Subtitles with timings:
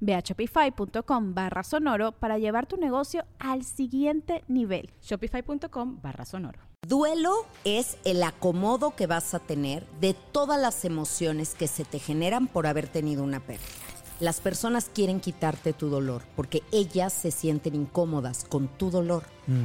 [0.00, 4.90] Ve a shopify.com barra sonoro para llevar tu negocio al siguiente nivel.
[5.02, 6.60] Shopify.com barra sonoro.
[6.86, 11.98] Duelo es el acomodo que vas a tener de todas las emociones que se te
[11.98, 13.66] generan por haber tenido una pérdida.
[14.20, 19.24] Las personas quieren quitarte tu dolor porque ellas se sienten incómodas con tu dolor.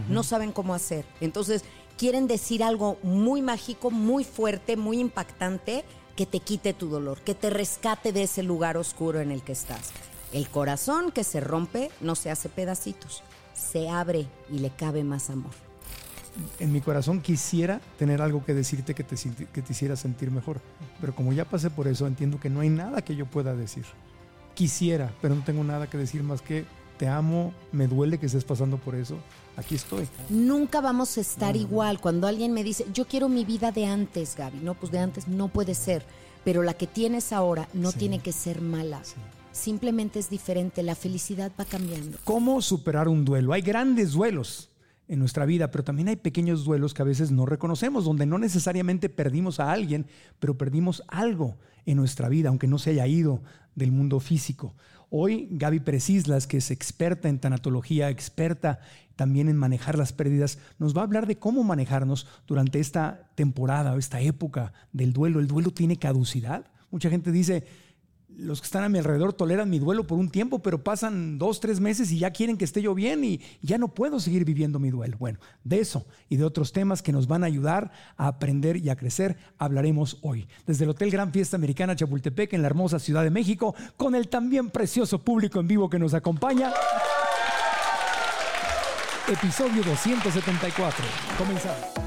[0.09, 1.05] No saben cómo hacer.
[1.21, 1.63] Entonces
[1.97, 5.85] quieren decir algo muy mágico, muy fuerte, muy impactante
[6.15, 9.53] que te quite tu dolor, que te rescate de ese lugar oscuro en el que
[9.53, 9.91] estás.
[10.31, 15.29] El corazón que se rompe no se hace pedacitos, se abre y le cabe más
[15.29, 15.51] amor.
[16.59, 19.15] En mi corazón quisiera tener algo que decirte que te,
[19.69, 20.61] hiciera sentir mejor,
[20.99, 23.85] pero como ya pasé por eso, entiendo que no hay nada que yo pueda decir.
[24.55, 26.65] Quisiera, pero no tengo nada que decir más que
[26.97, 29.17] te amo, me duele que estés pasando por eso,
[29.57, 30.07] aquí estoy.
[30.29, 31.99] Nunca vamos a estar igual.
[31.99, 35.27] Cuando alguien me dice, yo quiero mi vida de antes, Gaby, no, pues de antes
[35.27, 36.05] no puede ser,
[36.43, 39.01] pero la que tienes ahora no tiene que ser mala.
[39.51, 42.17] Simplemente es diferente, la felicidad va cambiando.
[42.23, 43.53] ¿Cómo superar un duelo?
[43.53, 44.69] Hay grandes duelos
[45.07, 48.39] en nuestra vida, pero también hay pequeños duelos que a veces no reconocemos, donde no
[48.39, 50.07] necesariamente perdimos a alguien,
[50.39, 53.41] pero perdimos algo en nuestra vida, aunque no se haya ido
[53.75, 54.73] del mundo físico.
[55.15, 58.79] Hoy Gaby Precislas, que es experta en tanatología, experta
[59.15, 63.93] también en manejar las pérdidas, nos va a hablar de cómo manejarnos durante esta temporada
[63.93, 65.39] o esta época del duelo.
[65.39, 66.65] El duelo tiene caducidad.
[66.89, 67.63] Mucha gente dice,
[68.37, 71.59] los que están a mi alrededor toleran mi duelo por un tiempo, pero pasan dos,
[71.59, 74.79] tres meses y ya quieren que esté yo bien y ya no puedo seguir viviendo
[74.79, 75.17] mi duelo.
[75.17, 78.89] Bueno, de eso y de otros temas que nos van a ayudar a aprender y
[78.89, 80.47] a crecer hablaremos hoy.
[80.65, 84.27] Desde el Hotel Gran Fiesta Americana Chapultepec en la hermosa Ciudad de México, con el
[84.27, 86.71] también precioso público en vivo que nos acompaña.
[89.27, 91.05] Episodio 274.
[91.37, 92.02] Comenzamos.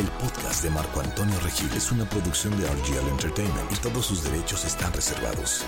[0.00, 4.24] El podcast de Marco Antonio Regil es una producción de RGL Entertainment y todos sus
[4.24, 5.62] derechos están reservados.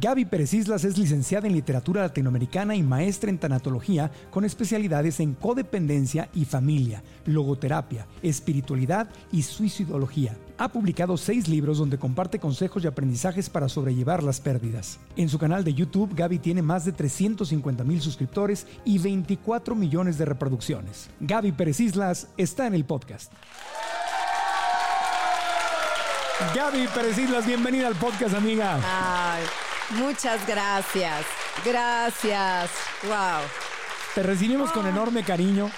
[0.00, 5.34] Gaby Pérez Islas es licenciada en literatura latinoamericana y maestra en tanatología con especialidades en
[5.34, 10.38] codependencia y familia, logoterapia, espiritualidad y suicidología.
[10.56, 14.98] Ha publicado seis libros donde comparte consejos y aprendizajes para sobrellevar las pérdidas.
[15.16, 20.16] En su canal de YouTube, Gaby tiene más de 350 mil suscriptores y 24 millones
[20.16, 21.10] de reproducciones.
[21.20, 23.30] Gaby Pérez Islas está en el podcast.
[26.54, 28.80] Gaby Pérez Islas, bienvenida al podcast, amiga.
[28.82, 29.44] Ay.
[29.90, 31.26] Muchas gracias.
[31.64, 32.70] Gracias.
[33.02, 33.42] Wow.
[34.14, 35.70] Te recibimos con enorme cariño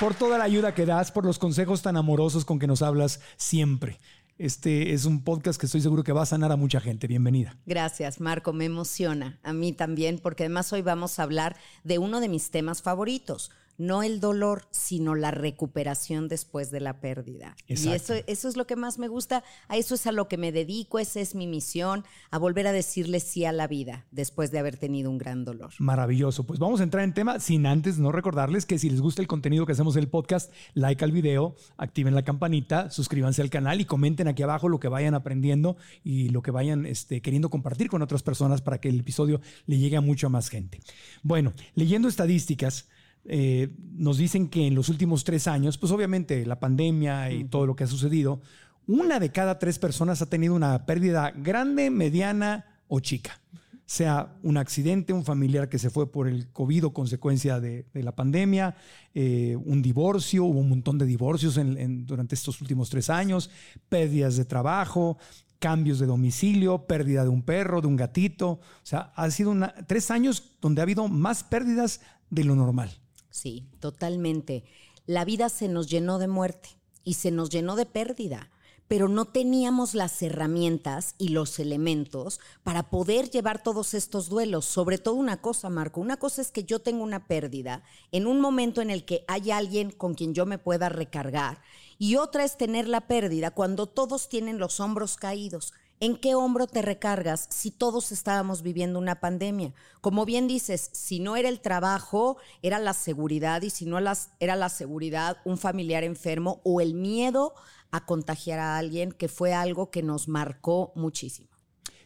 [0.00, 3.20] por toda la ayuda que das, por los consejos tan amorosos con que nos hablas
[3.36, 4.00] siempre.
[4.36, 7.06] Este es un podcast que estoy seguro que va a sanar a mucha gente.
[7.06, 7.56] Bienvenida.
[7.64, 8.52] Gracias, Marco.
[8.52, 9.38] Me emociona.
[9.44, 13.52] A mí también, porque además hoy vamos a hablar de uno de mis temas favoritos
[13.78, 17.56] no el dolor, sino la recuperación después de la pérdida.
[17.66, 20.36] Y eso, eso es lo que más me gusta, a eso es a lo que
[20.36, 24.50] me dedico, esa es mi misión, a volver a decirle sí a la vida después
[24.50, 25.70] de haber tenido un gran dolor.
[25.78, 29.22] Maravilloso, pues vamos a entrar en tema sin antes no recordarles que si les gusta
[29.22, 33.50] el contenido que hacemos en el podcast, like al video, activen la campanita, suscríbanse al
[33.50, 37.50] canal y comenten aquí abajo lo que vayan aprendiendo y lo que vayan este, queriendo
[37.50, 40.80] compartir con otras personas para que el episodio le llegue a mucha más gente.
[41.22, 42.88] Bueno, leyendo estadísticas,
[43.24, 47.66] eh, nos dicen que en los últimos tres años, pues obviamente la pandemia y todo
[47.66, 48.40] lo que ha sucedido,
[48.86, 53.40] una de cada tres personas ha tenido una pérdida grande, mediana o chica.
[53.86, 58.14] Sea un accidente, un familiar que se fue por el COVID o consecuencia de, la
[58.14, 58.74] pandemia,
[59.14, 61.60] eh, un divorcio, hubo un montón de divorcios
[62.06, 63.50] durante estos últimos tres años,
[63.88, 65.18] pérdidas de trabajo,
[65.58, 68.48] cambios de domicilio, pérdida de un perro, de un gatito.
[68.48, 69.54] O sea, ha sido
[69.86, 73.01] tres años donde ha habido más pérdidas de lo normal.
[73.32, 74.62] Sí, totalmente.
[75.06, 76.68] La vida se nos llenó de muerte
[77.02, 78.50] y se nos llenó de pérdida,
[78.88, 84.66] pero no teníamos las herramientas y los elementos para poder llevar todos estos duelos.
[84.66, 87.82] Sobre todo una cosa, Marco, una cosa es que yo tengo una pérdida
[88.12, 91.62] en un momento en el que hay alguien con quien yo me pueda recargar
[91.98, 95.72] y otra es tener la pérdida cuando todos tienen los hombros caídos.
[96.02, 99.72] ¿En qué hombro te recargas si todos estábamos viviendo una pandemia?
[100.00, 103.98] Como bien dices, si no era el trabajo, era la seguridad y si no
[104.40, 107.54] era la seguridad, un familiar enfermo o el miedo
[107.92, 111.50] a contagiar a alguien, que fue algo que nos marcó muchísimo.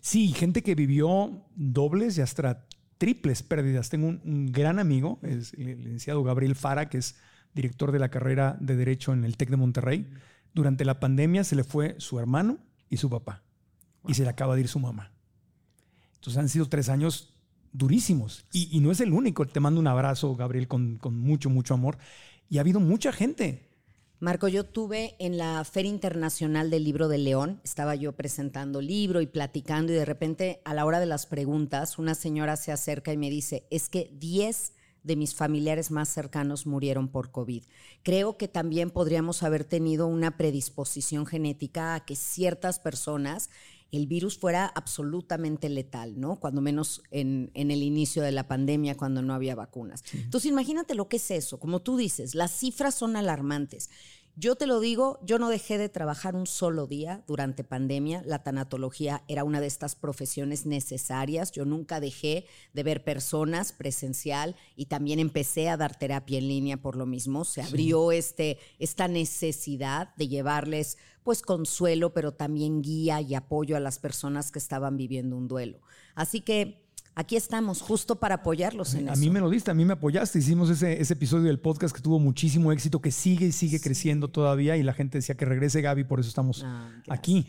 [0.03, 2.67] Sí, gente que vivió dobles y hasta
[2.99, 3.89] triples pérdidas.
[3.89, 7.17] Tengo un, gran amigo, es el licenciado Gabriel Fara, que es
[7.55, 10.07] director de la carrera de Derecho en el TEC de Monterrey.
[10.53, 12.59] Durante la pandemia se le fue su hermano
[12.91, 13.46] y su papá
[14.07, 15.13] y se le acaba de ir su mamá.
[16.15, 17.35] Entonces han sido tres años
[17.73, 19.47] durísimos y, no es el único.
[19.47, 21.99] Te mando un abrazo, Gabriel, con, con mucho, mucho amor.
[22.49, 23.67] Y ha habido mucha gente.
[24.19, 29.21] Marco, yo tuve en la Feria Internacional del Libro de León, estaba yo presentando libro
[29.21, 33.13] y platicando y de repente a la hora de las preguntas una señora se acerca
[33.13, 37.63] y me dice, es que 10 de mis familiares más cercanos murieron por COVID.
[38.03, 43.51] Creo que también podríamos haber tenido una predisposición genética a que ciertas personas
[43.93, 46.37] el virus fuera absolutamente letal, ¿no?
[46.37, 50.03] Cuando menos en, el inicio de la pandemia, cuando no había vacunas.
[50.13, 51.59] Entonces, imagínate lo que es eso.
[51.59, 53.91] Como tú dices, las cifras son alarmantes.
[54.39, 58.23] Yo te lo digo, yo no dejé de trabajar un solo día durante pandemia.
[58.27, 61.53] La tanatología era una de estas profesiones necesarias.
[61.53, 62.45] Yo nunca dejé
[62.75, 67.47] de ver personas presencial y también empecé a dar terapia en línea por lo mismo.
[67.47, 73.81] Se abrió este, esta necesidad de llevarles pues consuelo, pero también guía y apoyo a
[73.81, 75.81] las personas que estaban viviendo un duelo.
[76.15, 76.86] Así que
[77.17, 79.21] aquí estamos justo para apoyarlos en a eso.
[79.21, 80.39] A mí me lo diste, a mí me apoyaste.
[80.39, 84.29] Hicimos ese, ese, episodio del podcast que tuvo muchísimo éxito, que sigue y sigue creciendo
[84.29, 87.49] todavía y la gente decía que regrese Gaby, por eso estamos ah, aquí,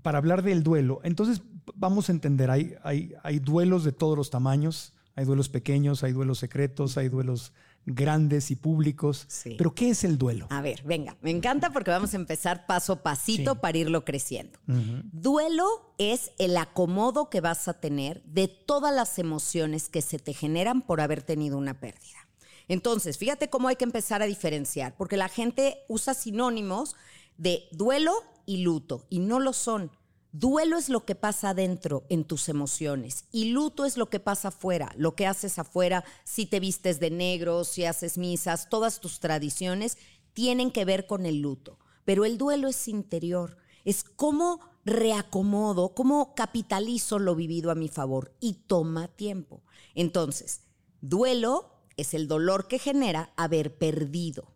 [0.00, 1.00] para hablar del duelo.
[1.04, 1.42] Entonces,
[1.76, 6.12] vamos a entender, hay, hay, hay duelos de todos los tamaños, hay duelos pequeños, hay
[6.12, 7.52] duelos secretos, hay duelos
[7.86, 9.26] grandes y públicos.
[9.58, 10.46] Pero ¿qué es el duelo?
[10.50, 14.58] A ver, venga, me encanta porque vamos a empezar paso a pasito para irlo creciendo.
[14.66, 20.32] Duelo es el acomodo que vas a tener de todas las emociones que se te
[20.32, 22.28] generan por haber tenido una pérdida.
[22.68, 26.94] Entonces, fíjate cómo hay que empezar a diferenciar, porque la gente usa sinónimos
[27.36, 28.12] de duelo
[28.46, 29.90] y luto, y no lo son.
[30.34, 34.48] Duelo es lo que pasa adentro en tus emociones y luto es lo que pasa
[34.48, 39.20] afuera, lo que haces afuera, si te vistes de negro, si haces misas, todas tus
[39.20, 39.98] tradiciones
[40.32, 41.78] tienen que ver con el luto.
[42.06, 48.34] Pero el duelo es interior, es cómo reacomodo, cómo capitalizo lo vivido a mi favor
[48.40, 49.62] y toma tiempo.
[49.94, 50.62] Entonces,
[51.02, 54.54] duelo es el dolor que genera haber perdido.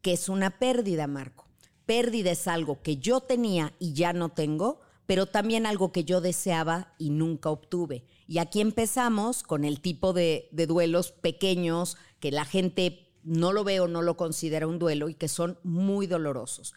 [0.00, 1.46] ¿Qué es una pérdida, Marco?
[1.86, 6.20] Pérdida es algo que yo tenía y ya no tengo pero también algo que yo
[6.20, 8.04] deseaba y nunca obtuve.
[8.26, 13.80] Y aquí empezamos con el tipo de, duelos pequeños que la gente no lo ve
[13.80, 16.74] o no lo considera un duelo y que son muy dolorosos.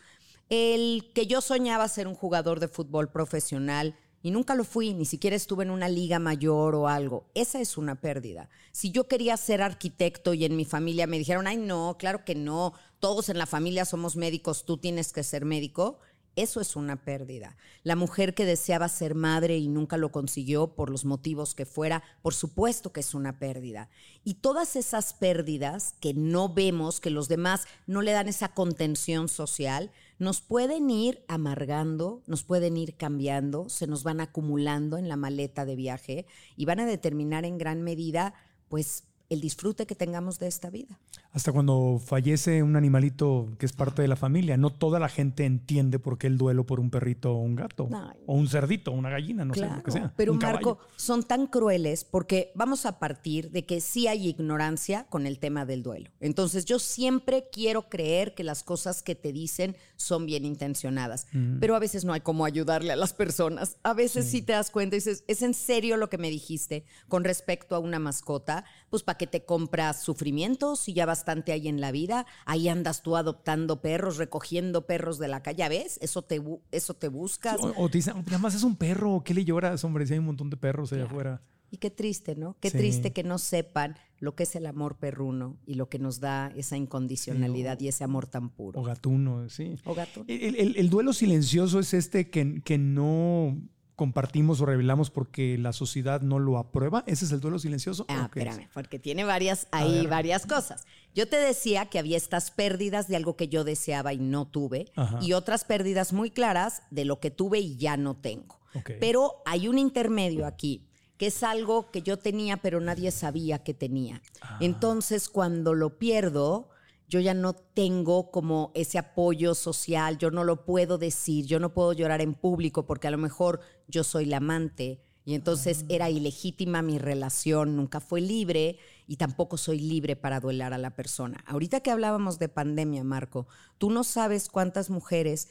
[0.50, 5.06] El que yo soñaba ser un jugador de fútbol profesional y nunca lo fui, ni
[5.06, 7.30] siquiera estuve en una liga mayor o algo.
[7.36, 8.50] Esa es una pérdida.
[8.72, 12.34] Si yo quería ser arquitecto y en mi familia me dijeron, ay no, claro que
[12.34, 16.00] no, todos en la familia somos médicos, tú tienes que ser médico,
[16.36, 17.56] eso es una pérdida.
[17.84, 22.04] La mujer que deseaba ser madre y nunca lo consiguió por los motivos que fuera,
[22.22, 23.90] por supuesto que es una pérdida.
[24.24, 29.30] Y todas esas pérdidas que no vemos, que los demás no le dan esa contención
[29.30, 35.18] social, nos pueden ir amargando, nos pueden ir cambiando, se nos van acumulando en la
[35.18, 36.26] maleta de viaje
[36.56, 38.34] y van a determinar en gran medida,
[38.70, 39.04] pues,
[39.36, 40.98] el disfrute que tengamos de esta vida.
[41.32, 45.46] Hasta cuando fallece un animalito que es parte de la familia, no toda la gente
[45.46, 47.90] entiende por qué el duelo por un perrito o un gato,
[48.26, 50.14] o un cerdito, o una gallina, no sé lo que sea.
[50.16, 55.28] Pero Marco, son tan crueles porque vamos a partir de que sí hay ignorancia con
[55.28, 56.10] el tema del duelo.
[56.20, 61.28] Entonces yo siempre quiero creer que las cosas que te dicen son bien intencionadas,
[61.60, 63.78] pero a veces no hay cómo ayudarle a las personas.
[63.84, 64.42] A veces sí.
[64.42, 67.80] te das cuenta y dices, ¿es en serio lo que me dijiste con respecto a
[67.80, 68.64] una mascota?
[68.96, 72.26] Pues para que te compras sufrimientos si ya bastante hay en la vida.
[72.46, 75.68] Ahí andas tú adoptando perros, recogiendo perros de la calle.
[75.68, 76.00] ¿Ves?
[76.02, 77.58] Eso te, eso te buscas.
[77.60, 79.22] o, te dicen, además es un perro.
[79.26, 80.08] ¿Qué le lloras, hombre?
[80.08, 81.42] Si hay un montón de perros allá afuera.
[81.72, 82.56] Y qué triste, ¿no?
[82.62, 86.22] Qué triste que no sepan lo que es el amor perruno y lo que nos
[86.22, 88.80] da esa incondicionalidad y ese amor tan puro.
[88.80, 89.76] O gatuno, sí.
[89.84, 90.26] O gatuno.
[90.30, 93.58] El, el, duelo silencioso es este que, que no
[93.96, 97.04] compartimos o revelamos porque la sociedad no lo aprueba.
[97.08, 98.06] ¿Ese es el duelo silencioso?
[98.10, 100.86] Ah, espérame, porque tiene varias, ahí varias cosas.
[101.14, 104.92] Yo te decía que había estas pérdidas de algo que yo deseaba y no tuve,
[104.96, 105.20] Ajá.
[105.22, 108.60] y otras pérdidas muy claras de lo que tuve y ya no tengo.
[109.00, 110.86] Pero hay un intermedio aquí,
[111.18, 114.22] que es algo que yo tenía, pero nadie sabía que tenía.
[114.42, 114.58] Ah.
[114.60, 116.70] Entonces, cuando lo pierdo,
[117.08, 121.74] yo ya no tengo como ese apoyo social, yo no lo puedo decir, yo no
[121.74, 126.10] puedo llorar en público porque a lo mejor yo soy la amante y entonces era
[126.10, 128.78] ilegítima mi relación, nunca fue libre
[129.08, 131.44] y tampoco soy libre para duelar a la persona.
[131.48, 133.48] Ahorita que hablábamos de pandemia, Marco,
[133.80, 135.50] tú no sabes cuántas mujeres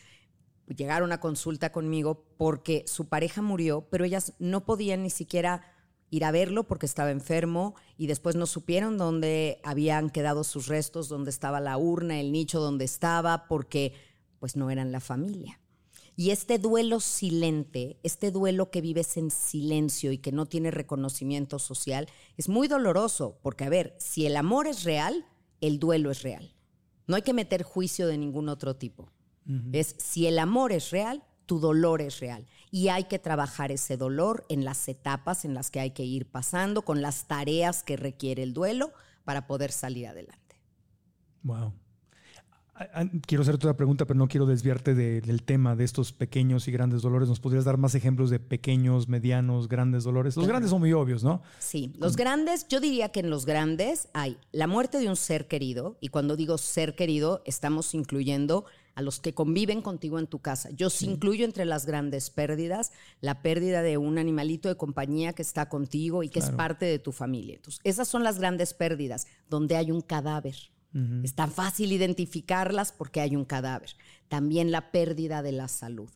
[0.68, 5.62] llegaron a consulta conmigo porque su pareja murió, pero ellas no podían ni siquiera
[6.08, 11.08] ir a verlo porque estaba enfermo y después no supieron dónde habían quedado sus restos,
[11.08, 13.92] dónde estaba la urna, el nicho donde estaba, porque
[14.38, 15.60] pues no eran la familia.
[16.16, 21.58] Y este duelo silente, este duelo que vives en silencio y que no tiene reconocimiento
[21.58, 25.26] social, es muy doloroso, porque a ver, si el amor es real,
[25.60, 26.54] el duelo es real.
[27.06, 29.10] No hay que meter juicio de ningún otro tipo.
[29.72, 32.46] Es si el amor es real, tu dolor es real.
[32.70, 36.30] Y hay que trabajar ese dolor en las etapas en las que hay que ir
[36.30, 38.92] pasando, con las tareas que requiere el duelo
[39.24, 40.56] para poder salir adelante.
[41.42, 41.74] Wow.
[42.76, 46.12] Ah, ah, Quiero hacerte otra pregunta, pero no quiero desviarte de- del tema de estos
[46.12, 47.28] pequeños y grandes dolores.
[47.28, 50.36] ¿Nos podrías dar más ejemplos de pequeños, medianos, grandes dolores?
[50.36, 51.40] Los grandes son muy obvios, ¿no?
[51.60, 55.46] Sí, los grandes, yo diría que en los grandes hay la muerte de un ser
[55.46, 58.64] querido, y cuando digo ser querido, estamos incluyendo
[58.96, 60.70] a los que conviven contigo en tu casa.
[60.70, 65.42] Yo sí incluyo entre las grandes pérdidas la pérdida de un animalito de compañía que
[65.42, 67.54] está contigo y que es parte de tu familia.
[67.56, 70.54] Entonces, esas son las grandes pérdidas, donde hay un cadáver.
[71.24, 73.96] Es tan fácil identificarlas porque hay un cadáver.
[74.28, 76.08] También la pérdida de la salud.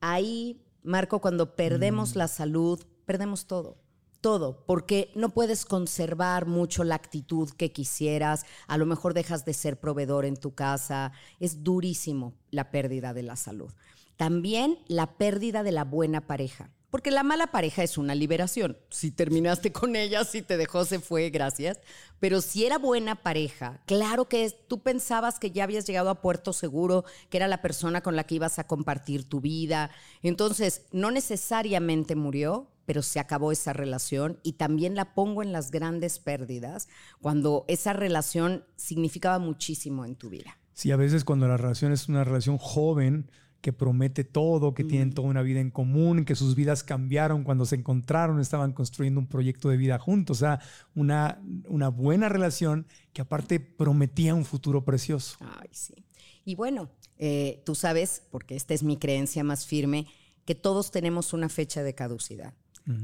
[0.00, 3.76] Ahí, Marco, cuando perdemos la salud, perdemos todo.
[4.22, 9.52] Todo, porque no puedes conservar mucho la actitud que quisieras, a lo mejor dejas de
[9.52, 13.72] ser proveedor en tu casa, es durísimo la pérdida de la salud.
[14.16, 18.78] También la pérdida de la buena pareja, porque la mala pareja es una liberación.
[18.90, 21.80] Si terminaste con ella, si te dejó, se fue, gracias.
[22.20, 26.20] Pero si era buena pareja, claro que es- tú pensabas que ya habías llegado a
[26.22, 29.90] puerto seguro, que era la persona con la que ibas a compartir tu vida.
[30.22, 35.70] Entonces, no necesariamente murió, pero se acabó esa relación y también la pongo en las
[35.70, 36.88] grandes pérdidas
[37.20, 40.56] cuando esa relación significaba muchísimo en tu vida.
[40.72, 43.30] Sí, a veces cuando la relación es una relación joven
[43.66, 47.66] que promete todo, que tienen toda una vida en común, que sus vidas cambiaron cuando
[47.66, 50.60] se encontraron, estaban construyendo un proyecto de vida juntos, o sea,
[50.94, 55.36] una, una buena relación que aparte prometía un futuro precioso.
[55.40, 55.94] Ay, sí.
[56.44, 60.06] Y bueno, eh, tú sabes, porque esta es mi creencia más firme,
[60.44, 62.54] que todos tenemos una fecha de caducidad,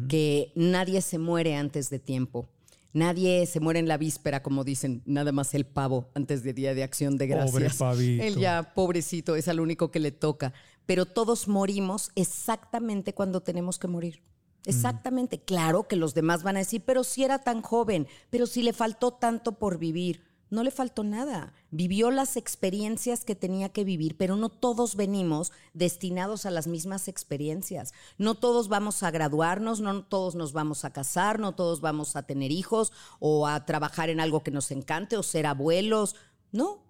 [0.08, 2.48] que nadie se muere antes de tiempo.
[2.92, 6.74] Nadie se muere en la víspera, como dicen, nada más el pavo antes de Día
[6.74, 7.52] de Acción de Gracias.
[7.52, 8.24] Pobre pavito.
[8.24, 10.52] Él ya, pobrecito, es al único que le toca.
[10.84, 14.22] Pero todos morimos exactamente cuando tenemos que morir.
[14.66, 15.40] Exactamente.
[15.40, 18.72] Claro que los demás van a decir, pero si era tan joven, pero si le
[18.72, 20.22] faltó tanto por vivir.
[20.52, 21.54] No le faltó nada.
[21.70, 27.08] Vivió las experiencias que tenía que vivir, pero no todos venimos destinados a las mismas
[27.08, 27.94] experiencias.
[28.18, 32.24] No todos vamos a graduarnos, no todos nos vamos a casar, no todos vamos a
[32.24, 36.16] tener hijos o a trabajar en algo que nos encante o ser abuelos.
[36.52, 36.82] No.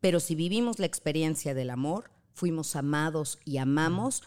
[0.00, 4.24] Pero si vivimos la experiencia del amor, fuimos amados y amamos,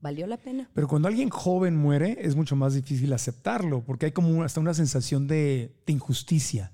[0.00, 0.70] valió la pena.
[0.72, 4.72] Pero cuando alguien joven muere es mucho más difícil aceptarlo, porque hay como hasta una
[4.72, 6.72] sensación de, injusticia.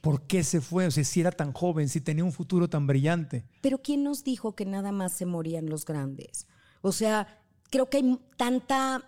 [0.00, 0.86] ¿Por qué se fue?
[0.86, 3.44] O sea, si era tan joven, si tenía un futuro tan brillante.
[3.60, 6.46] Pero ¿quién nos dijo que nada más se morían los grandes?
[6.80, 9.06] O sea, creo que hay tanta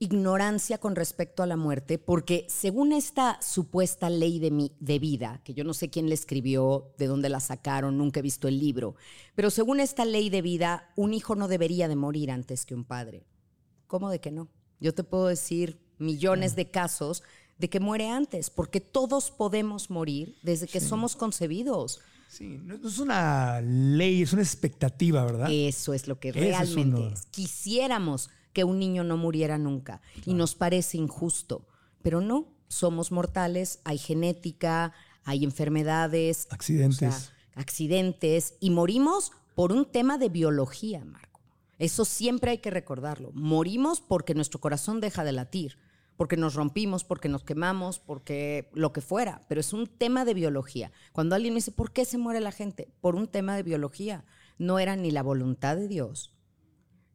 [0.00, 5.40] ignorancia con respecto a la muerte, porque según esta supuesta ley de, mi- de vida,
[5.44, 8.58] que yo no sé quién la escribió, de dónde la sacaron, nunca he visto el
[8.58, 8.96] libro,
[9.36, 12.84] pero según esta ley de vida, un hijo no debería de morir antes que un
[12.84, 13.28] padre.
[13.86, 14.48] ¿Cómo de que no?
[14.80, 17.22] Yo te puedo decir millones de casos
[17.62, 22.00] de que muere antes, porque todos podemos morir desde que somos concebidos.
[22.26, 25.48] Sí, no es una ley, es una expectativa, ¿verdad?
[25.48, 27.12] Eso es lo que es realmente uno.
[27.12, 27.26] es.
[27.26, 31.64] Quisiéramos que un niño no muriera nunca y nos parece injusto,
[32.02, 34.92] pero no, somos mortales, hay genética,
[35.22, 36.96] hay enfermedades, Accidentes.
[36.96, 41.40] o sea, accidentes y morimos por un tema de biología, Marco.
[41.78, 43.30] Eso siempre hay que recordarlo.
[43.34, 45.78] Morimos porque nuestro corazón deja de latir,
[46.22, 50.34] porque nos rompimos, porque nos quemamos, porque lo que fuera, pero es un tema de
[50.34, 50.92] biología.
[51.10, 52.94] Cuando alguien me dice, ¿por qué se muere la gente?
[53.00, 54.24] Por un tema de biología.
[54.56, 56.32] No era ni la voluntad de Dios,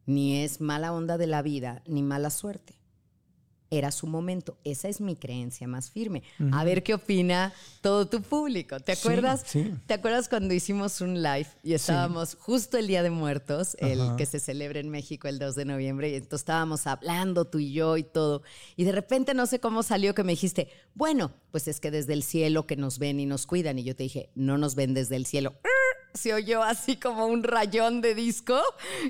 [0.04, 2.77] ni es mala onda de la vida, ni mala suerte.
[3.70, 4.56] Era su momento.
[4.64, 6.22] Esa es mi creencia más firme.
[6.52, 8.80] A ver qué opina todo tu público.
[8.80, 9.44] ¿Te acuerdas?
[9.46, 9.72] sí.
[9.86, 14.26] ¿Te acuerdas cuando hicimos un live y estábamos justo el Día de Muertos, el que
[14.26, 17.96] se celebra en México el 2 de noviembre, y entonces estábamos hablando tú y yo
[17.96, 18.42] y todo,
[18.76, 22.12] y de repente no sé cómo salió que me dijiste, bueno, pues es que desde
[22.12, 24.94] el cielo que nos ven y nos cuidan, y yo te dije, no nos ven
[24.94, 25.54] desde el cielo.
[26.18, 28.58] Se oyó así como un rayón de disco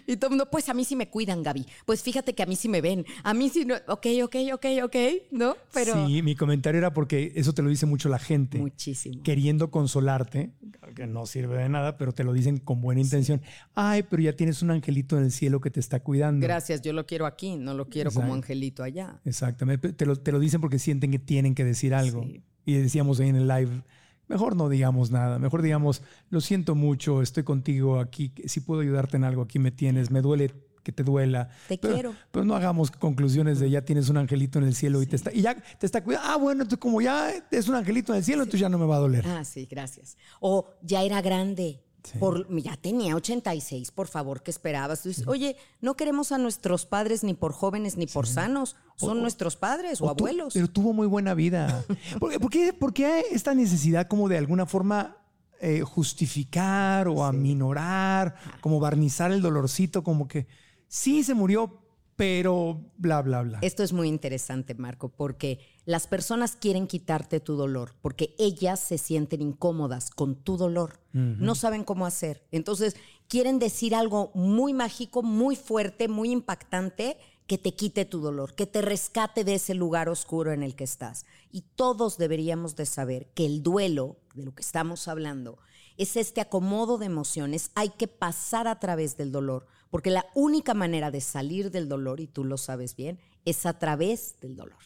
[0.06, 1.66] y todo el mundo, pues a mí sí me cuidan, Gaby.
[1.86, 3.06] Pues fíjate que a mí sí me ven.
[3.24, 3.74] A mí sí no.
[3.88, 4.96] Ok, ok, ok, ok,
[5.30, 5.56] ¿no?
[5.72, 8.58] Pero Sí, mi comentario era porque eso te lo dice mucho la gente.
[8.58, 9.22] muchísimo.
[9.22, 10.50] Queriendo consolarte,
[10.94, 13.40] que no sirve de nada, pero te lo dicen con buena intención.
[13.74, 16.44] Ay, pero ya tienes un angelito en el cielo que te está cuidando.
[16.46, 19.20] Gracias, yo lo quiero aquí, no lo quiero como angelito allá.
[19.24, 19.92] Exactamente.
[19.92, 22.22] Te lo, te lo dicen porque sienten que tienen que decir algo.
[22.22, 22.42] Sí.
[22.66, 23.82] Y decíamos ahí en el live,
[24.28, 25.38] mejor no digamos nada.
[25.38, 28.32] Mejor digamos, lo siento mucho, estoy contigo aquí.
[28.46, 30.10] Si puedo ayudarte en algo, aquí me tienes.
[30.10, 31.50] Me duele que te duela.
[31.68, 32.14] Te Pero- quiero.
[32.30, 35.32] Pero no hagamos conclusiones de ya tienes un angelito en el cielo y te está,
[35.32, 36.28] y ya te está cuidando.
[36.30, 38.86] Ah, bueno, entonces como ya es un angelito en el cielo, entonces ya no me
[38.86, 39.26] va a doler.
[39.26, 40.16] Ah, sí, gracias.
[40.40, 41.80] O ya era grande.
[42.04, 42.16] Sí.
[42.18, 45.02] Por, ya tenía 86, por favor, ¿qué esperabas?
[45.02, 49.20] Tú dices, Oye, no queremos a nuestros padres ni por jóvenes ni por sanos, son
[49.20, 50.54] nuestros padres o, O tu- abuelos.
[50.54, 51.84] pero tuvo muy buena vida.
[52.20, 55.16] ¿Por, qué- por qué, por qué esta necesidad como de alguna forma
[55.60, 60.46] eh, justificar o aminorar, como barnizar el dolorcito, como que
[60.86, 61.80] sí se murió,
[62.18, 63.58] pero bla, bla, bla?
[63.62, 68.98] Esto es muy interesante, Marco, porque las personas quieren quitarte tu dolor, porque ellas se
[68.98, 70.98] sienten incómodas con tu dolor.
[71.12, 72.44] No saben cómo hacer.
[72.50, 72.96] Entonces,
[73.28, 78.66] quieren decir algo muy mágico, muy fuerte, muy impactante, que te quite tu dolor, que
[78.66, 81.24] te rescate de ese lugar oscuro en el que estás.
[81.52, 85.58] Y todos deberíamos de saber que el duelo, de lo que estamos hablando,
[85.96, 87.70] es este acomodo de emociones.
[87.76, 92.20] Hay que pasar a través del dolor, porque la única manera de salir del dolor,
[92.20, 94.78] y tú lo sabes bien, es a través del dolor.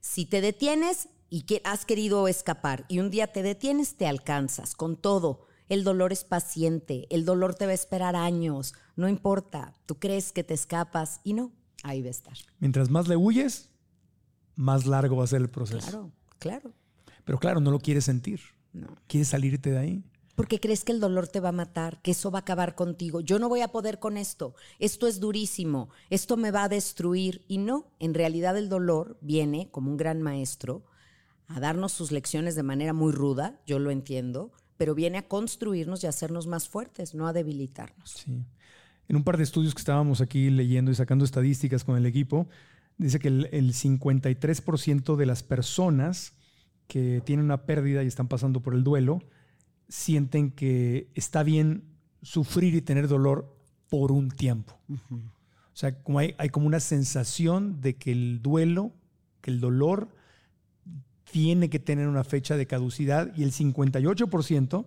[0.00, 4.74] Si te detienes y que has querido escapar y un día te detienes, te alcanzas
[4.74, 5.46] con todo.
[5.68, 9.74] El dolor es paciente, el dolor te va a esperar años, no importa.
[9.86, 11.52] Tú crees que te escapas y no,
[11.84, 12.36] ahí va a estar.
[12.58, 13.70] Mientras más le huyes,
[14.56, 15.86] más largo va a ser el proceso.
[15.88, 16.74] Claro, claro.
[17.24, 18.40] Pero claro, no lo quieres sentir.
[18.72, 18.88] No.
[19.06, 20.04] Quieres salirte de ahí.
[20.34, 23.20] Porque crees que el dolor te va a matar, que eso va a acabar contigo.
[23.20, 24.54] Yo no voy a poder con esto.
[24.78, 25.90] Esto es durísimo.
[26.08, 27.44] Esto me va a destruir.
[27.48, 30.84] Y no, en realidad el dolor viene como un gran maestro
[31.50, 36.02] a darnos sus lecciones de manera muy ruda, yo lo entiendo, pero viene a construirnos
[36.02, 38.10] y a hacernos más fuertes, no a debilitarnos.
[38.10, 38.44] Sí.
[39.08, 42.48] En un par de estudios que estábamos aquí leyendo y sacando estadísticas con el equipo,
[42.96, 46.34] dice que el, el 53% de las personas
[46.86, 49.20] que tienen una pérdida y están pasando por el duelo
[49.90, 51.84] sienten que está bien
[52.22, 53.54] sufrir y tener dolor
[53.88, 54.78] por un tiempo.
[54.88, 58.92] O sea, como hay, hay como una sensación de que el duelo,
[59.42, 60.08] que el dolor
[61.30, 64.86] tiene que tener una fecha de caducidad y el 58%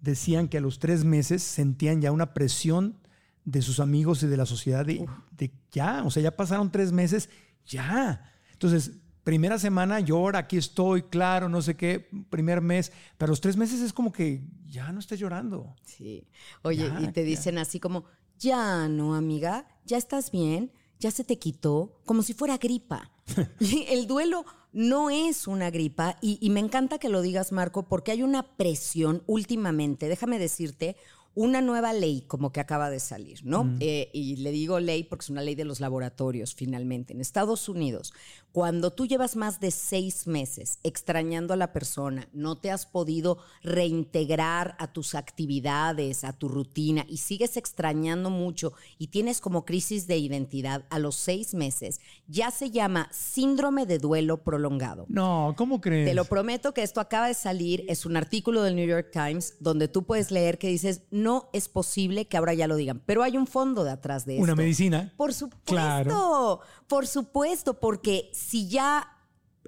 [0.00, 2.98] decían que a los tres meses sentían ya una presión
[3.44, 5.06] de sus amigos y de la sociedad de,
[5.36, 7.28] de ya, o sea, ya pasaron tres meses,
[7.66, 8.30] ya.
[8.52, 8.92] Entonces,
[9.24, 13.80] primera semana llora, aquí estoy, claro, no sé qué, primer mes, pero los tres meses
[13.80, 15.74] es como que ya no estés llorando.
[15.82, 16.28] Sí.
[16.62, 17.26] Oye, Ya, y te ya.
[17.26, 18.04] dicen así como,
[18.38, 23.10] ya no, amiga, ya estás bien, ya se te quitó, como si fuera gripa.
[23.88, 28.12] El duelo no es una gripa y, y me encanta que lo digas, Marco, porque
[28.12, 30.96] hay una presión últimamente, déjame decirte,
[31.36, 33.74] una nueva ley como que acaba de salir, ¿no?
[33.80, 37.12] Eh, y le digo ley porque es una ley de los laboratorios, finalmente.
[37.12, 38.14] En Estados Unidos,
[38.54, 43.38] cuando tú llevas más de seis meses extrañando a la persona, no te has podido
[43.64, 50.06] reintegrar a tus actividades, a tu rutina y sigues extrañando mucho y tienes como crisis
[50.06, 55.06] de identidad a los seis meses, ya se llama síndrome de duelo prolongado.
[55.08, 56.08] No, ¿cómo crees?
[56.08, 59.56] Te lo prometo que esto acaba de salir, es un artículo del New York Times
[59.58, 63.24] donde tú puedes leer que dices, no es posible que ahora ya lo digan, pero
[63.24, 64.44] hay un fondo de atrás de esto.
[64.44, 65.12] Una medicina.
[65.16, 66.60] Por supuesto, Claro.
[66.86, 69.08] por supuesto, porque si ya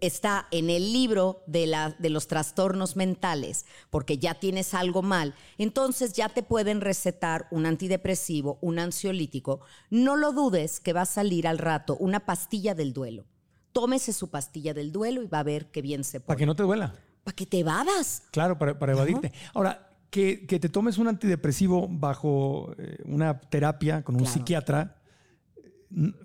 [0.03, 5.35] está en el libro de, la, de los trastornos mentales, porque ya tienes algo mal,
[5.57, 9.61] entonces ya te pueden recetar un antidepresivo, un ansiolítico.
[9.89, 13.25] No lo dudes que va a salir al rato una pastilla del duelo.
[13.73, 16.39] Tómese su pastilla del duelo y va a ver qué bien se Para pone.
[16.41, 16.95] que no te duela.
[17.25, 18.23] Para que te evadas.
[18.33, 19.33] Claro, para, para evadirte.
[19.55, 24.33] Ahora, que, que te tomes un antidepresivo bajo eh, una terapia con un Claro.
[24.35, 24.96] psiquiatra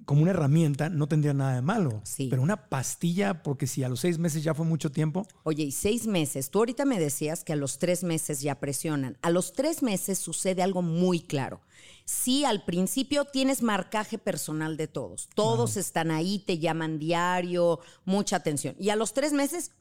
[0.05, 2.01] como una herramienta no tendría nada de malo.
[2.03, 2.27] Sí.
[2.29, 5.71] Pero una pastilla, porque si a los seis meses ya fue mucho tiempo, Oye, y
[5.71, 6.49] seis meses.
[6.49, 9.17] Tú ahorita me decías que a los tres meses ya presionan.
[9.21, 11.61] A los tres meses sucede algo muy claro.
[12.05, 15.29] sí, al principio tienes marcaje personal de todos.
[15.35, 18.75] Todos están ahí, te llaman diario, mucha atención.
[18.79, 19.71] Y a los tres meses,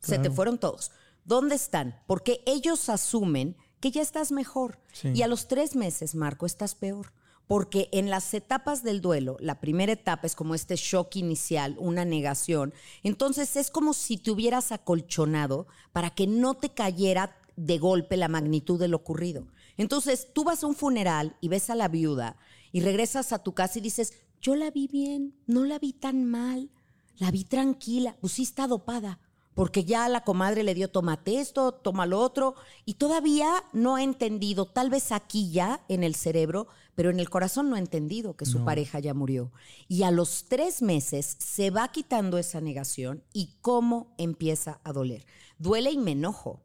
[0.00, 0.90] se te fueron todos.
[1.24, 2.00] ¿Dónde están?
[2.06, 4.78] Porque ellos asumen que ya estás mejor.
[5.02, 7.12] Y a los tres meses, Marco, estás peor.
[7.50, 12.04] Porque en las etapas del duelo, la primera etapa es como este shock inicial, una
[12.04, 12.72] negación.
[13.02, 18.28] Entonces es como si te hubieras acolchonado para que no te cayera de golpe la
[18.28, 19.48] magnitud de lo ocurrido.
[19.76, 22.36] Entonces tú vas a un funeral y ves a la viuda
[22.70, 26.24] y regresas a tu casa y dices, yo la vi bien, no la vi tan
[26.24, 26.70] mal,
[27.18, 29.18] la vi tranquila, pues sí está dopada,
[29.54, 34.04] porque ya la comadre le dio tomate esto, toma lo otro, y todavía no ha
[34.04, 38.36] entendido, tal vez aquí ya en el cerebro, pero en el corazón no ha entendido
[38.36, 39.52] que su pareja ya murió.
[39.88, 45.26] Y a los tres meses se va quitando esa negación y cómo empieza a doler.
[45.58, 46.62] Duele y me enojo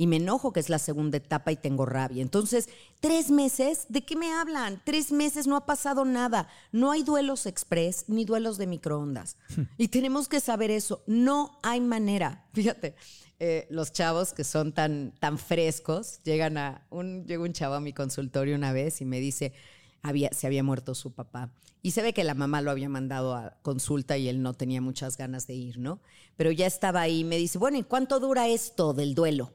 [0.00, 2.22] y me enojo que es la segunda etapa y tengo rabia.
[2.22, 2.68] Entonces,
[3.00, 4.80] tres meses, ¿de qué me hablan?
[4.84, 6.48] Tres meses no ha pasado nada.
[6.70, 9.36] No hay duelos express ni duelos de microondas.
[9.76, 11.02] y tenemos que saber eso.
[11.08, 12.46] No hay manera.
[12.52, 12.94] Fíjate,
[13.40, 17.80] eh, los chavos que son tan, tan frescos, llegan a un, llega un chavo a
[17.80, 19.52] mi consultorio una vez y me dice,
[20.02, 21.50] había, se había muerto su papá.
[21.82, 24.80] Y se ve que la mamá lo había mandado a consulta y él no tenía
[24.80, 26.00] muchas ganas de ir, ¿no?
[26.36, 29.52] Pero ya estaba ahí y me dice, bueno, ¿y cuánto dura esto del duelo?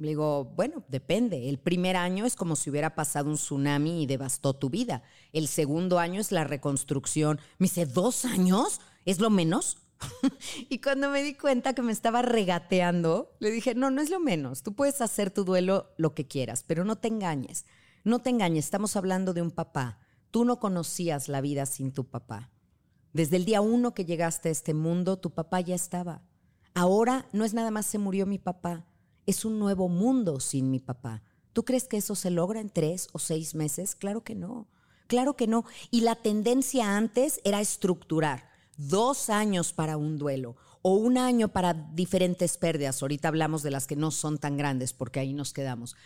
[0.00, 1.50] Le digo, bueno, depende.
[1.50, 5.02] El primer año es como si hubiera pasado un tsunami y devastó tu vida.
[5.34, 7.38] El segundo año es la reconstrucción.
[7.58, 8.80] Me dice, ¿dos años?
[9.04, 9.76] ¿Es lo menos?
[10.70, 14.20] y cuando me di cuenta que me estaba regateando, le dije, no, no es lo
[14.20, 14.62] menos.
[14.62, 17.66] Tú puedes hacer tu duelo lo que quieras, pero no te engañes.
[18.02, 19.98] No te engañes, estamos hablando de un papá.
[20.30, 22.50] Tú no conocías la vida sin tu papá.
[23.12, 26.22] Desde el día uno que llegaste a este mundo, tu papá ya estaba.
[26.72, 28.86] Ahora no es nada más se murió mi papá
[29.30, 31.22] es un nuevo mundo sin mi papá.
[31.52, 33.94] ¿Tú crees que eso se logra en tres o seis meses?
[33.94, 34.68] Claro que no.
[35.06, 35.64] Claro que no.
[35.90, 41.74] Y la tendencia antes era estructurar dos años para un duelo o un año para
[41.74, 43.02] diferentes pérdidas.
[43.02, 45.96] Ahorita hablamos de las que no son tan grandes porque ahí nos quedamos.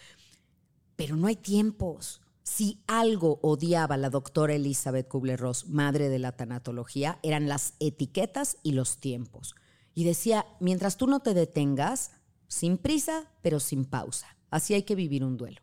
[0.97, 2.21] Pero no hay tiempos.
[2.43, 8.73] Si algo odiaba la doctora Elizabeth Kubler-Ross, madre de la tanatología, eran las etiquetas y
[8.73, 9.55] los tiempos.
[9.95, 12.11] Y decía, mientras tú no te detengas,
[12.49, 14.27] sin prisa, pero sin pausa.
[14.51, 15.61] Así hay que vivir un duelo.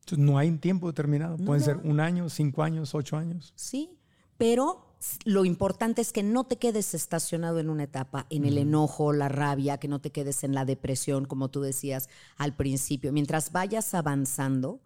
[0.00, 1.36] Entonces, no hay un tiempo determinado.
[1.36, 3.52] Pueden ser un año, cinco años, ocho años.
[3.54, 3.98] Sí,
[4.36, 9.12] pero lo importante es que no te quedes estacionado en una etapa, en el enojo,
[9.12, 13.12] la rabia, que no te quedes en la depresión, como tú decías al principio.
[13.12, 14.80] Mientras vayas avanzando,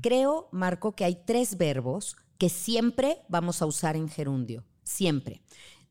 [0.00, 4.64] creo, Marco, que hay tres verbos que siempre vamos a usar en gerundio.
[4.84, 5.42] Siempre.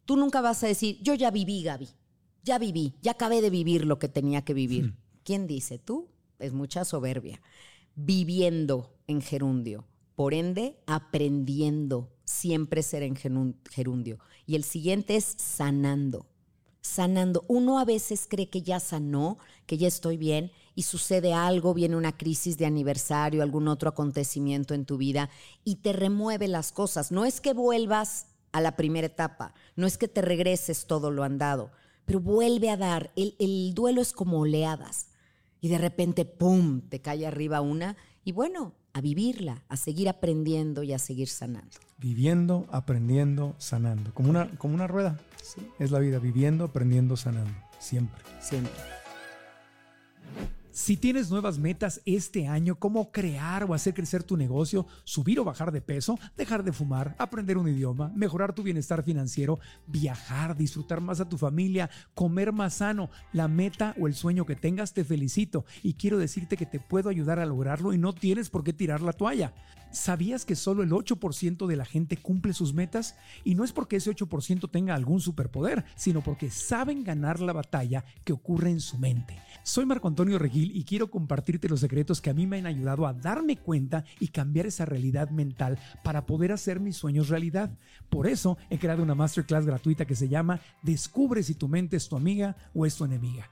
[0.05, 1.89] Tú nunca vas a decir, yo ya viví, Gaby
[2.47, 4.95] ya viví, ya acabé de vivir lo que tenía que vivir.
[5.23, 5.77] ¿Quién dice?
[5.77, 6.07] Tú.
[6.39, 7.41] Es mucha soberbia.
[7.95, 9.85] Viviendo en gerundio.
[10.15, 12.13] Por ende, aprendiendo.
[12.25, 14.19] Siempre ser en gerundio.
[14.45, 16.25] Y el siguiente es sanando.
[16.81, 17.43] Sanando.
[17.47, 21.97] Uno a veces cree que ya sanó, que ya estoy bien, y sucede algo, viene
[21.97, 25.29] una crisis de aniversario, algún otro acontecimiento en tu vida,
[25.63, 27.11] y te remueve las cosas.
[27.11, 31.23] No es que vuelvas a la primera etapa, no es que te regreses todo lo
[31.23, 31.71] andado,
[32.07, 33.11] pero vuelve a dar.
[33.17, 35.09] El, duelo es como oleadas.
[35.59, 37.97] Y de repente, ¡pum!, te cae arriba una.
[38.23, 41.77] Y bueno, a vivirla, a seguir aprendiendo y a seguir sanando.
[41.97, 44.13] Viviendo, aprendiendo, sanando.
[44.13, 45.19] Como una, como una rueda.
[45.43, 45.61] Sí.
[45.79, 47.53] Es la vida, viviendo, aprendiendo, sanando.
[47.77, 48.23] Siempre.
[48.39, 48.71] Siempre.
[50.77, 55.43] Si tienes nuevas metas este año, cómo crear o hacer crecer tu negocio, subir o
[55.43, 61.01] bajar de peso, dejar de fumar, aprender un idioma, mejorar tu bienestar financiero, viajar, disfrutar
[61.01, 65.03] más a tu familia, comer más sano, la meta o el sueño que tengas, te
[65.03, 68.71] felicito y quiero decirte que te puedo ayudar a lograrlo y no tienes por qué
[68.71, 69.55] tirar la toalla.
[69.91, 73.15] ¿Sabías que solo el 8% de la gente cumple sus metas?
[73.43, 78.05] Y no es porque ese 8% tenga algún superpoder, sino porque saben ganar la batalla
[78.23, 79.39] que ocurre en su mente.
[79.67, 83.05] Soy Marco Antonio Regil y quiero compartirte los secretos que a mí me han ayudado
[83.05, 87.77] a darme cuenta y cambiar esa realidad mental para poder hacer mis sueños realidad.
[88.09, 92.07] Por eso he creado una masterclass gratuita que se llama Descubre si tu mente es
[92.07, 93.51] tu amiga o es tu enemiga.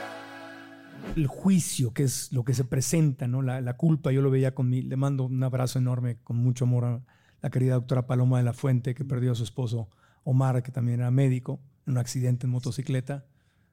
[1.15, 3.41] el juicio, que es lo que se presenta, ¿no?
[3.41, 6.85] La, culpa, yo lo veía con mi, le mando un abrazo enorme, con mucho amor
[6.85, 7.01] a
[7.41, 9.89] la querida doctora Paloma de la Fuente, que perdió a su esposo
[10.23, 13.25] Omar, que también era médico, en un accidente en motocicleta.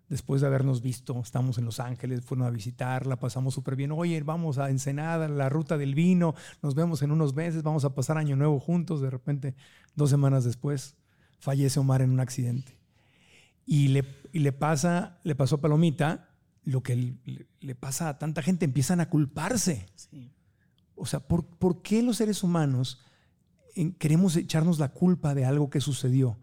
[0.09, 3.93] después de habernos visto, estamos en Los Ángeles, fueron a visitar, la pasamos súper bien.
[3.93, 7.95] Oye, vamos a Ensenada, la ruta del vino, nos vemos en unos meses, vamos a
[7.95, 9.03] pasar Año Nuevo juntos.
[9.03, 9.55] De repente,
[9.97, 10.97] dos semanas después,
[11.39, 12.79] fallece Omar en un accidente.
[13.67, 16.28] Y le, le, pasa, le pasó a Palomita
[16.69, 17.15] lo que
[17.61, 19.87] le, pasa a tanta gente, empiezan a culparse.
[20.95, 23.01] O sea, ¿por, ¿por qué los seres humanos
[23.99, 26.39] queremos echarnos la culpa de algo que sucedió?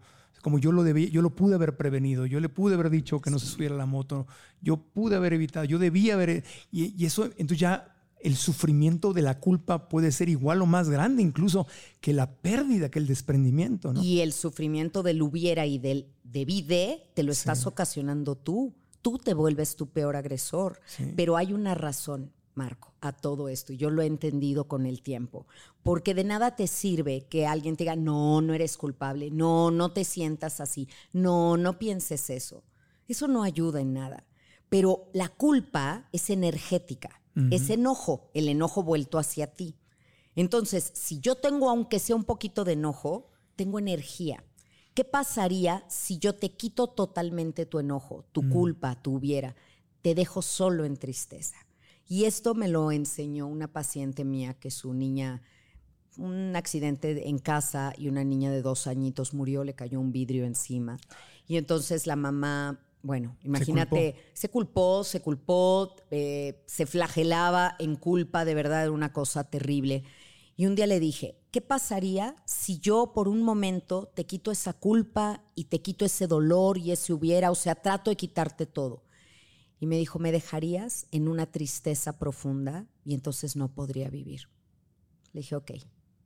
[0.46, 3.32] como yo lo debía, yo lo pude haber prevenido, yo le pude haber dicho que
[3.32, 4.28] no se subiera la moto,
[4.62, 9.40] yo pude haber evitado, yo debía haber, y, eso, entonces ya el sufrimiento de la
[9.40, 11.66] culpa puede ser igual o más grande incluso
[12.00, 13.92] que la pérdida, que el desprendimiento.
[13.92, 14.00] ¿no?
[14.04, 18.72] Y el sufrimiento del hubiera y del debí de, te lo estás ocasionando tú.
[19.06, 20.80] Tú te vuelves tu peor agresor.
[21.14, 22.32] Pero hay una razón.
[22.54, 23.72] Marco, a todo esto.
[23.72, 25.46] Y yo lo he entendido con el tiempo.
[25.84, 29.92] Porque de nada te sirve que alguien te diga, no, no eres culpable, no, no
[29.92, 32.64] te sientas así, no, no pienses eso.
[33.06, 34.26] Eso no ayuda en nada.
[34.68, 37.20] Pero la culpa es energética,
[37.52, 39.76] es enojo, el enojo vuelto hacia ti.
[40.34, 44.42] Entonces, si yo tengo, aunque sea un poquito de enojo, tengo energía.
[44.96, 49.54] ¿Qué pasaría si yo te quito totalmente tu enojo, tu culpa, tu hubiera?
[50.00, 51.58] Te dejo solo en tristeza.
[52.08, 55.42] Y esto me lo enseñó una paciente mía que su niña,
[56.16, 60.46] un accidente en casa y una niña de dos añitos murió, le cayó un vidrio
[60.46, 60.96] encima.
[61.46, 68.46] Y entonces la mamá, bueno, imagínate, se culpó, se culpó, eh, se, flagelaba en culpa,
[68.46, 70.04] de verdad era una cosa terrible.
[70.56, 74.74] Y un día le dije, ¿qué pasaría si yo por un momento te quito esa
[74.74, 79.04] culpa y te quito ese dolor y ese hubiera, o sea, trato de quitarte todo?
[79.80, 84.50] Y me dijo, me dejarías en una tristeza profunda y entonces no podría vivir.
[85.32, 85.70] Le dije, ok,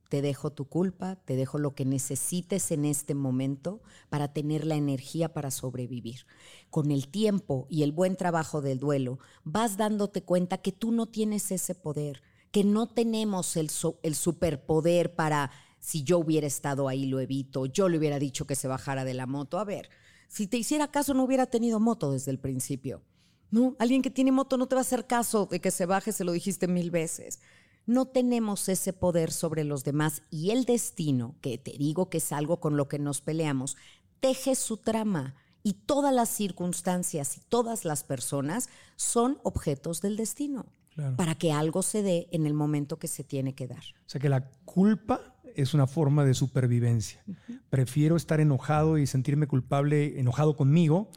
[0.09, 4.75] te dejo tu culpa, te dejo lo que necesites en este momento para tener la
[4.75, 6.27] energía para sobrevivir.
[6.71, 11.07] Con el tiempo y el buen trabajo del duelo, vas dándote cuenta que tú no
[11.07, 13.71] tienes ese poder, que no tenemos el,
[14.03, 18.57] el superpoder para, si yo hubiera estado ahí, lo evito, yo le hubiera dicho que
[18.57, 19.59] se bajara de la moto.
[19.59, 19.89] A ver,
[20.29, 23.03] si te hiciera caso, no hubiera tenido moto desde el principio.
[23.51, 26.13] No, alguien que tiene moto no te va a hacer caso de que se baje,
[26.13, 27.41] se lo dijiste mil veces.
[27.87, 32.31] No tenemos ese poder sobre los demás y el destino, que te digo que es
[32.31, 33.77] algo con lo que nos peleamos,
[34.21, 40.67] teje su trama y todas las circunstancias y todas las personas son objetos del destino
[41.17, 43.83] para que algo se dé en el momento que se tiene que dar.
[44.07, 45.21] O sea que la culpa
[45.55, 47.25] es una forma de supervivencia.
[47.71, 51.11] Prefiero estar enojado y sentirme culpable, enojado conmigo,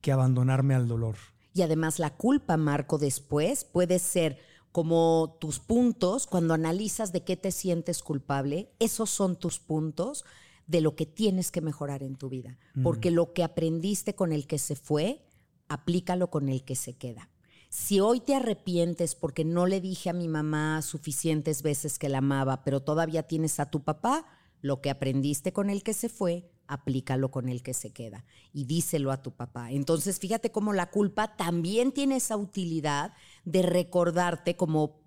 [0.00, 1.16] que abandonarme al dolor.
[1.54, 4.38] Y además la culpa, Marco, después puede ser
[4.72, 10.24] como tus puntos, cuando analizas de qué te sientes culpable, esos son tus puntos
[10.66, 12.58] de lo que tienes que mejorar en tu vida.
[12.74, 12.82] Mm.
[12.82, 15.26] Porque lo que aprendiste con el que se fue,
[15.68, 17.28] aplícalo con el que se queda.
[17.74, 22.18] Si hoy te arrepientes porque no le dije a mi mamá suficientes veces que la
[22.18, 24.26] amaba, pero todavía tienes a tu papá,
[24.60, 28.64] lo que aprendiste con el que se fue, aplícalo con el que se queda y
[28.64, 29.70] díselo a tu papá.
[29.72, 33.14] Entonces, fíjate cómo la culpa también tiene esa utilidad
[33.46, 35.00] de recordarte como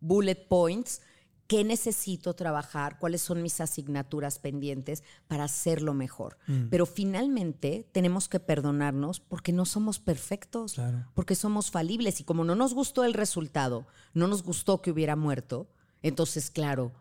[0.00, 1.02] bullet points
[1.48, 6.38] qué necesito trabajar, cuáles son mis asignaturas pendientes para hacerlo mejor.
[6.46, 6.68] Mm.
[6.68, 10.76] Pero finalmente tenemos que perdonarnos porque no somos perfectos,
[11.14, 15.16] porque somos falibles y como no nos gustó el resultado, no nos gustó que hubiera
[15.16, 15.66] muerto,
[16.02, 16.92] entonces, claro,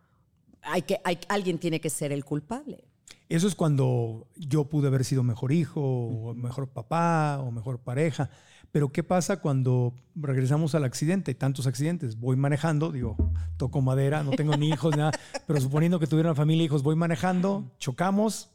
[0.62, 2.86] hay que, hay, alguien tiene que ser el culpable.
[3.30, 8.30] Eso es cuando yo pude haber sido mejor hijo, o mejor papá, o mejor pareja.
[8.72, 11.34] Pero ¿qué pasa cuando regresamos al accidente?
[11.36, 12.20] Tantos accidentes.
[12.20, 13.16] Voy manejando, digo,
[13.58, 15.12] toco madera, no tengo ni hijos, nada.
[15.46, 18.52] Pero suponiendo que tuviera una familia hijos, voy manejando, chocamos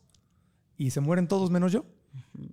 [0.77, 1.85] y se mueren todos menos yo.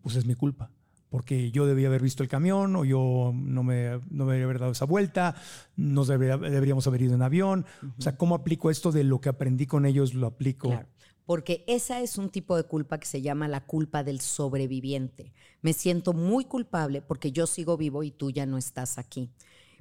[0.01, 0.71] Pues es mi culpa.
[1.09, 4.71] Porque yo debía haber visto el camión o yo no me, no debería haber dado
[4.71, 5.35] esa vuelta,
[5.75, 7.65] nos deberíamos haber ido en avión.
[7.97, 10.13] O sea, ¿cómo aplico esto de lo que aprendí con ellos?
[10.13, 10.83] Lo aplico
[11.29, 15.31] porque esa es un tipo de culpa que se llama la culpa del sobreviviente.
[15.61, 19.29] Me siento muy culpable porque yo sigo vivo y tú ya no estás aquí.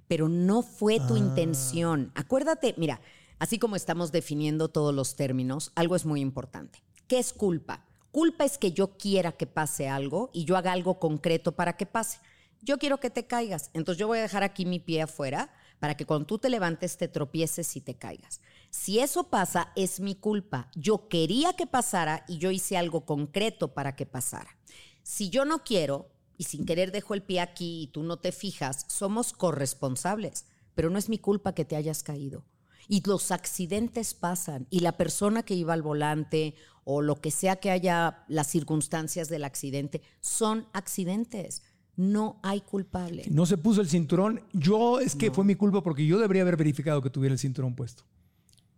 [0.08, 1.18] Pero no fue tu ah.
[1.18, 2.12] intención.
[2.14, 3.00] Acuérdate, mira,
[3.38, 6.82] así como estamos definiendo todos los términos, algo es muy importante.
[7.06, 7.82] ¿Qué es culpa?
[8.12, 11.86] Culpa es que yo quiera que pase algo y yo haga algo concreto para que
[11.86, 12.18] pase.
[12.60, 15.96] Yo quiero que te caigas, entonces yo voy a dejar aquí mi pie afuera para
[15.96, 18.42] que cuando tú te levantes te tropieces y te caigas.
[18.70, 20.70] Si eso pasa, es mi culpa.
[20.74, 24.58] Yo quería que pasara y yo hice algo concreto para que pasara.
[25.02, 28.30] Si yo no quiero y sin querer dejo el pie aquí y tú no te
[28.30, 32.44] fijas, somos corresponsables, pero no es mi culpa que te hayas caído.
[32.88, 36.54] Y los accidentes pasan y la persona que iba al volante
[36.84, 41.62] o lo que sea que haya las circunstancias del accidente son accidentes
[41.96, 43.24] No hay culpable.
[43.28, 44.40] No se puso el cinturón.
[44.52, 47.74] Yo, es que fue mi culpa porque yo debería haber verificado que tuviera el cinturón
[47.74, 48.04] puesto.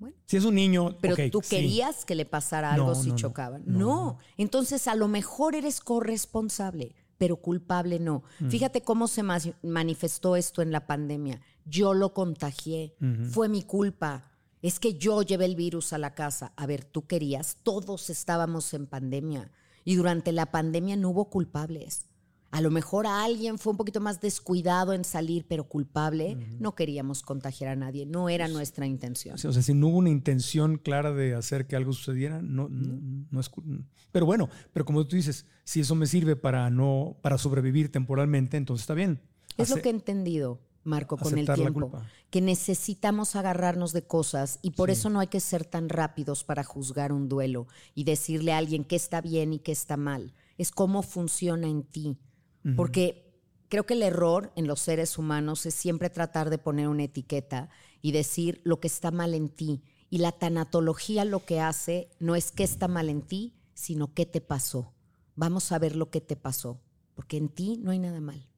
[0.01, 0.17] Bueno.
[0.25, 0.97] Si es un niño.
[1.01, 1.57] Pero tú sí.
[1.57, 3.63] querías que le pasara algo No, si no, chocaban.
[3.67, 4.19] No.
[4.39, 8.25] Entonces a lo mejor eres corresponsable, pero culpable no.
[8.41, 8.49] Mm.
[8.49, 9.23] Fíjate cómo se
[9.63, 11.43] manifestó esto en la pandemia.
[11.67, 12.97] Yo lo contagié.
[13.31, 14.33] Fue mi culpa.
[14.63, 16.53] Es que yo llevé el virus a la casa.
[16.57, 17.59] A ver, tú querías.
[17.63, 19.53] Todos estábamos en pandemia.
[19.85, 22.10] Y durante la pandemia no hubo culpables.
[22.51, 26.37] A lo mejor a alguien fue un poquito más descuidado en salir, pero culpable.
[26.59, 28.07] No queríamos contagiar a nadie.
[28.07, 29.39] No era nuestra intención.
[29.39, 32.69] Sí, O sea, si no hubo una intención clara de hacer que algo sucediera, no,
[32.69, 33.51] no, no es.
[34.11, 38.57] Pero bueno, pero como tú dices, si eso me sirve para no, para sobrevivir temporalmente,
[38.57, 39.21] entonces está bien.
[39.57, 41.93] Es lo que he entendido, Marco, con el tiempo.
[42.31, 46.65] Que necesitamos agarrarnos de cosas y por eso no hay que ser tan rápidos para
[46.65, 50.35] juzgar un duelo y decirle a alguien qué está bien y qué está mal.
[50.59, 52.19] Es cómo funciona en ti.
[52.77, 53.33] Porque
[53.69, 57.71] creo que el error en los seres humanos es siempre tratar de poner una etiqueta
[58.03, 59.83] y decir lo que está mal en ti.
[60.11, 64.27] Y la tanatología lo que hace no es qué está mal en ti, sino qué
[64.27, 64.93] te pasó.
[65.37, 66.83] Vamos a ver lo que te pasó,
[67.15, 68.50] porque en ti no hay nada mal.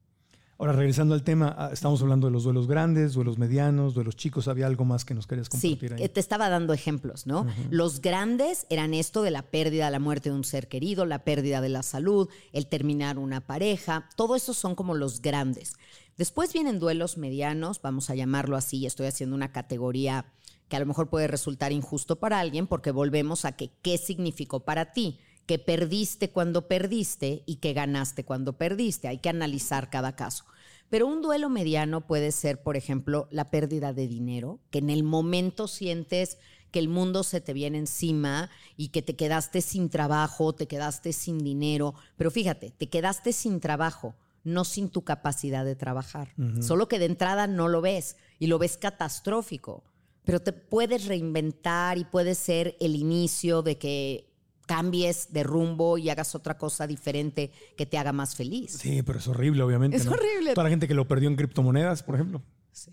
[0.62, 4.46] Ahora, regresando al tema, ah, estamos hablando de los duelos grandes, duelos medianos, duelos chicos.
[4.46, 6.05] ¿Había algo más que nos querías Sí, compartir ahí?
[6.05, 7.44] eh, te estaba dando ejemplos, ¿no?
[7.70, 11.61] Los grandes eran esto de la pérdida, la muerte de un ser querido, la pérdida
[11.61, 15.72] de la salud, el terminar una pareja, todo eso son como los grandes.
[16.16, 20.27] Después vienen duelos medianos, vamos a llamarlo así, estoy haciendo una categoría
[20.68, 24.61] que a lo mejor puede resultar injusto para alguien porque volvemos a que qué significó
[24.61, 29.09] para ti, que perdiste cuando perdiste y que ganaste cuando perdiste.
[29.09, 30.44] Hay que analizar cada caso.
[30.90, 35.05] Pero un duelo mediano puede ser, por ejemplo, la pérdida de dinero, que en el
[35.05, 36.38] momento sientes
[36.70, 41.12] que el mundo se te viene encima y que te quedaste sin trabajo, te quedaste
[41.12, 41.94] sin dinero.
[42.16, 46.35] Pero fíjate, te quedaste sin trabajo, no sin tu capacidad de trabajar.
[46.61, 49.85] Solo que de entrada no lo ves y lo ves catastrófico.
[50.24, 54.32] Pero te puedes reinventar y puede ser el inicio de que
[54.66, 58.72] cambies de rumbo y hagas otra cosa diferente que te haga más feliz.
[58.72, 59.96] Sí, pero es horrible, obviamente.
[59.96, 60.12] Es ¿no?
[60.12, 60.55] horrible.
[60.55, 62.90] Toda la gente que lo perdió en criptomonedas, por ejemplo, Sí.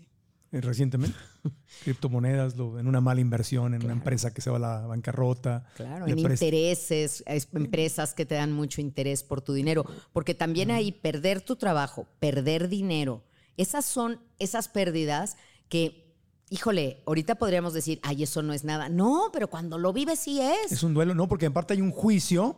[0.52, 1.16] eh, recientemente.
[1.84, 5.64] criptomonedas, lo- en una mala inversión, en una empresa que se va a la bancarrota.
[5.76, 10.70] Claro, en intereses, es- empresas que te dan mucho interés por tu dinero, porque también
[10.70, 13.24] ahí perder tu trabajo, perder dinero,
[13.56, 15.36] esas son esas pérdidas
[15.68, 16.09] que,
[16.50, 18.88] híjole, ahorita podríamos decir, ay, eso no es nada.
[18.88, 20.72] No, pero cuando lo vives sí es.
[20.72, 22.56] Es un duelo, no, porque aparte hay un juicio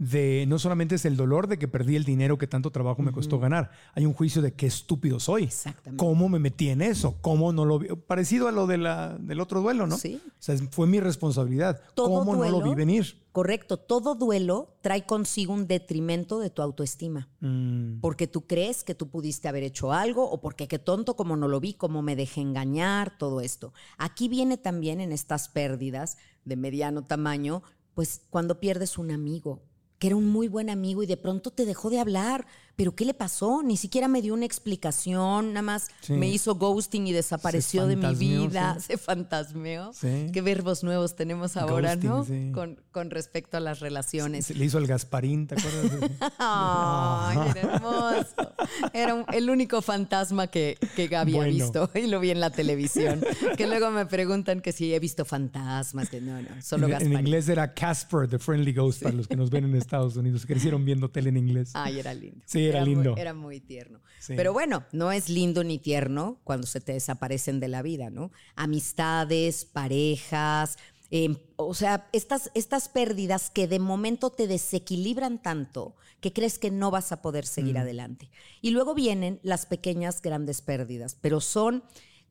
[0.00, 3.12] de no solamente es el dolor de que perdí el dinero que tanto trabajo me
[3.12, 5.44] costó ganar, hay un juicio de qué estúpido soy.
[5.44, 6.02] Exactamente.
[6.02, 7.16] ¿Cómo me metí en eso?
[7.20, 7.88] ¿Cómo no lo vi?
[8.06, 9.98] Parecido a lo de la, del otro duelo, ¿no?
[9.98, 10.18] Sí.
[10.26, 11.82] O sea, fue mi responsabilidad.
[11.94, 13.20] Todo ¿Cómo no lo duelo- vi venir?
[13.32, 17.28] Correcto, todo duelo trae consigo un detrimento de tu autoestima.
[17.40, 21.36] Mm, Porque tú crees que tú pudiste haber hecho algo o porque qué tonto como
[21.36, 23.74] no lo vi, como me dejé engañar, todo esto.
[23.98, 27.62] Aquí viene también en estas pérdidas de mediano tamaño,
[27.94, 29.62] pues cuando pierdes un amigo,
[30.00, 32.46] que era un muy buen amigo y de pronto te dejó de hablar,
[32.80, 33.62] pero ¿qué le pasó?
[33.62, 36.14] Ni siquiera me dio una explicación, nada más Sí.
[36.14, 38.86] me hizo ghosting y desapareció de mi vida, sí.
[38.86, 39.92] se fantasmeó.
[39.92, 40.28] Sí.
[40.32, 42.54] Qué verbos nuevos tenemos ahora, Ghosting, ¿no?
[42.54, 44.46] Con, con respecto a las relaciones.
[44.46, 46.10] se le hizo al Gasparín, ¿te acuerdas?
[46.38, 48.54] Ay, era hermoso.
[48.94, 51.52] Era un- el único fantasma que, que había Bueno.
[51.52, 53.20] visto y lo vi en la televisión.
[53.58, 56.08] Que luego me preguntan que si he visto fantasmas.
[56.08, 57.18] que no, no, solo en, en Gasparín.
[57.18, 60.84] inglés era Casper, the Friendly Ghost, para los que nos ven en Estados Unidos, crecieron
[60.84, 61.72] viendo tele en inglés.
[61.74, 62.40] Ay, era lindo.
[62.46, 63.14] Sí, era muy- lindo.
[63.16, 64.00] era muy tierno.
[64.18, 64.34] Sí.
[64.36, 68.30] Pero bueno, no es lindo ni tierno cuando se te desaparecen de la vida, ¿no?
[68.56, 70.78] Amistades, parejas,
[71.10, 76.70] eh, o sea, estas, estas pérdidas que de momento te desequilibran tanto que crees que
[76.70, 78.30] no vas a poder seguir adelante.
[78.60, 81.82] Y luego vienen las pequeñas, grandes pérdidas, pero son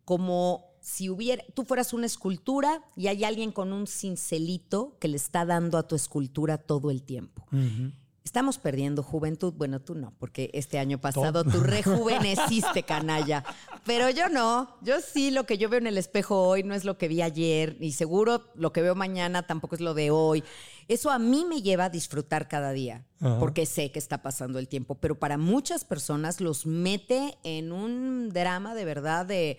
[0.05, 5.17] como si hubiera, tú fueras una escultura y hay alguien con un cincelito que le
[5.17, 7.45] está dando a tu escultura todo el tiempo.
[8.29, 9.55] Estamos perdiendo juventud.
[9.57, 13.43] Bueno, tú no, porque este año pasado tú rejuveneciste, canalla.
[13.87, 14.77] Pero yo no.
[14.83, 17.23] Yo sí, lo que yo veo en el espejo hoy no es lo que vi
[17.23, 20.43] ayer, y seguro lo que veo mañana tampoco es lo de hoy.
[20.87, 23.39] Eso a mí me lleva a disfrutar cada día, Ajá.
[23.39, 24.93] porque sé que está pasando el tiempo.
[24.93, 29.57] Pero para muchas personas los mete en un drama de verdad de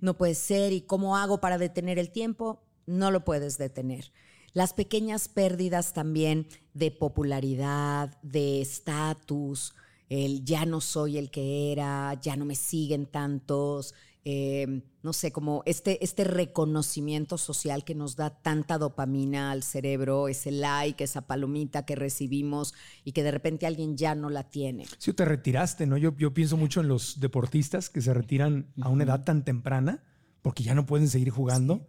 [0.00, 2.64] no puede ser y cómo hago para detener el tiempo.
[2.84, 4.10] No lo puedes detener.
[4.58, 9.72] Las pequeñas pérdidas también de popularidad, de estatus,
[10.08, 13.94] el ya no soy el que era, ya no me siguen tantos,
[14.24, 20.26] eh, no sé, como este, este reconocimiento social que nos da tanta dopamina al cerebro,
[20.26, 24.86] ese like, esa palomita que recibimos y que de repente alguien ya no la tiene.
[24.98, 25.96] Sí, te retiraste, ¿no?
[25.96, 30.02] Yo, yo pienso mucho en los deportistas que se retiran a una edad tan temprana
[30.42, 31.86] porque ya no pueden seguir jugando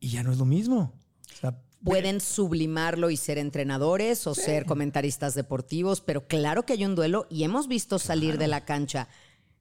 [0.00, 0.92] y ya no es lo mismo.
[1.32, 6.84] O sea, Pueden sublimarlo y ser entrenadores o ser comentaristas deportivos, pero claro que hay
[6.84, 9.08] un duelo y hemos visto salir de la cancha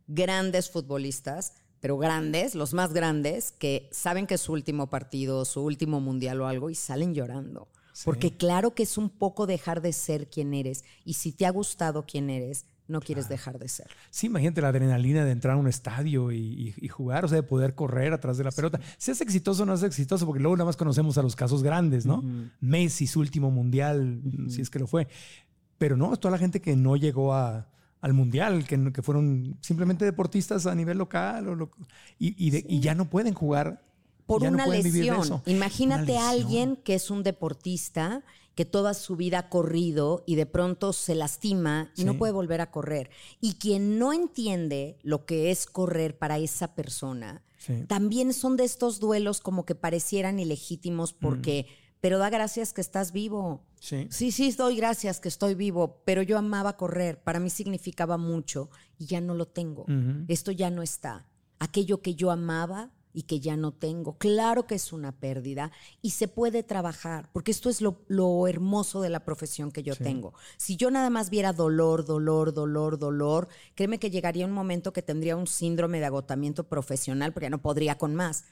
[0.07, 5.61] grandes futbolistas, pero grandes, los más grandes, que saben que es su último partido, su
[5.61, 7.67] último mundial o algo y salen llorando.
[8.05, 11.51] Porque claro que es un poco dejar de ser quien eres y si te ha
[11.51, 13.87] gustado quien eres, no quieres dejar de ser.
[14.09, 17.43] Sí, imagínate la adrenalina de entrar a un estadio y, y, jugar, o sea, de
[17.43, 18.79] poder correr atrás de la pelota.
[18.97, 21.63] Si es exitoso o no es exitoso, porque luego nada más conocemos a los casos
[21.63, 22.23] grandes, ¿no?
[22.59, 25.07] Messi, su último mundial, si es que lo fue.
[25.77, 27.67] Pero no, toda la gente que no llegó a,
[28.01, 31.71] al mundial, que, que, fueron simplemente deportistas a nivel local o
[32.19, 33.81] y, y, y, ya no pueden jugar.
[34.25, 35.41] Por una lesión.
[35.45, 38.23] Imagínate a alguien que es un deportista
[38.55, 42.61] que toda su vida ha corrido y de pronto se lastima y no puede volver
[42.61, 43.09] a correr.
[43.41, 47.43] Y quien no entiende lo que es correr para esa persona,
[47.87, 51.67] también son de estos duelos como que parecieran ilegítimos porque,
[52.01, 53.65] pero da gracias que estás vivo.
[53.79, 54.07] Sí.
[54.11, 58.69] sí, sí, doy gracias que estoy vivo, pero yo amaba correr, para mí significaba mucho
[58.97, 59.85] y ya no lo tengo.
[60.27, 61.27] Esto ya no está.
[61.59, 64.17] Aquello que yo amaba y que ya no tengo.
[64.17, 69.09] Claro que es una pérdida y se puede trabajar, porque esto es lo, hermoso de
[69.09, 70.33] la profesión que yo tengo.
[70.57, 75.01] Si yo nada más viera dolor, dolor, dolor, dolor, créeme que llegaría un momento que
[75.01, 78.45] tendría un síndrome de agotamiento profesional porque ya no podría con más.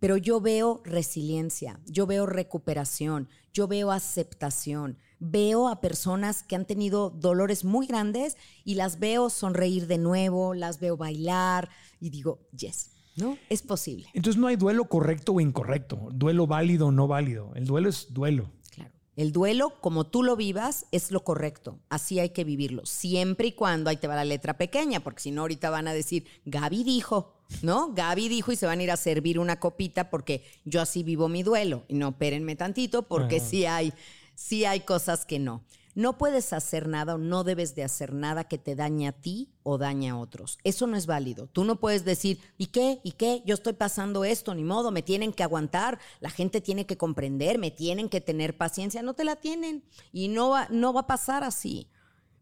[0.00, 6.66] Pero yo veo resiliencia, yo veo recuperación, yo veo aceptación, veo a personas que han
[6.66, 12.46] tenido dolores muy grandes y las veo sonreír de nuevo, las veo bailar y digo,
[12.56, 13.36] yes, ¿no?
[13.48, 14.08] Es posible.
[14.14, 17.52] Entonces no hay duelo correcto o incorrecto, duelo válido o no válido.
[17.54, 18.50] El duelo es duelo.
[18.70, 18.92] Claro.
[19.16, 21.78] El duelo, como tú lo vivas, es lo correcto.
[21.88, 22.86] Así hay que vivirlo.
[22.86, 25.92] Siempre y cuando ahí te va la letra pequeña, porque si no, ahorita van a
[25.92, 27.92] decir, Gaby dijo, ¿no?
[27.92, 31.28] Gaby dijo y se van a ir a servir una copita porque yo así vivo
[31.28, 31.84] mi duelo.
[31.88, 33.92] Y no, espérenme tantito, porque sí hay,
[34.34, 35.64] sí hay cosas que no.
[35.98, 39.50] No puedes hacer nada o no debes de hacer nada que te dañe a ti
[39.64, 40.56] o dañe a otros.
[40.62, 41.48] Eso no es válido.
[41.48, 43.00] Tú no puedes decir, ¿y qué?
[43.02, 43.42] ¿Y qué?
[43.44, 47.58] Yo estoy pasando esto, ni modo, me tienen que aguantar, la gente tiene que comprender,
[47.58, 49.02] me tienen que tener paciencia.
[49.02, 49.82] No te la tienen
[50.12, 51.90] y no va, no va a pasar así.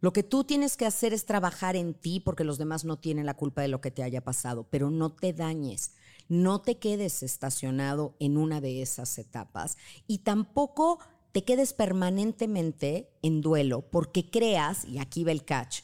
[0.01, 3.25] Lo que tú tienes que hacer es trabajar en ti porque los demás no tienen
[3.25, 5.95] la culpa de lo que te haya pasado, pero no te dañes.
[6.29, 10.99] No te quedes estacionado en una de esas etapas y tampoco
[11.37, 15.80] te quedes permanentemente en duelo porque creas, y aquí va el catch,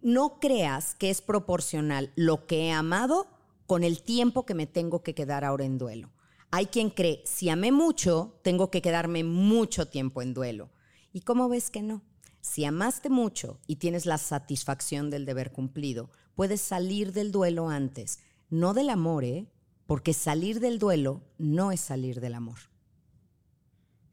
[0.00, 3.26] no creas que es proporcional lo que he amado
[3.66, 6.14] con el tiempo que me tengo que quedar ahora en duelo.
[6.50, 10.70] Hay quien cree, si amé mucho, tengo que quedarme mucho tiempo en duelo.
[11.12, 12.02] ¿Y cómo ves que no?
[12.40, 18.20] Si amaste mucho y tienes la satisfacción del deber cumplido, puedes salir del duelo antes,
[18.48, 19.46] no del amor, ¿eh?
[19.86, 22.74] Porque salir del duelo no es salir del amor.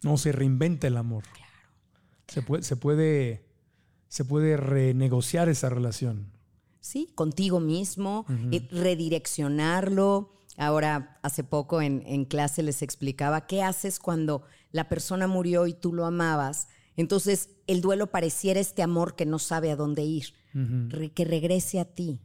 [0.04, 1.24] No, se reinventa el amor.
[1.34, 1.52] Claro.
[2.28, 3.46] Se, puede, se, puede,
[4.08, 6.32] se puede renegociar esa relación.
[6.80, 10.34] Sí, contigo mismo, eh, redireccionarlo.
[10.58, 15.74] Ahora, hace poco en, en, clase les explicaba qué haces cuando la persona murió y
[15.74, 16.68] tú lo amabas.
[16.96, 20.34] Entonces, el duelo pareciera este amor que no sabe a dónde ir,
[21.16, 22.20] que regrese a ti.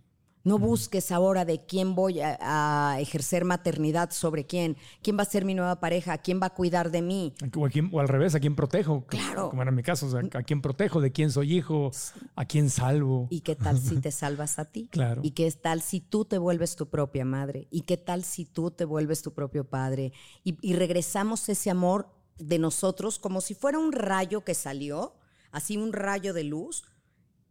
[0.45, 5.45] No busques ahora de quién voy a, ejercer maternidad sobre quién, quién va a ser
[5.45, 7.35] mi nueva pareja, quién va a cuidar de mí.
[7.57, 9.05] O, al revés, a quién protejo.
[9.07, 9.51] Claro.
[9.51, 11.91] Como era mi caso, a quién protejo, de quién soy hijo,
[12.35, 13.27] a quién salvo.
[13.31, 14.89] ¿Y qué tal si te salvas a ti?
[14.91, 15.21] Claro.
[15.25, 17.69] ¿Y qué tal si tú te vuelves tu propia madre?
[17.71, 20.13] ¿Y qué tal si tú te vuelves tu propio padre?
[20.45, 22.09] Y, y regresamos ese amor
[22.39, 25.15] de nosotros como si fuera un rayo que salió,
[25.51, 26.85] así un rayo de luz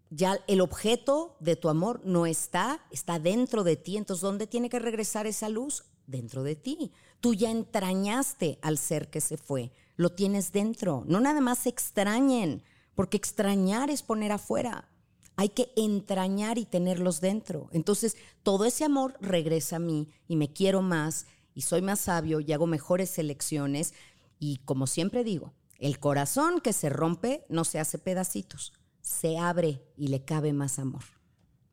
[0.09, 3.97] ya el objeto de tu amor no está, está dentro de ti.
[3.97, 5.83] Entonces, ¿dónde tiene que regresar esa luz?
[6.05, 6.91] Dentro de ti.
[7.19, 9.71] Tú ya entrañaste al ser que se fue.
[9.97, 11.03] Lo tienes dentro.
[11.07, 12.63] No nada más extrañen,
[12.95, 14.89] porque extrañar es poner afuera.
[15.35, 17.67] Hay que entrañar y tenerlos dentro.
[17.71, 22.39] Entonces, todo ese amor regresa a mí y me quiero más y soy más sabio
[22.39, 23.93] y hago mejores elecciones.
[24.39, 28.73] Y como siempre digo, el corazón que se rompe no se hace pedacitos
[29.07, 31.03] se abre y le cabe más amor.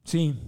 [0.04, 0.38] Sí,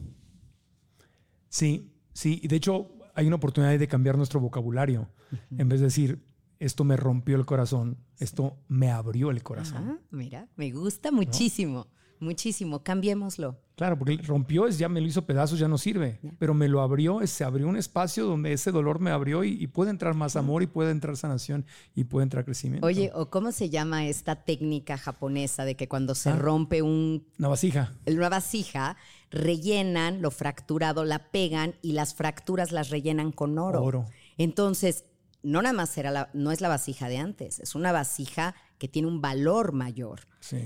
[1.49, 2.39] sí, sí.
[2.43, 5.11] Y de hecho hay una oportunidad de cambiar nuestro vocabulario.
[5.59, 6.25] En vez de decir,
[6.61, 10.01] esto me rompió el corazón, esto me abrió el corazón.
[10.11, 11.89] mira, me gusta muchísimo.
[12.21, 12.83] Muchísimo.
[12.83, 13.59] Cambiémoslo.
[13.77, 16.19] Claro, porque rompió, es, ya me lo hizo pedazos, ya no sirve.
[16.39, 19.91] Pero me lo abrió, se abrió un espacio donde ese dolor me abrió y, puede
[19.91, 22.87] entrar más amor y puede entrar sanación y puede entrar crecimiento.
[22.87, 26.37] Oye, ¿o cómo se llama esta técnica japonesa de que cuando se ah.
[26.37, 27.27] rompe un...
[27.39, 27.93] Una vasija.
[28.07, 28.97] Una vasija,
[29.31, 33.83] rellenan lo fracturado, la pegan y las fracturas las rellenan con oro.
[33.83, 34.07] Oro.
[34.39, 35.05] Entonces,
[35.43, 38.89] no nada más era la, no es la vasija de antes, es una vasija que
[38.89, 40.21] tiene un valor mayor.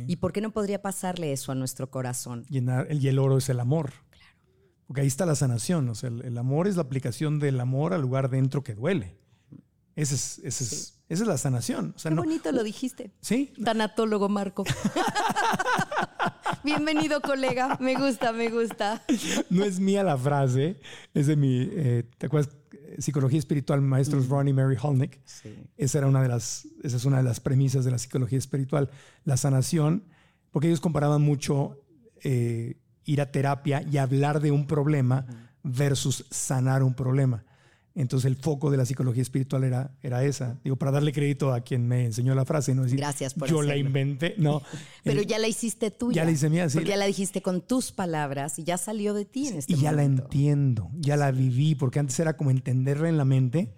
[0.07, 2.45] ¿Y por qué no podría pasarle eso a nuestro corazón?
[2.49, 3.93] Llenar, el, y el oro es el amor.
[4.11, 4.37] Claro.
[4.87, 5.89] Porque ahí está la sanación.
[5.89, 9.17] O sea, el, amor es la aplicación del amor al lugar dentro que duele.
[9.97, 11.95] Ese es, ese es, esa es la sanación.
[12.01, 13.13] Qué bonito lo dijiste.
[13.21, 13.53] Sí.
[13.65, 14.65] Tanatólogo Marco.
[16.65, 17.79] Bienvenido, colega.
[17.81, 19.03] Me gusta, me gusta.
[19.49, 20.81] No es mía la frase,
[21.15, 21.69] es de mi.
[21.73, 22.55] Eh, ¿Te acuerdas?
[22.99, 24.31] Psicología espiritual, maestros mm.
[24.31, 25.21] Ron y Mary Holnick.
[25.77, 28.91] Esa era una de las, esa es una de las premisas de la psicología espiritual,
[29.25, 30.05] la sanación,
[30.51, 31.79] porque ellos comparaban mucho
[32.23, 35.27] eh, ir a terapia y hablar de un problema
[35.63, 37.45] versus sanar un problema.
[37.95, 40.59] Entonces el foco de la psicología espiritual era, era esa.
[40.63, 43.63] Digo, para darle crédito a quien me enseñó la frase, no decir, Gracias por yo
[43.63, 44.63] la inventé, no.
[45.05, 46.13] Pero ya la hiciste tú.
[46.13, 46.79] Ya la hice mía, sí.
[46.79, 49.77] Porque ya la dijiste con tus palabras y ya salió de ti en este Y
[49.77, 53.75] ya la entiendo, ya la viví, porque antes era como entenderla en la mente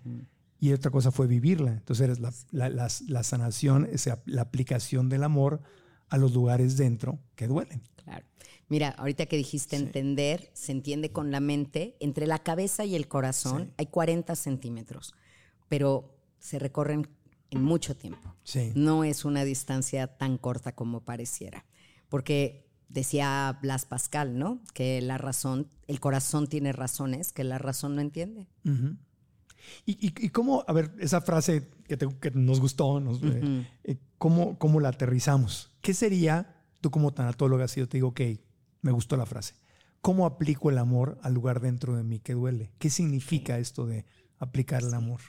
[0.61, 1.73] y otra cosa fue vivirla.
[1.73, 3.89] Entonces la, la, la, la sanación,
[4.27, 5.63] la aplicación del amor
[6.11, 7.83] a los lugares dentro que duelen.
[7.97, 8.27] Claro.
[8.69, 11.97] Mira, ahorita que dijiste entender, se entiende con la mente.
[12.01, 15.15] Entre la cabeza y el corazón hay 40 centímetros,
[15.69, 17.07] pero se recorren
[17.51, 18.35] en mucho tiempo.
[18.75, 21.67] No es una distancia tan corta como pareciera.
[22.09, 24.61] Porque decía Blas Pascal, ¿no?
[24.75, 28.49] Que la razón, el corazón tiene razones que la razón no entiende.
[29.87, 31.99] ¿Y, cómo, a ver, esa frase que,
[32.35, 35.71] nos gustó, eh, eh, ¿cómo, ¿cómo, la aterrizamos?
[35.81, 38.21] ¿Qué sería, tú como tanatóloga, si yo te digo, ok,
[38.83, 39.55] me gustó la frase.
[40.01, 42.72] ¿Cómo aplico el amor al lugar dentro de mí que duele?
[42.78, 44.05] ¿Qué significa esto de
[44.39, 45.20] aplicar el amor?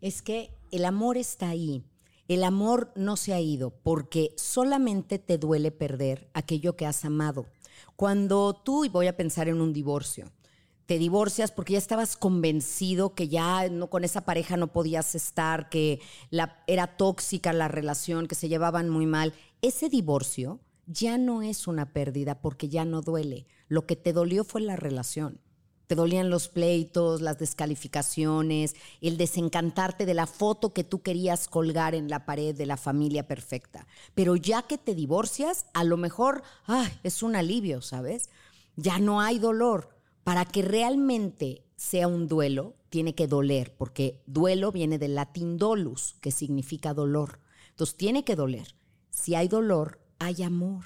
[0.00, 1.84] Es que el amor está ahí.
[2.28, 7.46] El amor no se ha ido porque solamente te duele perder aquello que has amado.
[7.94, 10.32] Cuando tú, y voy a pensar en un divorcio,
[10.86, 15.68] te divorcias porque ya estabas convencido que ya no con esa pareja no podías estar,
[15.68, 16.00] que
[16.30, 19.34] la, era tóxica la relación, que se llevaban muy mal.
[19.60, 23.46] Ese divorcio ya no es una pérdida porque ya no duele.
[23.68, 25.40] Lo que te dolió fue la relación.
[25.86, 31.94] Te dolían los pleitos, las descalificaciones, el desencantarte de la foto que tú querías colgar
[31.94, 33.86] en la pared de la familia perfecta.
[34.14, 36.42] Pero ya que te divorcias, a lo mejor
[37.02, 38.30] es un alivio, ¿sabes?
[38.76, 39.90] Ya no hay dolor.
[40.24, 46.14] Para que realmente sea un duelo, tiene que doler, porque duelo viene del latín dolus,
[46.20, 47.40] que significa dolor.
[47.70, 48.76] Entonces tiene que doler.
[49.10, 50.84] Si hay dolor, hay amor.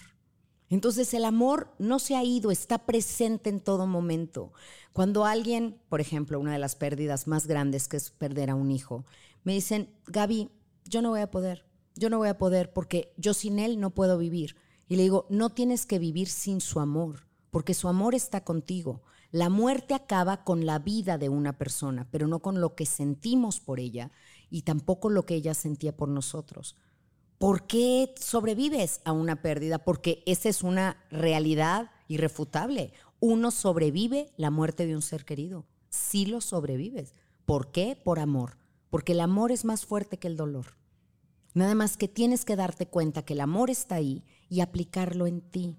[0.68, 4.52] Entonces el amor no se ha ido, está presente en todo momento.
[4.92, 8.70] Cuando alguien, por ejemplo, una de las pérdidas más grandes que es perder a un
[8.70, 9.04] hijo,
[9.44, 10.50] me dicen, Gaby,
[10.84, 13.90] yo no voy a poder, yo no voy a poder porque yo sin él no
[13.90, 14.56] puedo vivir.
[14.88, 19.02] Y le digo, no tienes que vivir sin su amor, porque su amor está contigo.
[19.30, 23.60] La muerte acaba con la vida de una persona, pero no con lo que sentimos
[23.60, 24.10] por ella
[24.50, 26.76] y tampoco lo que ella sentía por nosotros.
[27.38, 29.78] ¿Por qué sobrevives a una pérdida?
[29.78, 32.92] Porque esa es una realidad irrefutable.
[33.20, 35.66] Uno sobrevive la muerte de un ser querido.
[35.90, 37.12] Sí lo sobrevives.
[37.44, 37.98] ¿Por qué?
[38.02, 38.56] Por amor.
[38.90, 40.76] Porque el amor es más fuerte que el dolor.
[41.52, 45.40] Nada más que tienes que darte cuenta que el amor está ahí y aplicarlo en
[45.40, 45.76] ti.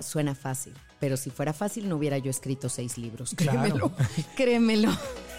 [0.00, 3.34] Suena fácil, pero si fuera fácil no hubiera yo escrito seis libros.
[3.34, 3.92] Créemelo.
[4.36, 4.90] Créemelo.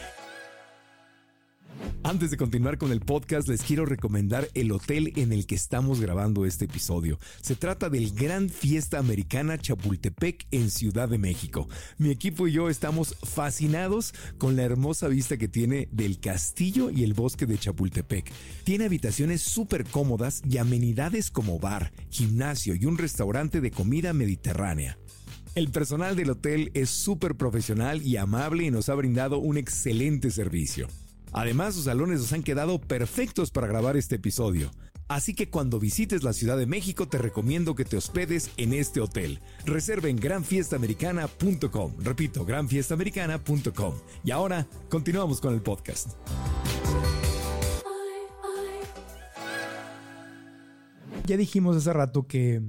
[2.04, 6.02] Antes de continuar con el podcast, les quiero recomendar el hotel en el que estamos
[6.02, 7.20] grabando este episodio.
[7.42, 11.70] Se trata del Gran Fiesta Americana Chapultepec en Ciudad de México.
[12.00, 17.04] Mi equipo y yo estamos fascinados con la hermosa vista que tiene del castillo y
[17.04, 18.32] el bosque de Chapultepec.
[18.64, 24.98] Tiene habitaciones súper cómodas y amenidades como bar, gimnasio y un restaurante de comida mediterránea.
[25.54, 30.32] El personal del hotel es súper profesional y amable y nos ha brindado un excelente
[30.32, 30.88] servicio.
[31.32, 34.72] Además, sus salones nos han quedado perfectos para grabar este episodio.
[35.08, 39.02] Así que cuando visites la Ciudad de México te recomiendo que te hospedes en este
[39.02, 39.42] hotel.
[39.66, 41.96] Reserva en granfiestamericana.com.
[42.00, 43.96] Repito, granfiestamericana.com.
[44.24, 46.14] Y ahora continuamos con el podcast.
[51.26, 52.62] Ya dijimos hace rato que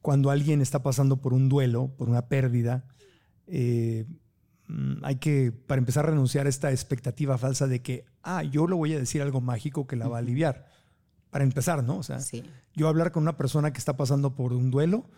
[0.00, 2.84] cuando alguien está pasando por un duelo, por una pérdida,
[3.48, 4.06] eh,
[5.02, 8.94] hay que, para empezar, renunciar a esta expectativa falsa de que, ah, yo le voy
[8.94, 10.66] a decir algo mágico que la va a aliviar.
[11.30, 11.96] para empezar, ¿no?
[11.96, 12.42] O sea, Sí.
[12.74, 15.08] yo hablar con una persona que está pasando por un duelo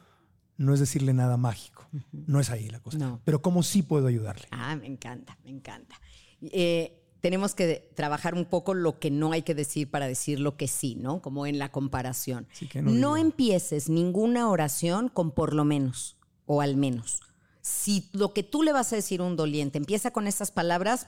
[0.56, 1.88] no es decirle nada mágico.
[2.12, 2.98] No es ahí la cosa.
[2.98, 3.20] No.
[3.24, 4.46] Pero cómo sí puedo ayudarle.
[4.52, 5.96] Ah, me encanta, me encanta.
[6.40, 10.56] Eh, tenemos que trabajar un poco lo que no hay que decir para decir lo
[10.56, 11.20] que sí, ¿no?
[11.20, 12.46] Como en la comparación.
[12.52, 17.22] Sí, que no no empieces ninguna oración con por lo menos o al menos.
[17.64, 21.06] Si lo que tú le vas a decir a un doliente empieza con estas palabras,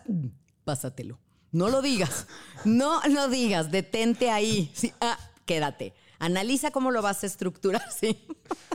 [0.65, 1.19] pásatelo.
[1.53, 2.27] No lo digas.
[2.65, 3.71] No lo digas.
[3.71, 4.71] Detente ahí.
[4.75, 5.93] Sí, ah, quédate.
[6.19, 7.85] Analiza cómo lo vas a estructurar.
[8.01, 8.25] Sí.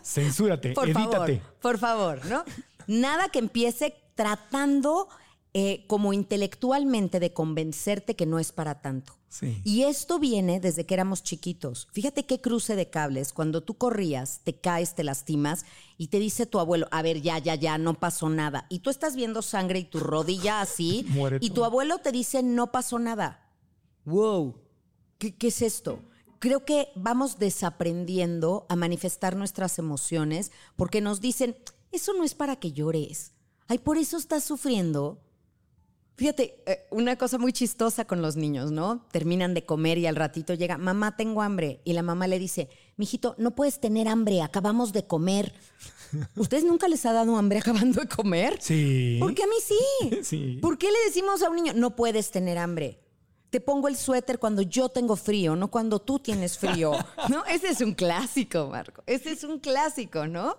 [0.03, 1.39] Censúrate, Por edítate.
[1.39, 2.43] favor, por favor, ¿no?
[2.85, 5.09] Nada que empiece tratando
[5.53, 9.17] eh, como intelectualmente de convencerte que no es para tanto.
[9.27, 9.61] Sí.
[9.65, 11.89] Y esto viene desde que éramos chiquitos.
[11.91, 13.33] Fíjate qué cruce de cables.
[13.33, 15.65] Cuando tú corrías, te caes, te lastimas
[15.97, 18.65] y te dice tu abuelo, a ver, ya, ya, ya, no pasó nada.
[18.69, 21.05] Y tú estás viendo sangre y tu rodilla así.
[21.41, 23.49] Y tu abuelo te dice, no pasó nada.
[24.05, 24.55] Wow.
[25.17, 25.99] ¿Qué, qué es esto?
[26.39, 31.57] Creo que vamos desaprendiendo a manifestar nuestras emociones porque nos dicen,
[31.91, 33.33] eso no es para que llores.
[33.67, 35.21] Ay, por eso estás sufriendo.
[36.17, 39.07] Fíjate, eh, una cosa muy chistosa con los niños, ¿no?
[39.11, 41.81] Terminan de comer y al ratito llega, mamá, tengo hambre.
[41.83, 45.53] Y la mamá le dice, mijito, no puedes tener hambre, acabamos de comer.
[46.35, 48.57] ¿Ustedes nunca les ha dado hambre acabando de comer?
[48.61, 49.17] Sí.
[49.19, 50.19] Porque a mí sí.
[50.23, 50.59] Sí.
[50.61, 52.99] ¿Por qué le decimos a un niño, no puedes tener hambre?
[53.49, 56.93] Te pongo el suéter cuando yo tengo frío, no cuando tú tienes frío.
[57.29, 57.43] ¿No?
[57.45, 59.03] Ese es un clásico, Marco.
[59.07, 60.57] Ese es un clásico, ¿no?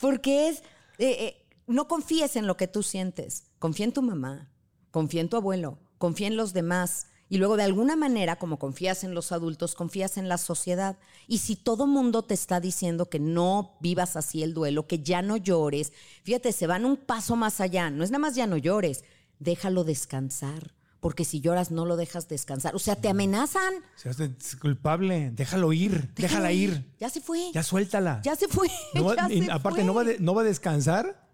[0.00, 0.58] Porque es,
[0.98, 3.44] eh, eh, no confíes en lo que tú sientes.
[3.58, 4.49] Confía en tu mamá,
[4.90, 7.06] confía en tu abuelo, confía en los demás.
[7.32, 10.98] Y luego de alguna manera, como confías en los adultos, confías en la sociedad.
[11.28, 15.22] Y si todo mundo te está diciendo que no vivas así el duelo, que ya
[15.22, 15.92] no llores,
[16.24, 17.88] fíjate, se van un paso más allá.
[17.90, 19.04] No es nada más ya no llores,
[19.38, 20.74] déjalo descansar.
[20.98, 22.74] Porque si lloras no lo dejas descansar.
[22.74, 23.72] O sea, te amenazan.
[23.96, 25.30] Se hace culpable.
[25.30, 26.12] Déjalo ir.
[26.14, 26.92] Déjala ir.
[26.98, 27.50] Ya se fue.
[27.54, 28.20] Ya suéltala.
[28.22, 28.68] Ya se fue.
[28.94, 29.84] No va- ya y se aparte, fue.
[29.86, 31.26] no va, de- no va a descansar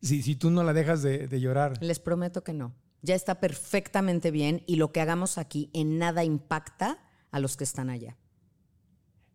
[0.00, 1.76] si, si tú no la dejas de, de llorar.
[1.82, 2.72] Les prometo que no.
[3.02, 6.98] Ya está perfectamente bien y lo que hagamos aquí en nada impacta
[7.30, 8.16] a los que están allá.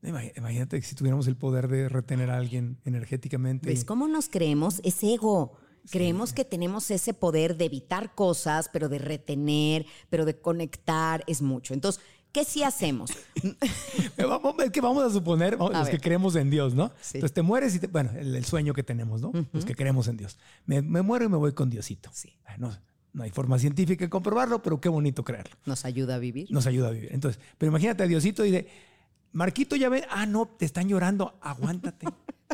[0.04, 3.68] Imag- Imagínate que si tuviéramos el poder de retener a alguien energéticamente.
[3.70, 4.82] ¿Ves cómo nos creemos?
[4.84, 5.58] Es ego.
[5.90, 11.44] Creemos que tenemos ese poder de evitar cosas, pero de retener, pero de conectar, es
[11.44, 11.76] mucho.
[11.76, 12.02] Entonces,
[12.32, 13.12] ¿qué sí hacemos?
[14.58, 15.92] Es que vamos a suponer, A los ver.
[15.92, 16.92] que creemos en Dios, ¿no?
[17.02, 17.18] Sí.
[17.18, 19.32] Entonces te mueres y te, bueno, el, el sueño que tenemos, ¿no?
[19.54, 20.38] Los que creemos en Dios.
[20.66, 22.10] Me, me muero y me voy con Diosito.
[22.14, 22.36] Sí.
[22.58, 22.76] No,
[23.16, 25.56] no hay forma científica de comprobarlo, pero qué bonito creerlo.
[25.66, 26.52] Nos ayuda a vivir.
[26.52, 27.10] Nos ayuda a vivir.
[27.14, 28.68] Entonces, pero imagínate a Diosito y de,
[29.32, 32.08] Marquito, ya ven, ah, no, te están llorando, aguántate.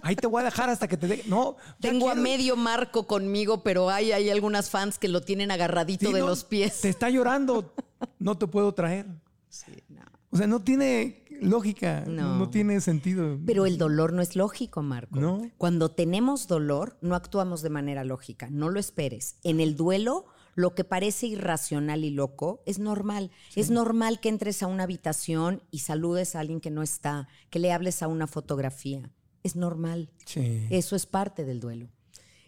[0.03, 1.23] Ahí te voy a dejar hasta que te dé.
[1.27, 6.07] No, Tengo a medio marco conmigo, pero hay, hay algunas fans que lo tienen agarradito
[6.07, 6.81] Sí, de no, los pies.
[6.81, 7.73] Te está llorando,
[8.19, 9.07] no te puedo traer.
[9.49, 10.01] Sí, no.
[10.29, 12.49] O sea, no tiene lógica, no, No.
[12.51, 13.39] tiene sentido.
[13.45, 15.19] Pero el dolor no es lógico, Marco.
[15.19, 15.49] No.
[15.57, 18.47] Cuando tenemos dolor, no actuamos de manera lógica.
[18.51, 19.37] No lo esperes.
[19.43, 23.31] En el duelo, lo que parece irracional y loco es normal.
[23.55, 27.59] Es normal que entres a una habitación y saludes a alguien que no está, que
[27.59, 29.09] le hables a una fotografía.
[29.43, 30.09] Es normal.
[30.25, 30.67] Sí.
[30.69, 31.89] Eso es parte del duelo.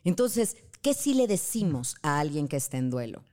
[0.04, 3.24] Entonces, ¿qué sí le decimos a alguien que está en duelo?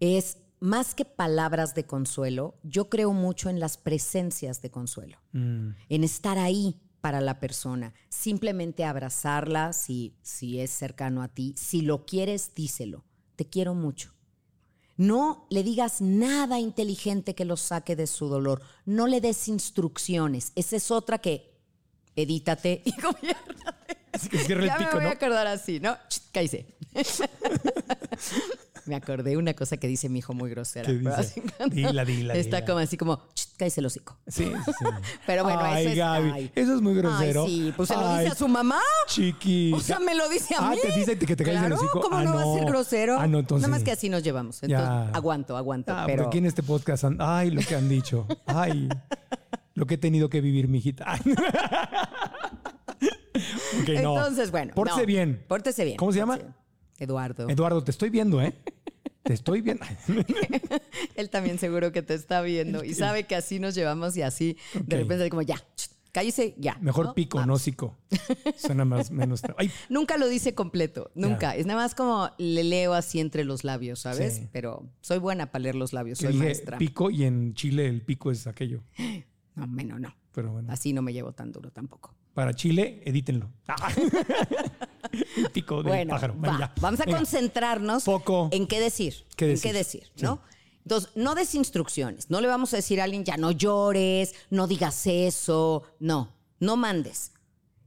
[0.00, 5.70] Es más que palabras de consuelo, yo creo mucho en las presencias de consuelo, Mm.
[5.88, 11.80] en estar ahí para la persona, simplemente abrazarla si, si es cercano a ti, si
[11.80, 13.04] lo quieres, díselo,
[13.36, 14.14] te quiero mucho.
[14.98, 20.52] No le digas nada inteligente que lo saque de su dolor, no le des instrucciones,
[20.56, 21.56] esa es otra que
[22.16, 23.96] edítate y gobiérnate.
[24.12, 25.08] Así que cierra el Ya pico, me voy ¿no?
[25.10, 25.96] a acordar así, ¿no?
[26.32, 26.66] Cállese.
[28.88, 30.86] me acordé una cosa que dice mi hijo muy grosera.
[30.86, 31.42] ¿Qué dice?
[31.70, 32.66] Dila, dila, Está dila.
[32.66, 34.16] como así como, "Ch, cállese el hocico.
[34.26, 34.84] Sí, sí, sí.
[35.26, 35.96] Pero bueno, Ay, eso es...
[35.98, 36.52] Gaby, ay.
[36.54, 37.44] eso es muy grosero.
[37.44, 38.80] Ay, sí, pues se lo dice a su mamá.
[39.06, 39.76] Chiquita.
[39.76, 40.78] O sea, me lo dice a Ah, mí.
[40.82, 42.00] te dice que te calles el hocico.
[42.00, 43.18] ¿Cómo Ah, no, va a ser grosero?
[43.20, 43.68] Ah, no, entonces.
[43.68, 44.62] Nada más que así nos llevamos.
[44.62, 45.10] Entonces, Ya.
[45.10, 45.92] aguanto, aguanto.
[45.94, 48.26] Ah, pero aquí en este podcast, han- ay, lo que han dicho.
[48.46, 48.88] Ay,
[49.74, 51.04] lo que he tenido que vivir, mijita.
[51.06, 51.20] Ay.
[53.82, 54.16] Ok, no.
[54.16, 54.72] Entonces, bueno.
[54.74, 55.06] Pórtese no.
[55.06, 55.44] bien.
[55.46, 55.96] Pórtese bien.
[55.96, 56.38] ¿Cómo se llama?
[56.98, 57.48] Eduardo.
[57.48, 58.52] Eduardo, te estoy viendo, ¿eh?
[59.22, 59.84] Te estoy viendo.
[61.16, 64.56] Él también seguro que te está viendo y sabe que así nos llevamos y así
[64.86, 65.62] de repente como ya,
[66.12, 66.78] cállese ya.
[66.80, 67.14] Mejor ¿no?
[67.14, 67.46] pico, Vamos.
[67.48, 67.96] no hocico.
[68.56, 69.42] Suena más, menos.
[69.56, 71.54] Ay, Nunca lo dice completo, nunca.
[71.56, 74.36] Es nada más como le leo así entre los labios, ¿sabes?
[74.36, 74.48] Sí.
[74.52, 76.78] Pero soy buena para leer los labios, soy maestra.
[76.78, 78.82] pico y en Chile el pico es aquello.
[79.54, 80.14] No, menos no.
[80.32, 82.14] Pero bueno, Así no me llevo tan duro tampoco.
[82.38, 83.50] Para Chile, edítenlo.
[85.52, 86.34] pico Bueno, pájaro.
[86.34, 87.18] Bueno, vamos a Venga.
[87.18, 88.48] concentrarnos Foco.
[88.52, 89.26] en qué decir.
[89.36, 89.72] ¿Qué En decir?
[89.72, 90.22] qué decir, Sí.
[90.24, 90.40] ¿no?
[90.84, 92.30] Entonces, no des instrucciones.
[92.30, 95.82] No le vamos a decir a alguien, ya no llores, no digas eso.
[95.98, 97.32] No, no mandes.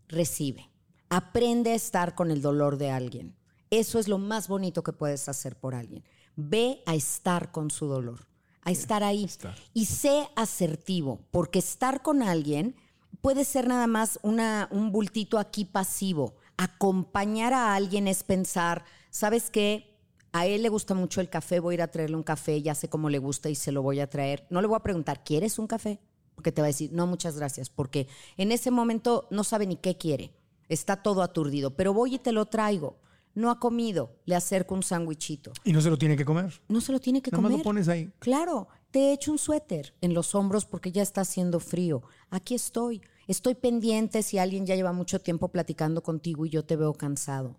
[0.10, 0.70] Recibe.
[1.10, 3.38] Aprende a estar con el dolor de alguien.
[3.70, 6.04] Eso es lo más bonito que puedes hacer por alguien.
[6.36, 8.28] Ve a estar con su dolor,
[8.64, 9.30] a estar ahí.
[9.74, 12.76] Y sé asertivo, porque estar con alguien
[13.22, 16.36] puede ser nada más una, un bultito aquí pasivo.
[16.57, 19.88] Acompañar a alguien es pensar, ¿sabes qué?
[20.34, 22.74] A él le gusta mucho el café, voy a ir a traerle un café, ya
[22.74, 24.47] sé cómo le gusta y se lo voy a traer.
[24.49, 25.99] No le voy a preguntar, ¿quieres un café?
[26.36, 28.07] Porque te va a decir, no, muchas gracias, porque
[28.38, 30.34] en ese momento no sabe ni qué quiere.
[30.69, 32.97] Está todo aturdido, pero voy y te lo traigo.
[33.34, 35.51] No ha comido, le acerco un sándwichito.
[35.63, 36.61] Y no se lo tiene que comer.
[36.67, 37.59] No se lo tiene que Nada más comer.
[37.59, 38.11] lo pones ahí.
[38.19, 42.03] Claro, te he hecho un suéter en los hombros porque ya está haciendo frío.
[42.30, 43.01] Aquí estoy.
[43.28, 47.57] Estoy pendiente si alguien ya lleva mucho tiempo platicando contigo y yo te veo cansado.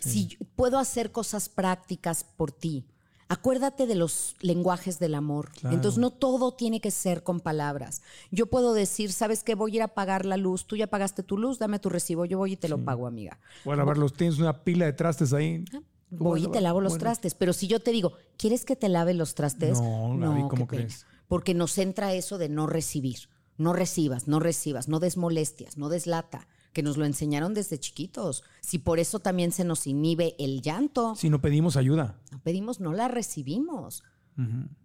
[0.00, 2.86] Si yo- puedo hacer cosas prácticas por ti.
[3.28, 5.50] Acuérdate de los lenguajes del amor.
[5.52, 5.74] Claro.
[5.76, 8.02] Entonces no todo tiene que ser con palabras.
[8.30, 9.54] Yo puedo decir, ¿sabes qué?
[9.54, 10.66] Voy a ir a pagar la luz.
[10.66, 12.26] Tú ya pagaste tu luz, dame tu recibo.
[12.26, 13.38] Yo voy y te lo pago, amiga.
[13.64, 15.64] Bueno, a ver, los tienes una pila de trastes ahí.
[16.10, 17.34] Voy y te lavo los Bueno, trastes.
[17.34, 19.80] Pero si yo te digo, ¿quieres que te lave los trastes?
[19.80, 20.86] No, Gaby, ¿cómo qué pena.
[20.88, 21.06] crees?
[21.26, 23.30] Porque nos entra eso de no recibir.
[23.62, 27.78] No recibas, no recibas, no des molestias, no des lata, que nos lo enseñaron desde
[27.78, 28.42] chiquitos.
[28.60, 32.18] Si por eso también se nos inhibe el llanto, Si no pedimos ayuda.
[32.30, 34.02] no pedimos, no la recibimos.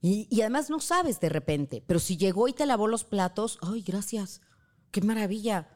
[0.01, 3.57] y, y además no sabes de repente, pero si llegó y te lavó los platos,
[3.61, 4.41] ¡ay, gracias!
[4.91, 5.69] ¡Qué maravilla!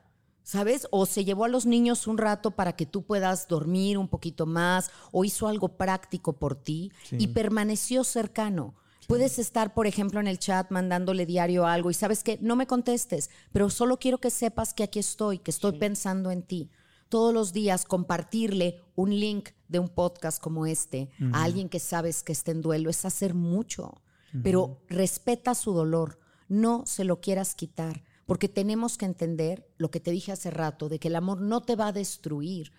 [0.44, 0.88] ¿Sabes?
[0.92, 4.46] O se llevó a los niños un rato para que tú puedas dormir un poquito
[4.46, 8.74] más, o hizo algo práctico por ti y permaneció cercano.
[9.12, 12.66] Puedes estar, por ejemplo, en el chat mandándole diario algo y sabes que no me
[12.66, 16.72] contestes, pero solo quiero que sepas que aquí estoy, que estoy pensando en ti.
[17.10, 22.24] Todos los días compartirle un link de un podcast como este a alguien que sabes
[22.24, 24.02] que está en duelo es hacer mucho,
[24.44, 30.00] pero respeta su dolor, no se lo quieras quitar, porque tenemos que entender lo que
[30.00, 32.72] te dije hace rato, de que el amor no te va a destruir.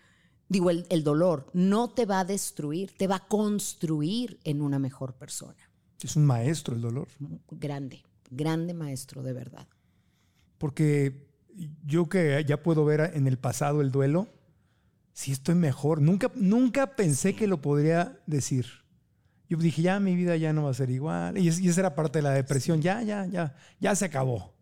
[0.49, 4.79] Digo, el, el dolor no te va a destruir, te va a construir en una
[4.79, 5.72] mejor persona.
[6.03, 7.09] Es un maestro el dolor.
[7.51, 9.67] Grande, grande maestro de verdad.
[10.59, 11.27] Porque
[11.85, 14.29] yo que ya puedo ver en el pasado el duelo,
[15.13, 16.01] sí estoy mejor.
[16.01, 18.67] Nunca, nunca pensé que lo podría decir.
[19.49, 21.37] Yo dije, ya mi vida ya no va a ser igual.
[21.37, 22.81] Y, es- y esa era parte de la depresión.
[22.81, 24.55] Ya, ya, ya, ya se acabó.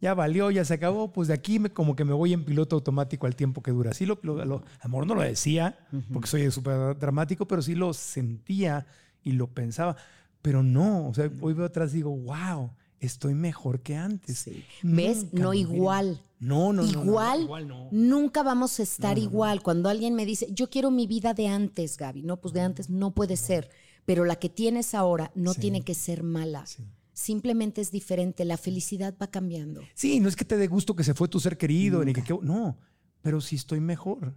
[0.00, 1.12] Ya valió, ya se acabó.
[1.12, 3.92] Pues de aquí me, como que me voy en piloto automático al tiempo que dura.
[3.92, 5.78] Sí, lo, lo, lo- amor no lo decía,
[6.12, 8.86] porque soy súper dramático, pero sí lo sentía
[9.22, 9.96] y lo pensaba.
[10.42, 14.38] Pero no, o sea, hoy veo atrás y digo, wow, estoy mejor que antes.
[14.38, 14.64] Sí.
[14.82, 15.24] ¿Ves?
[15.32, 16.20] Nunca No igual.
[16.38, 17.88] No, no, no, no, igual, igual no.
[17.92, 19.62] nunca vamos a estar igual.
[19.62, 22.22] Cuando alguien me dice, yo quiero mi vida de antes, Gaby.
[22.22, 23.68] No, pues de antes no puede ser.
[24.06, 25.60] Pero la que tienes ahora no Sí.
[25.60, 26.64] tiene que ser mala.
[26.64, 26.88] Sí.
[27.12, 28.46] Simplemente es diferente.
[28.46, 29.82] La felicidad va cambiando.
[29.94, 32.22] Sí, no es que te dé gusto que se fue tu ser querido, ni que,
[32.24, 32.78] que- no,
[33.20, 34.34] pero sí estoy mejor,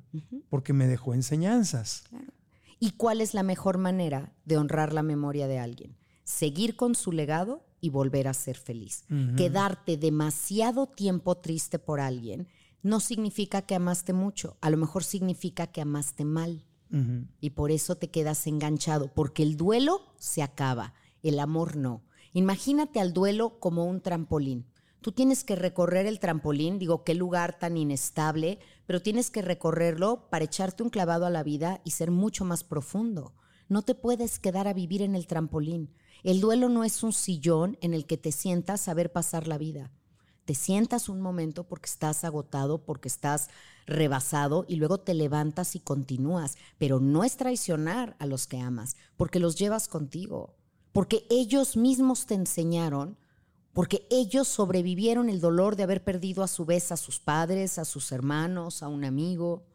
[0.49, 2.03] porque me dejó enseñanzas.
[2.79, 5.97] ¿Y cuál es la mejor manera de honrar la memoria de alguien?
[6.23, 9.05] Seguir con su legado y volver a ser feliz.
[9.35, 12.47] Quedarte demasiado tiempo triste por alguien
[12.81, 16.65] no significa que amaste mucho, a lo mejor significa que amaste mal.
[17.41, 20.93] Y por eso te quedas enganchado, porque el duelo se acaba,
[21.23, 22.03] el amor no.
[22.33, 24.67] Imagínate al duelo como un trampolín.
[25.01, 30.29] Tú tienes que recorrer el trampolín, digo, qué lugar tan inestable, pero tienes que recorrerlo
[30.29, 33.33] para echarte un clavado a la vida y ser mucho más profundo.
[33.69, 35.93] No te puedes quedar a vivir en el trampolín.
[36.23, 39.57] El duelo no es un sillón en el que te sientas a ver pasar la
[39.57, 39.91] vida.
[40.45, 43.49] Te sientas un momento porque estás agotado, porque estás
[43.85, 46.57] rebasado y luego te levantas y continúas.
[46.77, 50.57] Pero no es traicionar a los que amas, porque los llevas contigo,
[50.91, 53.17] porque ellos mismos te enseñaron,
[53.73, 57.85] porque ellos sobrevivieron el dolor de haber perdido a su vez a sus padres, a
[57.85, 59.65] sus hermanos, a un amigo.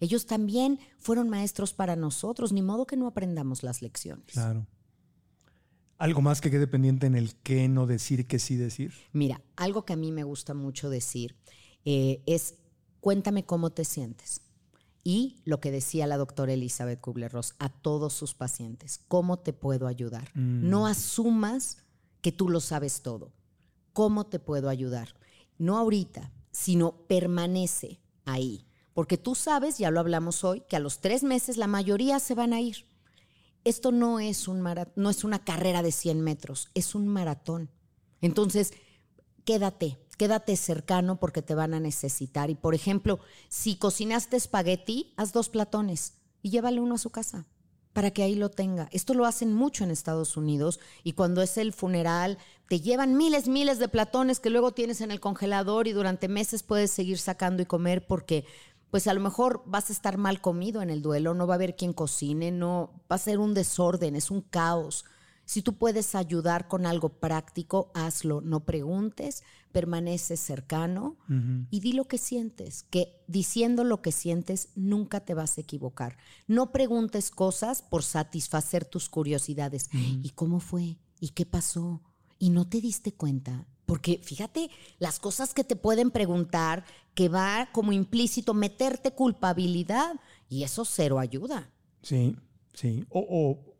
[0.00, 4.26] Ellos también fueron maestros para nosotros, ni modo que no aprendamos las lecciones.
[4.32, 4.66] Claro.
[5.96, 8.92] Algo más que quede pendiente en el qué no decir, qué sí decir.
[9.12, 11.36] Mira, algo que a mí me gusta mucho decir
[11.84, 12.56] eh, es
[13.00, 14.42] cuéntame cómo te sientes.
[15.04, 19.86] Y lo que decía la doctora Elizabeth Kubler-Ross a todos sus pacientes, ¿cómo te puedo
[19.86, 20.28] ayudar?
[20.34, 21.78] No asumas
[22.20, 23.32] que tú lo sabes todo.
[23.96, 25.14] ¿Cómo te puedo ayudar?
[25.56, 28.66] No ahorita, sino permanece ahí.
[28.92, 32.34] Porque tú sabes, ya lo hablamos hoy, que a los tres meses la mayoría se
[32.34, 32.86] van a ir.
[33.64, 34.62] Esto no es, un
[34.96, 37.70] no es una carrera de 100 metros, es un maratón.
[38.20, 38.74] Entonces,
[39.46, 42.50] quédate, quédate cercano porque te van a necesitar.
[42.50, 43.18] Y por ejemplo,
[43.48, 47.46] si cocinaste espagueti, haz dos platones y llévale uno a su casa.
[47.96, 48.90] Para que ahí lo tenga.
[48.92, 52.36] Esto lo hacen mucho en Estados Unidos y cuando es el funeral
[52.68, 56.62] te llevan miles, miles de platones que luego tienes en el congelador y durante meses
[56.62, 58.44] puedes seguir sacando y comer porque
[58.90, 61.56] pues a lo mejor vas a estar mal comido en el duelo, no va a
[61.56, 65.06] haber quien cocine, no va a ser un desorden, es un caos.
[65.46, 68.42] Si tú puedes ayudar con algo práctico, hazlo.
[68.42, 69.42] No preguntes,
[69.72, 71.16] permanece cercano
[71.70, 76.16] y di lo que sientes, que diciendo lo que sientes nunca te vas a equivocar.
[76.46, 79.90] No preguntes cosas por satisfacer tus curiosidades.
[79.92, 80.98] ¿Y cómo fue?
[81.20, 82.02] ¿Y qué pasó?
[82.38, 83.66] ¿Y no te diste cuenta?
[83.86, 90.16] Porque fíjate, las cosas que te pueden preguntar, que va como implícito meterte culpabilidad,
[90.48, 91.70] y eso cero ayuda.
[92.02, 92.36] Sí,
[92.74, 93.04] sí.
[93.10, 93.75] O, o,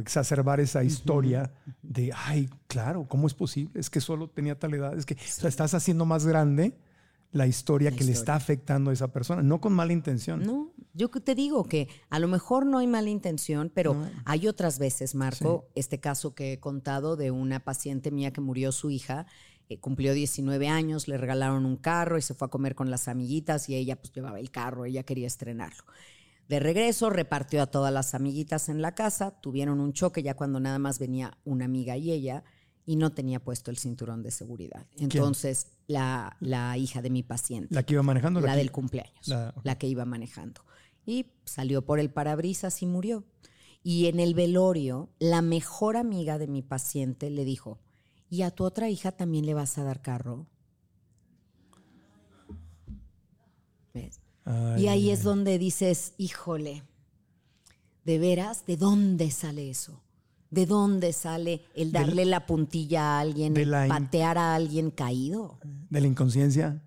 [0.00, 1.52] exacerbar esa historia
[1.82, 3.80] de, ay, claro, ¿cómo es posible?
[3.80, 4.96] Es que solo tenía tal edad.
[4.96, 5.16] Es que
[5.46, 6.76] estás haciendo más grande
[7.32, 10.42] la historia que le está afectando a esa persona, no con mala intención.
[10.44, 14.78] No, yo te digo que a lo mejor no hay mala intención, pero hay otras
[14.78, 19.26] veces, Marco, este caso que he contado de una paciente mía que murió su hija,
[19.68, 23.08] eh, cumplió 19 años, le regalaron un carro y se fue a comer con las
[23.08, 25.84] amiguitas y ella pues llevaba el carro, ella quería estrenarlo.
[26.48, 30.60] De regreso, repartió a todas las amiguitas en la casa, tuvieron un choque ya cuando
[30.60, 32.44] nada más venía una amiga y ella,
[32.84, 34.86] y no tenía puesto el cinturón de seguridad.
[34.96, 37.74] Entonces, la, la, hija de mi paciente.
[37.74, 38.40] ¿La que iba manejando?
[38.40, 40.62] La, del cumpleaños, la, que iba manejando.
[41.04, 43.24] Y salió por el parabrisas y murió.
[43.82, 47.80] Y en el velorio, la mejor amiga de mi paciente le dijo,
[48.30, 50.46] ¿y a tu otra hija también le vas a dar carro?
[53.92, 54.20] ¿Ves?
[54.76, 56.82] Y ahí es donde dices, híjole,
[58.04, 58.64] ¿de veras?
[58.66, 60.02] ¿De dónde sale eso?
[60.50, 65.58] ¿De dónde sale el darle la puntilla a alguien, el patear a alguien caído?
[65.90, 66.80] De la inconsciencia,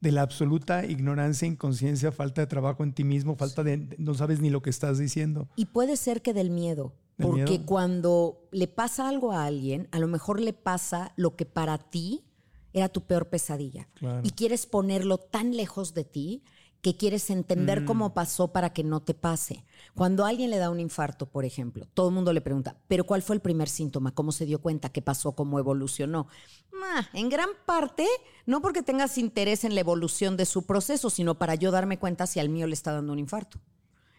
[0.00, 4.40] de la absoluta ignorancia, inconsciencia, falta de trabajo en ti mismo, falta de no sabes
[4.40, 5.48] ni lo que estás diciendo.
[5.56, 10.08] Y puede ser que del miedo, porque cuando le pasa algo a alguien, a lo
[10.08, 12.24] mejor le pasa lo que para ti
[12.72, 13.88] era tu peor pesadilla.
[14.22, 16.42] Y quieres ponerlo tan lejos de ti
[16.84, 17.86] que quieres entender mm.
[17.86, 19.64] cómo pasó para que no te pase.
[19.94, 23.04] Cuando a alguien le da un infarto, por ejemplo, todo el mundo le pregunta, ¿pero
[23.04, 24.14] cuál fue el primer síntoma?
[24.14, 24.90] ¿Cómo se dio cuenta?
[24.90, 25.32] ¿Qué pasó?
[25.32, 26.28] ¿Cómo evolucionó?
[26.74, 28.06] Ah, en gran parte,
[28.44, 32.26] no porque tengas interés en la evolución de su proceso, sino para yo darme cuenta
[32.26, 33.58] si al mío le está dando un infarto.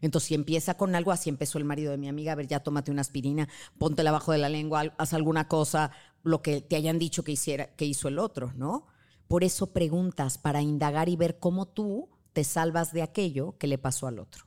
[0.01, 2.61] Entonces, si empieza con algo, así empezó el marido de mi amiga, a ver, ya
[2.61, 3.47] tómate una aspirina,
[3.77, 5.91] póntela abajo de la lengua, haz alguna cosa,
[6.23, 8.87] lo que te hayan dicho que, hiciera, que hizo el otro, ¿no?
[9.27, 13.77] Por eso preguntas, para indagar y ver cómo tú te salvas de aquello que le
[13.77, 14.43] pasó al otro.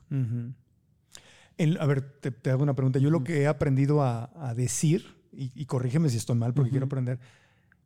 [1.79, 2.99] a ver, te, hago una pregunta.
[2.99, 7.19] Yo lo que he aprendido a, decir, y, corrígeme si estoy mal porque quiero aprender,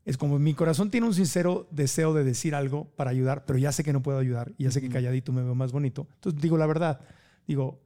[0.04, 3.72] es como mi corazón tiene un sincero deseo de decir algo para ayudar, pero ya
[3.72, 6.06] sé que no puedo ayudar y ya sé que calladito me veo más bonito.
[6.16, 7.00] Entonces digo la verdad,
[7.48, 7.80] digo,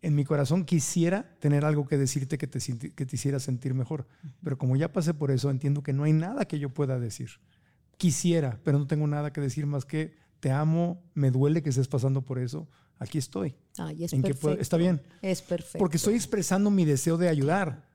[0.00, 4.06] en mi corazón quisiera tener algo que decirte que te, que te hiciera sentir mejor,
[4.42, 7.28] pero como ya pasé por eso, entiendo que no hay nada que yo pueda decir.
[7.98, 11.88] Quisiera, pero no tengo nada que decir más que te amo, me duele que estés
[11.88, 12.68] pasando por eso,
[12.98, 13.56] aquí estoy.
[13.76, 14.60] Ay, es perfecto.
[14.60, 15.02] está bien.
[15.22, 15.78] Es perfecto.
[15.78, 17.88] Porque estoy expresando mi deseo de ayudar,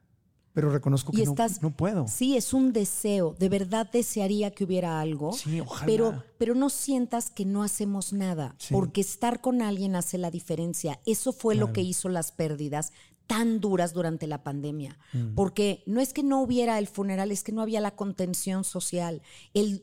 [0.54, 1.26] pero reconozco que
[1.62, 2.08] no, puedo.
[2.08, 3.36] Sí, es un deseo.
[3.40, 5.34] De verdad desearía que hubiera algo.
[5.34, 5.86] Sí, ojalá.
[5.86, 11.00] Pero, pero no sientas que no hacemos nada, porque estar con alguien hace la diferencia.
[11.06, 12.92] Eso fue lo que hizo las pérdidas
[13.28, 15.36] tan duras durante la pandemia, mm.
[15.36, 19.22] porque no es que no hubiera el funeral, es que no había la contención social.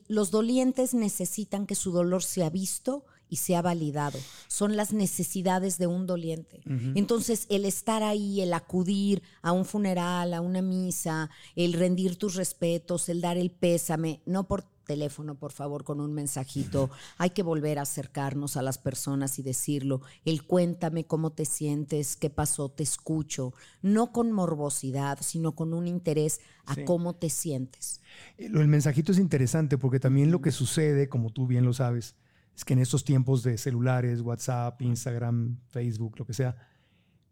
[0.07, 4.19] los dolientes necesitan que su dolor sea visto y sea validado.
[4.47, 6.61] Son las necesidades de un doliente.
[6.95, 12.35] Entonces, el estar ahí, el acudir a un funeral, a una misa, el rendir tus
[12.35, 16.89] respetos, el dar el pésame, no por teléfono, por favor, con un mensajito.
[17.17, 20.01] Hay que volver a acercarnos a las personas y decirlo.
[20.25, 23.53] El cuéntame cómo te sientes, qué pasó, te escucho.
[23.81, 28.01] No con morbosidad, sino con un interés a cómo te sientes.
[28.37, 32.15] Eh, el mensajito es interesante porque también lo que sucede, como tú bien lo sabes,
[32.53, 36.57] es que en estos tiempos de celulares, WhatsApp, Instagram, Facebook, lo que sea,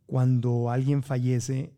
[0.05, 1.73] cuando alguien fallece,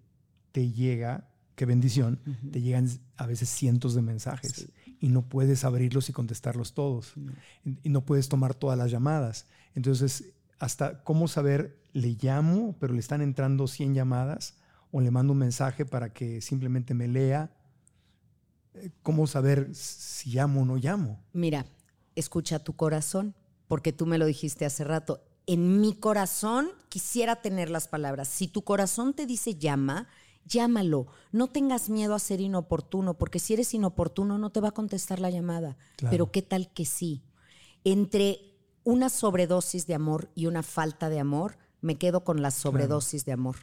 [0.51, 2.19] te llega qué bendición,
[2.51, 4.69] te llegan a veces cientos de mensajes
[5.02, 7.16] y no puedes abrirlos y contestarlos todos.
[7.84, 9.47] Y no puedes tomar todas las llamadas.
[9.74, 14.56] Entonces, hasta cómo saber, le llamo, pero le están entrando 100 llamadas
[14.91, 17.52] o le mando un mensaje para que simplemente me lea.
[18.76, 21.20] Eh, ¿Cómo saber si llamo o no llamo?
[21.34, 21.66] Mira,
[22.16, 23.34] escucha tu corazón,
[23.68, 25.24] porque tú me lo dijiste hace rato.
[25.47, 28.28] En mi corazón quisiera tener las palabras.
[28.28, 30.08] Si tu corazón te dice llama,
[30.46, 31.08] llámalo.
[31.32, 35.20] No tengas miedo a ser inoportuno, porque si eres inoportuno no te va a contestar
[35.20, 35.78] la llamada.
[36.10, 37.24] Pero qué tal que sí.
[37.84, 43.26] Entre una sobredosis de amor y una falta de amor, me quedo con la sobredosis
[43.26, 43.56] de amor.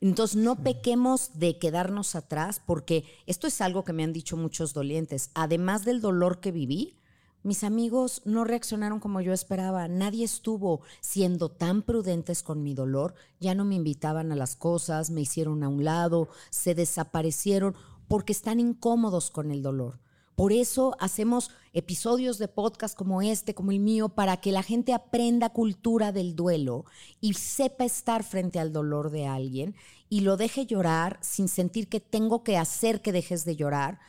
[0.00, 4.72] Entonces, no pequemos de quedarnos atrás, porque esto es algo que me han dicho muchos
[4.72, 5.30] dolientes.
[5.34, 6.96] Además del dolor que viví,
[7.44, 9.86] mis amigos no reaccionaron como yo esperaba.
[9.86, 13.14] Nadie estuvo siendo tan prudentes con mi dolor.
[13.38, 17.76] Ya no me invitaban a las cosas, me hicieron a un lado, se desaparecieron
[18.08, 20.00] porque están incómodos con el dolor.
[20.36, 24.94] Por eso hacemos episodios de podcast como este, como el mío, para que la gente
[24.94, 26.86] aprenda cultura del duelo
[27.20, 29.76] y sepa estar frente al dolor de alguien
[30.08, 34.00] y lo deje llorar sin sentir que tengo que hacer que dejes de llorar.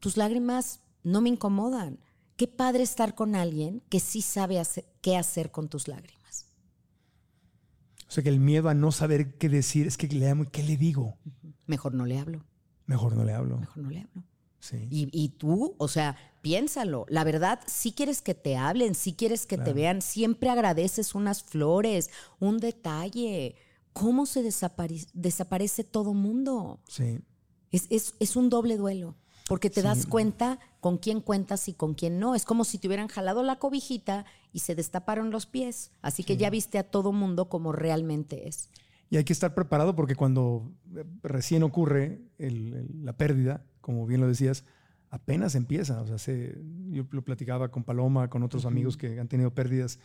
[0.00, 2.00] Tus lágrimas no me incomodan.
[2.38, 4.62] Qué padre estar con alguien que sí sabe
[5.00, 6.46] qué hacer con tus lágrimas.
[8.08, 10.62] O sea que el miedo a no saber qué decir es que le amo, ¿qué
[10.62, 11.18] le digo?
[11.66, 12.44] Mejor no le hablo.
[12.86, 13.58] Mejor no le hablo.
[13.58, 14.22] Mejor no le hablo.
[14.70, 17.06] Y, tú, o sea, piénsalo.
[17.08, 21.42] La verdad, si quieres que te hablen, si quieres que te vean, siempre agradeces unas
[21.42, 22.08] flores,
[22.38, 23.56] un detalle.
[23.92, 26.80] ¿Cómo se desaparece todo mundo?
[26.86, 27.18] Sí.
[27.72, 29.16] Es, un doble duelo,
[29.48, 32.34] porque te das cuenta con quién cuentas y con quién no.
[32.34, 35.92] Es como si te hubieran jalado la cobijita y se destaparon los pies.
[36.02, 38.70] Así que ya viste a todo mundo como realmente es.
[39.10, 40.70] Y hay que estar preparado porque cuando
[41.22, 44.64] recién ocurre la pérdida, como bien lo decías,
[45.10, 46.02] apenas empieza.
[46.02, 46.34] O sea,
[46.90, 49.98] yo lo platicaba con Paloma, con otros amigos que han tenido pérdidas.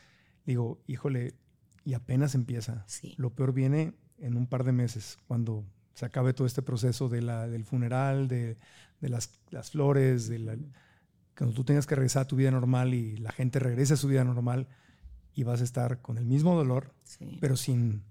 [0.45, 1.36] Digo, híjole,
[1.84, 2.86] y apenas empieza.
[3.17, 7.21] Lo peor viene en un par de meses, cuando se acabe todo este proceso de
[7.21, 8.57] la, del funeral, de,
[9.10, 9.30] las,
[9.70, 10.56] flores, de la,
[11.38, 14.08] cuando tú tengas que regresar a tu vida normal y la gente regrese a su
[14.08, 14.68] vida normal
[15.34, 16.93] y vas a estar con el mismo dolor,
[17.39, 18.04] pero sin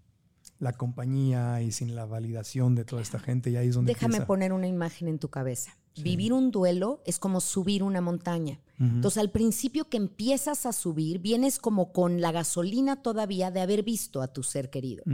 [0.59, 3.51] la compañía y sin la validación de toda esta gente.
[3.51, 5.76] Y ahí es donde Déjame poner una imagen en tu cabeza.
[5.97, 8.61] Vivir un duelo es como subir una montaña.
[8.78, 13.84] Entonces, al principio que empiezas a subir, vienes como con la gasolina todavía de haber
[13.84, 15.05] visto a tu ser querido.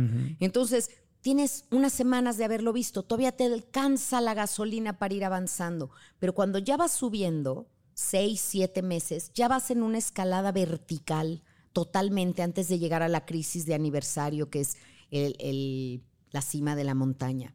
[0.40, 0.90] Entonces,
[1.20, 5.90] tienes unas semanas de haberlo visto, todavía te alcanza la gasolina para ir avanzando.
[6.18, 11.42] Pero cuando ya vas subiendo, seis, siete meses, ya vas en una escalada vertical
[11.72, 14.76] totalmente antes de llegar a la crisis de aniversario, que es
[15.10, 17.54] el, la cima de la montaña.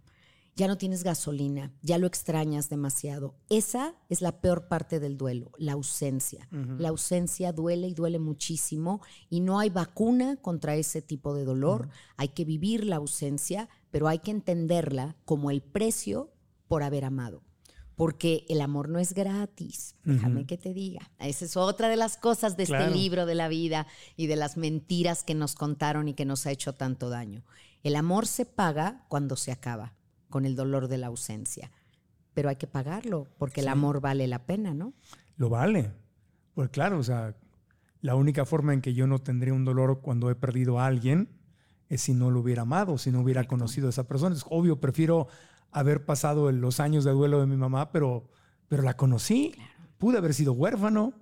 [0.55, 3.35] Ya no tienes gasolina, ya lo extrañas demasiado.
[3.49, 6.47] Esa es la peor parte del duelo, la ausencia.
[6.51, 11.89] La ausencia duele y duele muchísimo y no hay vacuna contra ese tipo de dolor.
[12.17, 16.31] Hay que vivir la ausencia, pero hay que entenderla como el precio
[16.67, 17.43] por haber amado
[17.95, 21.11] porque el amor no es gratis, déjame que te diga.
[21.19, 24.57] Esa es otra de las cosas de este libro de la vida y de las
[24.57, 27.43] mentiras que nos contaron y que nos ha hecho tanto daño.
[27.83, 29.93] El amor se paga cuando se acaba,
[30.33, 31.69] con el dolor de la ausencia,
[32.33, 34.95] pero hay que pagarlo porque el amor vale la pena, ¿no?
[35.37, 35.91] Lo vale.
[36.55, 37.35] Pues claro, o sea,
[38.01, 41.29] la única forma en que yo no tendría un dolor cuando he perdido a alguien
[41.87, 44.33] es si no lo hubiera amado, si no hubiera conocido a esa persona.
[44.35, 45.27] Es obvio, prefiero
[45.69, 48.31] haber pasado los años de duelo de mi mamá, pero,
[48.69, 49.53] pero la conocí.
[49.99, 51.13] Pude haber sido huérfano,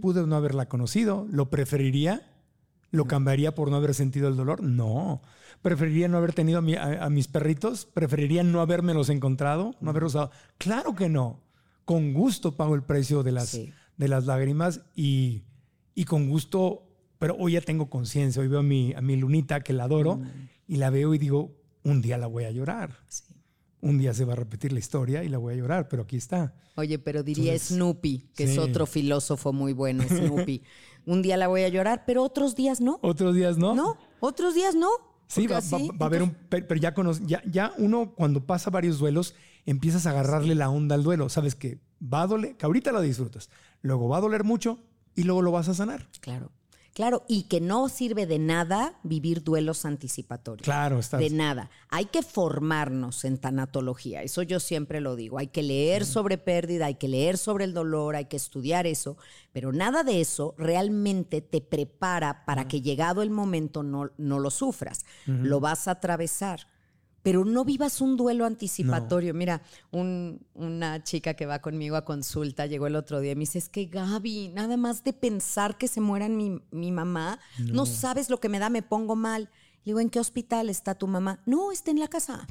[0.00, 1.28] pude no haberla conocido.
[1.30, 2.37] ¿Lo preferiría?
[2.90, 4.62] ¿Lo cambiaría por no haber sentido el dolor?
[4.62, 5.20] No.
[5.62, 7.86] ¿Preferiría no haber tenido a, mis perritos?
[7.86, 9.74] ¿Preferiría no habérmelos encontrado?
[9.80, 10.30] ¿No haberlos dado?
[10.56, 11.40] Claro que no.
[11.84, 13.58] Con gusto pago el precio de las,
[13.96, 15.42] de las lágrimas y,
[15.94, 16.86] y, con gusto,
[17.18, 18.40] pero hoy ya tengo conciencia.
[18.40, 20.48] Hoy veo a mi, a mi lunita que la adoro mm.
[20.68, 22.96] y la veo y digo, un día la voy a llorar.
[23.08, 23.37] Sí
[23.80, 26.16] un día se va a repetir la historia y la voy a llorar, pero aquí
[26.16, 26.54] está.
[26.76, 30.62] Oye, pero diría Snoopy, que es otro filósofo muy bueno, Snoopy.
[31.06, 32.98] un día la voy a llorar, pero otros días no.
[33.02, 33.74] Otros días no.
[33.74, 34.88] No, otros días no.
[35.26, 36.34] Sí, va, a haber un.
[36.48, 36.94] Pero ya,
[37.26, 39.34] ya, ya uno, cuando pasa varios duelos,
[39.66, 41.28] empiezas a agarrarle la onda al duelo.
[41.28, 43.50] Sabes que va a doler, que ahorita lo disfrutas,
[43.82, 44.78] luego va a doler mucho
[45.14, 46.08] y luego lo vas a sanar.
[46.20, 46.50] Claro.
[46.94, 50.64] Claro, y que no sirve de nada vivir duelos anticipatorios.
[50.64, 51.18] Claro, está.
[51.18, 51.70] De nada.
[51.90, 55.38] Hay que formarnos en tanatología, eso yo siempre lo digo.
[55.38, 59.16] Hay que leer sobre pérdida, hay que leer sobre el dolor, hay que estudiar eso,
[59.52, 64.50] pero nada de eso realmente te prepara para que llegado el momento no, no lo
[64.50, 65.04] sufras.
[65.26, 66.66] Lo vas a atravesar
[67.28, 69.34] pero no vivas un duelo anticipatorio.
[69.34, 69.60] Mira,
[69.92, 73.68] una chica que va conmigo a consulta llegó el otro día y me dice, es
[73.68, 77.84] que Gaby, nada más de pensar que se muera mi, mi mamá, no.
[77.84, 79.50] sabes lo que me da, me pongo mal.
[79.84, 81.42] Le digo, ¿en qué hospital está tu mamá?
[81.44, 82.46] No, está en la casa.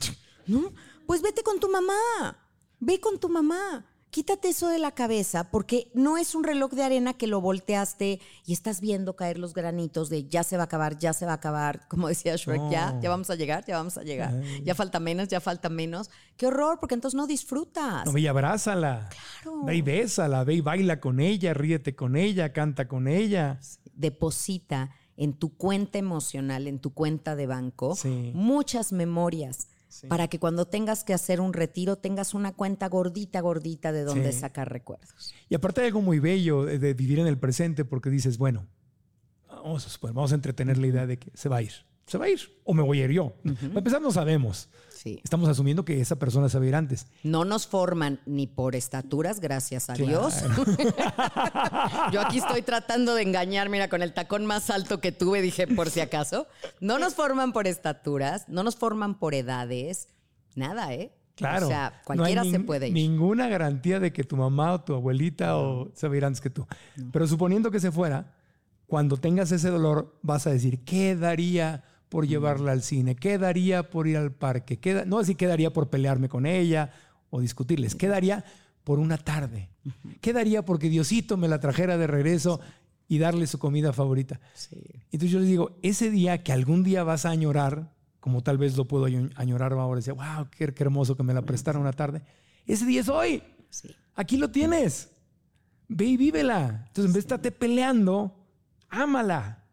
[0.45, 0.71] ¿No?
[1.07, 2.37] Pues vete con tu mamá,
[2.79, 6.83] ve con tu mamá quítate eso de la cabeza porque no es un reloj de
[6.83, 10.65] arena que lo volteaste y estás viendo caer los granitos de ya se va a
[10.65, 13.77] acabar, ya se va a acabar, como decía Shrek, ya, ya vamos a llegar, ya
[13.77, 14.33] vamos a llegar,
[14.63, 16.09] ya falta menos, ya falta menos.
[16.37, 18.05] Qué horror, porque entonces no disfrutas.
[18.05, 19.09] No, y abrázala.
[19.41, 19.63] Claro.
[19.65, 23.59] Ve y bésala, ve y baila con ella, ríete con ella, canta con ella.
[23.93, 28.31] Deposita en tu cuenta emocional, en tu cuenta de banco, Sí.
[28.35, 29.67] muchas memorias.
[29.89, 30.07] Sí.
[30.07, 34.31] Para que cuando tengas que hacer un retiro tengas una cuenta gordita, gordita de donde
[34.33, 34.39] Sí.
[34.39, 35.33] sacar recuerdos.
[35.49, 38.67] Y aparte hay algo muy bello de, de vivir en el presente porque dices, bueno,
[39.47, 41.73] vamos a, suponer, vamos a entretener la idea de que se va a ir.
[42.07, 43.33] Se va a ir o me voy a ir yo.
[43.43, 44.69] Para empezar, no sabemos.
[44.89, 45.19] Sí.
[45.23, 47.05] Estamos asumiendo que esa persona se va a ir antes.
[47.23, 50.09] No nos forman ni por estaturas, gracias a Claro.
[50.29, 50.33] Dios.
[52.11, 55.67] Yo aquí estoy tratando de engañar, mira, con el tacón más alto que tuve, dije,
[55.67, 56.47] por si acaso.
[56.79, 60.07] No nos forman por estaturas, no nos forman por edades,
[60.55, 61.13] nada, ¿eh?
[61.35, 61.67] Claro.
[61.67, 62.93] O sea, No cualquiera se puede ir.
[62.93, 66.41] Ninguna garantía de que tu mamá o tu abuelita o se va a ir antes
[66.41, 66.65] que tú.
[67.11, 68.33] Pero suponiendo que se fuera,
[68.87, 73.15] cuando tengas ese dolor, vas a decir, ¿qué daría por llevarla al cine?
[73.15, 74.77] ¿Qué daría por ir al parque?
[74.79, 76.91] ¿Qué da- no así qué daría por pelearme con ella
[77.29, 77.95] o discutirles.
[77.95, 78.45] ¿Qué daría
[78.83, 79.69] por una tarde?
[80.21, 82.61] ¿Qué daría porque Diosito me la trajera de regreso
[83.09, 84.39] y darle su comida favorita?
[84.53, 84.77] Sí.
[85.11, 88.77] Entonces yo les digo, ese día que algún día vas a añorar, como tal vez
[88.77, 91.91] lo puedo año- añorar ahora, decía, wow, qué, qué hermoso que me la prestaron una
[91.93, 92.21] tarde.
[92.65, 93.43] Ese día es hoy.
[93.69, 93.89] Sí.
[94.15, 95.09] Aquí lo tienes.
[95.89, 96.85] Ve y vívela.
[96.87, 98.35] Entonces, en vez de estarte peleando,
[98.89, 99.65] ámala.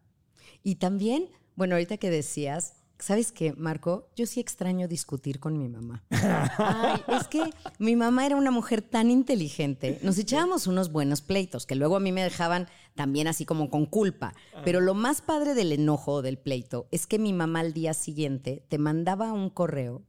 [0.63, 4.09] Y también, bueno, ahorita que decías, ¿sabes qué, Marco?
[4.15, 6.03] Yo sí extraño discutir con mi mamá.
[6.09, 7.43] Ay, es que
[7.79, 9.99] mi mamá era una mujer tan inteligente.
[10.01, 13.85] Nos echábamos unos buenos pleitos, que luego a mí me dejaban también así como con
[13.85, 14.33] culpa.
[14.63, 17.93] Pero lo más padre del enojo o del pleito es que mi mamá al día
[17.93, 20.03] siguiente te mandaba un correo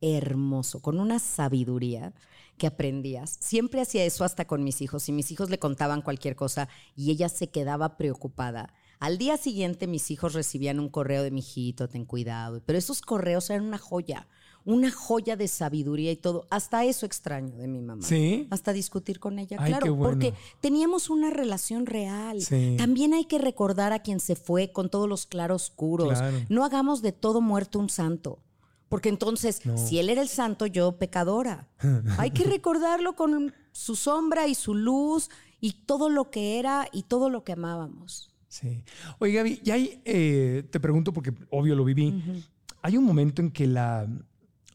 [0.00, 2.14] hermoso, con una sabiduría
[2.56, 3.36] que aprendías.
[3.40, 7.10] Siempre hacía eso hasta con mis hijos y mis hijos le contaban cualquier cosa y
[7.10, 8.74] ella se quedaba preocupada.
[9.00, 12.60] Al día siguiente mis hijos recibían un correo de mi hijito, ten cuidado.
[12.66, 14.26] Pero esos correos eran una joya,
[14.64, 16.46] una joya de sabiduría y todo.
[16.50, 18.02] Hasta eso extraño de mi mamá.
[18.04, 18.48] ¿Sí?
[18.50, 20.10] Hasta discutir con ella, Ay, claro, bueno.
[20.12, 22.42] porque teníamos una relación real.
[22.42, 22.74] Sí.
[22.76, 26.18] También hay que recordar a quien se fue con todos los claroscuros.
[26.18, 26.36] Claro.
[26.48, 28.40] No hagamos de todo muerto un santo.
[28.88, 29.76] Porque entonces, No.
[29.76, 31.68] si él era el santo, yo pecadora.
[32.18, 35.28] Hay que recordarlo con su sombra y su luz
[35.60, 38.30] y todo lo que era y todo lo que amábamos.
[38.48, 38.82] Sí.
[39.18, 42.44] Oye, Gaby, ya hay, eh, te pregunto porque obvio lo viví.
[42.82, 44.06] Hay un momento en que la.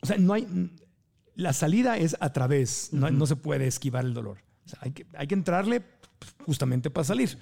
[0.01, 0.71] O sea, no hay.
[1.35, 4.37] La salida es a través, no, no se puede esquivar el dolor.
[4.65, 5.83] O sea, hay, que, hay que entrarle
[6.45, 7.37] justamente para salir.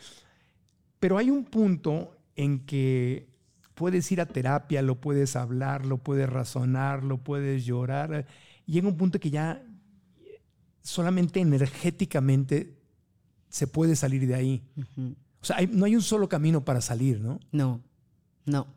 [1.00, 3.28] Pero hay un punto en que
[3.76, 8.28] puedes ir a terapia, lo puedes hablar, lo puedes razonar, lo puedes llorar.
[8.66, 9.62] Y llega un punto que ya
[10.82, 12.78] solamente energéticamente
[13.50, 14.64] se puede salir de ahí.
[15.42, 17.40] O sea, hay- no hay un solo camino para salir, ¿no?
[17.52, 17.82] No,
[18.46, 18.68] no.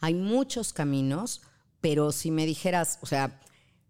[0.00, 1.42] Hay muchos caminos,
[1.80, 3.40] pero si me dijeras, o sea,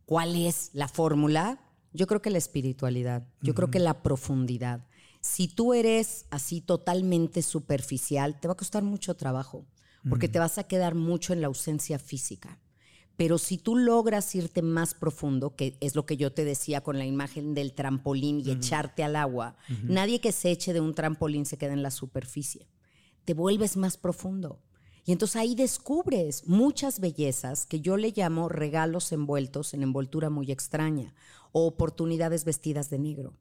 [0.04, 1.60] ¿cuál es la fórmula?
[1.92, 4.86] Yo creo que la espiritualidad, yo creo que la profundidad.
[5.20, 9.64] Si tú eres así totalmente superficial, te va a costar mucho trabajo,
[10.10, 12.58] porque te vas a quedar mucho en la ausencia física.
[13.16, 16.98] Pero si tú logras irte más profundo, que es lo que yo te decía con
[16.98, 21.46] la imagen del trampolín y echarte al agua, nadie que se eche de un trampolín
[21.46, 22.66] se queda en la superficie.
[23.24, 24.60] Te vuelves más profundo.
[25.06, 30.50] Y entonces ahí descubres muchas bellezas que yo le llamo regalos envueltos en envoltura muy
[30.50, 31.14] extraña
[31.52, 33.34] o oportunidades vestidas de negro.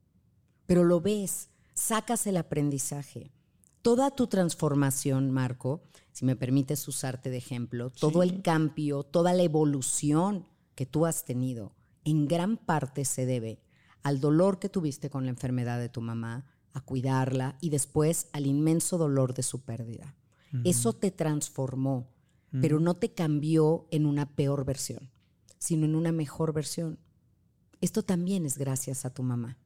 [0.68, 3.33] Pero lo ves, sacas el aprendizaje.
[3.84, 9.44] Toda tu transformación, Marco, si me permites usarte de ejemplo, todo el cambio, toda la
[9.44, 11.76] evolución que tú has tenido,
[12.06, 13.60] en gran parte se debe
[14.02, 18.46] al dolor que tuviste con la enfermedad de tu mamá, a cuidarla y después al
[18.46, 20.16] inmenso dolor de su pérdida.
[20.64, 22.08] Eso te transformó,
[22.62, 25.12] pero no te cambió en una peor versión,
[25.58, 27.00] sino en una mejor versión.
[27.82, 29.58] Esto también es gracias a tu mamá.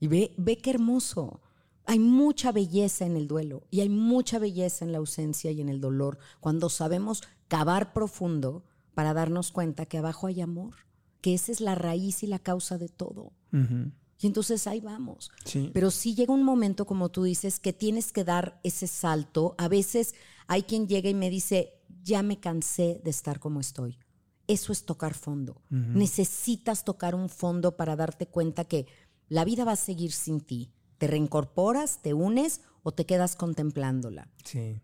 [0.00, 1.42] Y ve, ve qué hermoso.
[1.84, 5.68] Hay mucha belleza en el duelo y hay mucha belleza en la ausencia y en
[5.68, 8.64] el dolor cuando sabemos cavar profundo
[8.94, 10.74] para darnos cuenta que abajo hay amor,
[11.20, 13.32] que esa es la raíz y la causa de todo.
[13.52, 15.30] Y entonces ahí vamos.
[15.44, 15.70] Sí.
[15.74, 19.54] Pero sí llega un momento, como tú dices, que tienes que dar ese salto.
[19.58, 20.14] A veces
[20.46, 23.98] hay quien llega y me dice, ya me cansé de estar como estoy.
[24.46, 25.62] Eso es tocar fondo.
[25.70, 28.86] Necesitas tocar un fondo para darte cuenta que
[29.28, 30.72] la vida va a seguir sin ti.
[31.02, 34.28] Te reincorporas, te unes o te quedas contemplándola.
[34.44, 34.80] Sí.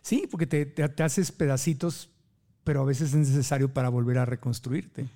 [0.00, 2.08] Sí, porque te, te- te haces pedacitos,
[2.64, 5.08] pero a veces es necesario para volver a reconstruirte.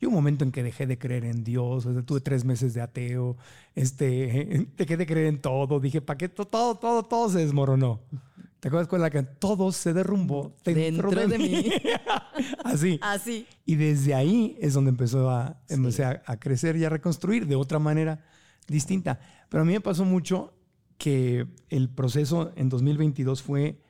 [0.00, 2.72] Yo un momento en que dejé de creer en Dios, o sea, tuve tres meses
[2.72, 3.36] de ateo,
[3.74, 6.28] este, dejé de creer en todo, dije, ¿para qué?
[6.28, 7.98] To- Todo, todo, todo se desmoronó.
[8.60, 11.48] ¿Te acuerdas con la que todo se derrumbó dentro, Dentro de, de mí?
[11.48, 11.72] mí.
[12.64, 13.00] Así.
[13.02, 13.44] Así.
[13.66, 17.56] Y desde ahí es donde empezó a, empecé a, a crecer y a reconstruir de
[17.56, 18.24] otra manera
[18.68, 19.18] distinta.
[19.48, 20.54] Pero a mí me pasó mucho
[20.98, 23.80] que el proceso en 2022 fue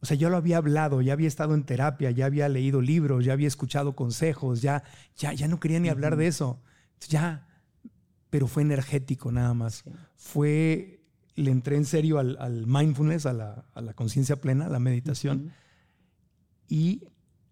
[0.00, 3.24] O sea, yo lo había hablado, ya había estado en terapia, ya había leído libros,
[3.24, 4.82] ya había escuchado consejos, ya,
[5.16, 6.60] ya, ya no quería ni hablar de eso.
[7.08, 7.46] Ya,
[8.30, 9.84] pero fue energético nada más.
[10.16, 11.04] Fue,
[11.34, 15.52] le entré en serio al, mindfulness, a la, conciencia plena, a la meditación,
[16.68, 17.04] y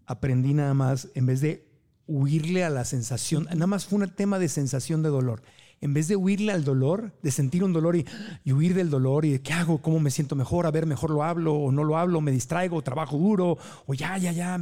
[0.07, 1.69] aprendí nada más, en vez de
[2.07, 5.43] huirle a la sensación, nada más fue un tema de sensación de dolor
[5.81, 8.07] en vez de huirle al dolor, de sentir un dolor y,
[8.53, 11.23] huir del dolor y de qué hago, cómo me siento mejor, a ver, mejor lo
[11.23, 14.61] hablo o no lo hablo, me distraigo, trabajo duro o ya, ya, ya,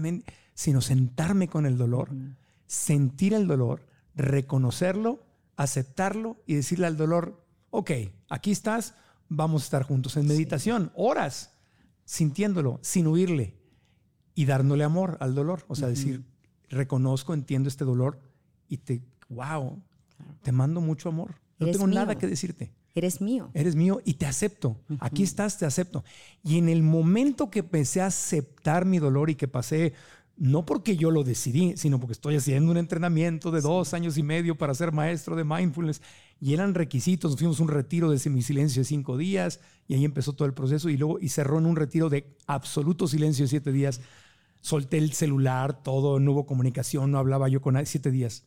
[0.55, 2.11] sino sentarme con el dolor,
[2.67, 5.25] sentir el dolor, reconocerlo,
[5.57, 7.91] aceptarlo y decirle al dolor, ok,
[8.29, 8.95] aquí estás,
[9.29, 10.17] vamos a estar juntos.
[10.17, 11.53] En meditación, horas,
[12.05, 13.59] sintiéndolo, sin huirle
[14.35, 16.25] y dándole amor al dolor, o sea, decir,
[16.69, 18.21] reconozco, entiendo este dolor
[18.69, 19.83] y te, wow,
[20.43, 21.35] te mando mucho amor.
[21.59, 22.73] No tengo nada que decirte.
[22.95, 23.51] Eres mío.
[23.55, 24.77] Eres mío y te acepto.
[25.01, 26.05] Aquí estás, te acepto.
[26.43, 29.93] Y en el momento que empecé a aceptar mi dolor y que pasé,
[30.37, 34.23] no porque yo lo decidí, sino porque estoy haciendo un entrenamiento de dos años y
[34.23, 36.01] medio para ser maestro de mindfulness
[36.41, 37.37] y eran requisitos.
[37.37, 40.89] fuimos a un retiro de semisilencio de cinco días y ahí empezó todo el proceso
[40.89, 44.01] y luego y cerró en un retiro de absoluto silencio de siete días.
[44.61, 48.45] Solté el celular, todo, no hubo comunicación, no hablaba yo con nadie, siete días.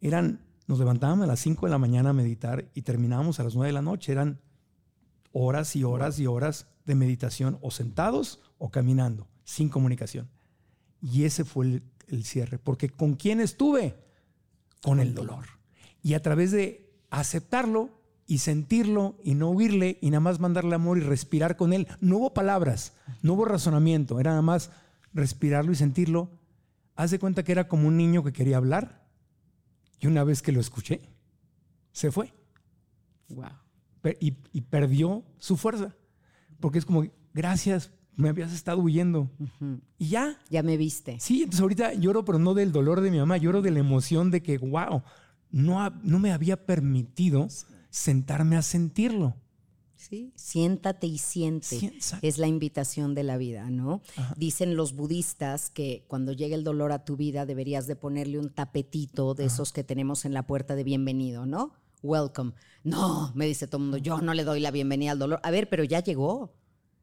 [0.00, 3.54] Eran nos levantábamos a las 5 de la mañana a meditar y terminábamos a las
[3.54, 4.12] 9 de la noche.
[4.12, 4.40] Eran
[5.32, 10.30] horas y horas y horas de meditación o sentados o caminando, sin comunicación.
[11.02, 13.96] Y ese fue el, cierre, porque ¿con quién estuve?
[14.82, 15.44] Con el dolor.
[16.02, 17.90] Y a través de aceptarlo
[18.26, 22.18] y sentirlo y no huirle y nada más mandarle amor y respirar con él, no
[22.18, 24.70] hubo palabras, no hubo razonamiento, era nada más
[25.12, 26.30] respirarlo y sentirlo.
[26.96, 29.03] Haz de cuenta que era como un niño que quería hablar
[30.04, 31.00] y una vez que lo escuché,
[31.90, 32.34] se fue.
[33.30, 33.48] Wow.
[34.20, 35.96] Y, perdió su fuerza.
[36.60, 39.30] Porque es como, gracias, me habías estado huyendo.
[39.96, 40.38] Y ya.
[40.50, 41.16] Ya me viste.
[41.20, 44.30] Sí, entonces ahorita lloro, pero no del dolor de mi mamá, lloro de la emoción
[44.30, 45.02] de que, wow,
[45.50, 47.48] no, no me había permitido
[47.88, 49.36] sentarme a sentirlo.
[50.34, 51.94] Siéntate y siente.
[52.22, 54.02] es la invitación de la vida, ¿no?
[54.36, 58.50] Dicen los budistas que cuando llegue el dolor a tu vida deberías de ponerle un
[58.50, 61.72] tapetito de esos que tenemos en la puerta de bienvenido, ¿no?
[62.02, 62.52] Welcome.
[62.82, 65.40] No, me dice todo el mundo, yo no le doy la bienvenida al dolor.
[65.42, 66.54] A ver, pero ya llegó,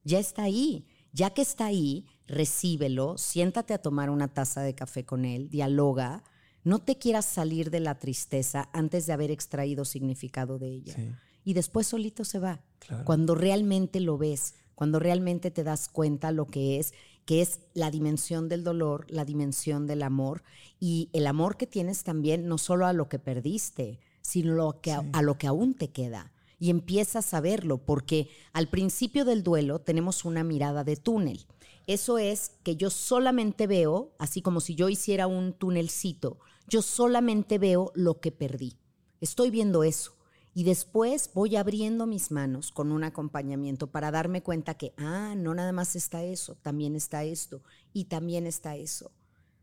[0.03, 0.85] ya está ahí.
[1.13, 6.23] Ya que está ahí, recíbelo, siéntate a tomar una taza de café con él, dialoga.
[6.63, 10.95] No te quieras salir de la tristeza antes de haber extraído significado de ella.
[11.43, 12.61] Y después solito se va.
[13.05, 16.93] Cuando realmente lo ves, cuando realmente te das cuenta lo que es,
[17.25, 20.43] que es la dimensión del dolor, la dimensión del amor
[20.79, 24.91] y el amor que tienes también no solo a lo que perdiste, sino lo que,
[24.91, 26.31] a, lo que aún te queda.
[26.59, 31.45] Y empiezas a verlo, porque al principio del duelo tenemos una mirada de túnel.
[31.87, 36.37] Eso es que yo solamente veo, así como si yo hiciera un túnelcito,
[36.67, 38.77] yo solamente veo lo que perdí.
[39.19, 40.13] Estoy viendo eso.
[40.53, 45.53] Y después voy abriendo mis manos con un acompañamiento para darme cuenta que, ah, no
[45.53, 47.63] nada más está eso, también está esto
[47.93, 49.11] y también está eso.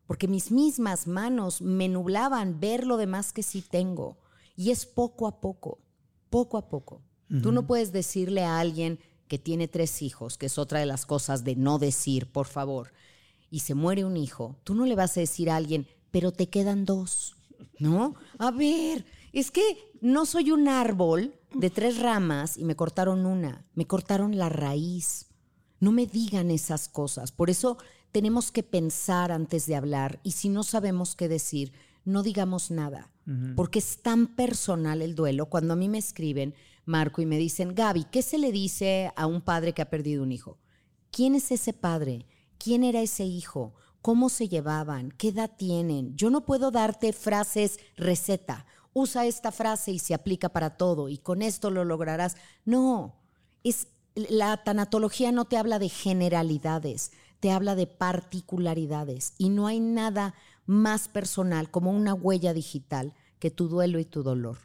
[0.06, 4.16] Porque mis mismas manos me nublaban ver lo demás que sí tengo.
[4.56, 5.78] Y es poco a poco,
[6.31, 7.02] poco a poco.
[7.43, 11.05] Tú no puedes decirle a alguien que tiene tres hijos, que es otra de las
[11.05, 12.94] cosas de no decir, por favor,
[13.51, 16.48] y se muere un hijo, tú no le vas a decir a alguien, pero te
[16.48, 17.36] quedan dos.
[17.78, 18.15] ¿No?
[18.39, 23.67] A ver, es que no soy un árbol de tres ramas y me cortaron una,
[23.75, 25.27] me cortaron la raíz.
[25.81, 27.33] No me digan esas cosas.
[27.33, 27.79] Por eso
[28.13, 31.73] tenemos que pensar antes de hablar y si no sabemos qué decir,
[32.05, 33.13] no digamos nada,
[33.55, 35.47] porque es tan personal el duelo.
[35.47, 36.55] Cuando a mí me escriben,
[36.87, 40.23] Marco, y me dicen, Gaby, ¿qué se le dice a un padre que ha perdido
[40.23, 40.59] un hijo?
[41.11, 42.25] ¿Quién es ese padre?
[42.57, 43.75] ¿Quién era ese hijo?
[44.01, 45.11] ¿Cómo se llevaban?
[45.11, 46.17] ¿Qué edad tienen?
[46.17, 51.19] Yo no puedo darte frases receta usa esta frase y se aplica para todo y
[51.19, 52.36] con esto lo lograrás.
[52.65, 53.16] No,
[53.62, 59.81] es la tanatología no te habla de generalidades, te habla de particularidades y no hay
[59.81, 60.35] nada
[60.66, 64.59] más personal como una huella digital que tu duelo y tu dolor.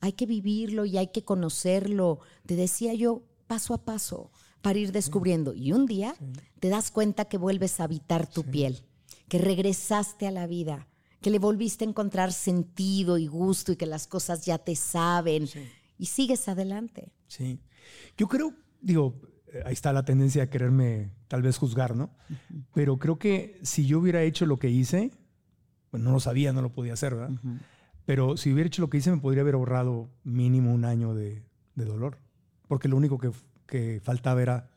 [0.00, 4.30] Hay que vivirlo y hay que conocerlo, te decía yo, paso a paso,
[4.60, 5.54] para ir descubriendo.
[5.54, 6.16] Y un día
[6.60, 8.84] te das cuenta que vuelves a habitar tu piel,
[9.28, 10.88] que regresaste a la vida,
[11.26, 15.48] que le volviste a encontrar sentido y gusto y que las cosas ya te saben
[15.98, 17.10] y sigues adelante.
[17.26, 17.58] Sí.
[18.16, 19.20] Yo creo, digo,
[19.64, 22.14] ahí está la tendencia a quererme tal vez juzgar, ¿no?
[22.72, 25.10] Pero creo que si yo hubiera hecho lo que hice,
[25.90, 27.36] bueno, no lo sabía, no lo podía hacer, ¿verdad?
[28.04, 31.42] Pero si hubiera hecho lo que hice, me podría haber ahorrado mínimo un año de,
[31.74, 32.18] dolor.
[32.68, 33.32] Porque lo único que,
[33.66, 34.70] que faltaba era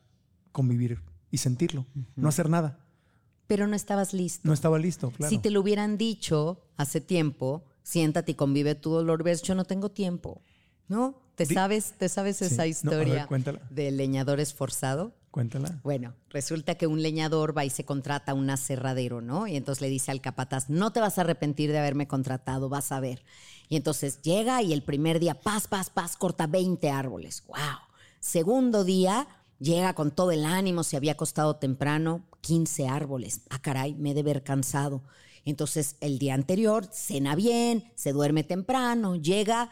[0.50, 1.00] convivir
[1.30, 1.86] y sentirlo,
[2.16, 2.80] no hacer nada.
[3.50, 4.42] Pero no estabas listo.
[4.46, 5.28] No estaba listo, claro.
[5.28, 9.64] Si te lo hubieran dicho hace tiempo, siéntate y convive tu dolor, ves, yo no
[9.64, 10.40] tengo tiempo.
[10.86, 11.20] ¿No?
[11.34, 12.44] ¿Te Di- sabes, ¿te sabes Sí.
[12.44, 13.60] esa No, ver, historia cuéntala.
[13.70, 15.12] del leñador esforzado?
[15.32, 15.80] Cuéntala.
[15.82, 19.48] Bueno, resulta que un leñador va y se contrata a un aserradero, ¿no?
[19.48, 22.92] Y entonces le dice al capataz, no te vas a arrepentir de haberme contratado, vas
[22.92, 23.24] a ver.
[23.68, 27.42] Y entonces llega y el primer día, paz, paz, paz, corta 20 árboles.
[27.48, 27.58] ¡Wow!
[28.20, 29.26] Segundo día,
[29.58, 33.42] llega con todo el ánimo, se había acostado temprano, 15 árboles.
[33.50, 35.02] Ah, caray, me he de ver cansado.
[35.44, 39.70] Entonces el día anterior, cena bien, se duerme temprano, llega,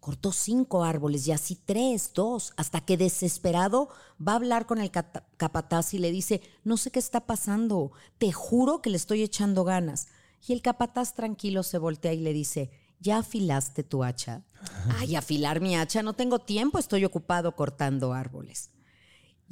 [0.00, 3.88] cortó cinco árboles y así tres, dos, hasta que desesperado
[4.20, 8.32] va a hablar con el capataz y le dice, no sé qué está pasando, te
[8.32, 10.08] juro que le estoy echando ganas.
[10.46, 12.70] Y el capataz tranquilo se voltea y le dice,
[13.00, 14.44] ¿ya afilaste tu hacha?
[14.98, 18.73] Ay, afilar mi hacha, no tengo tiempo, estoy ocupado cortando árboles.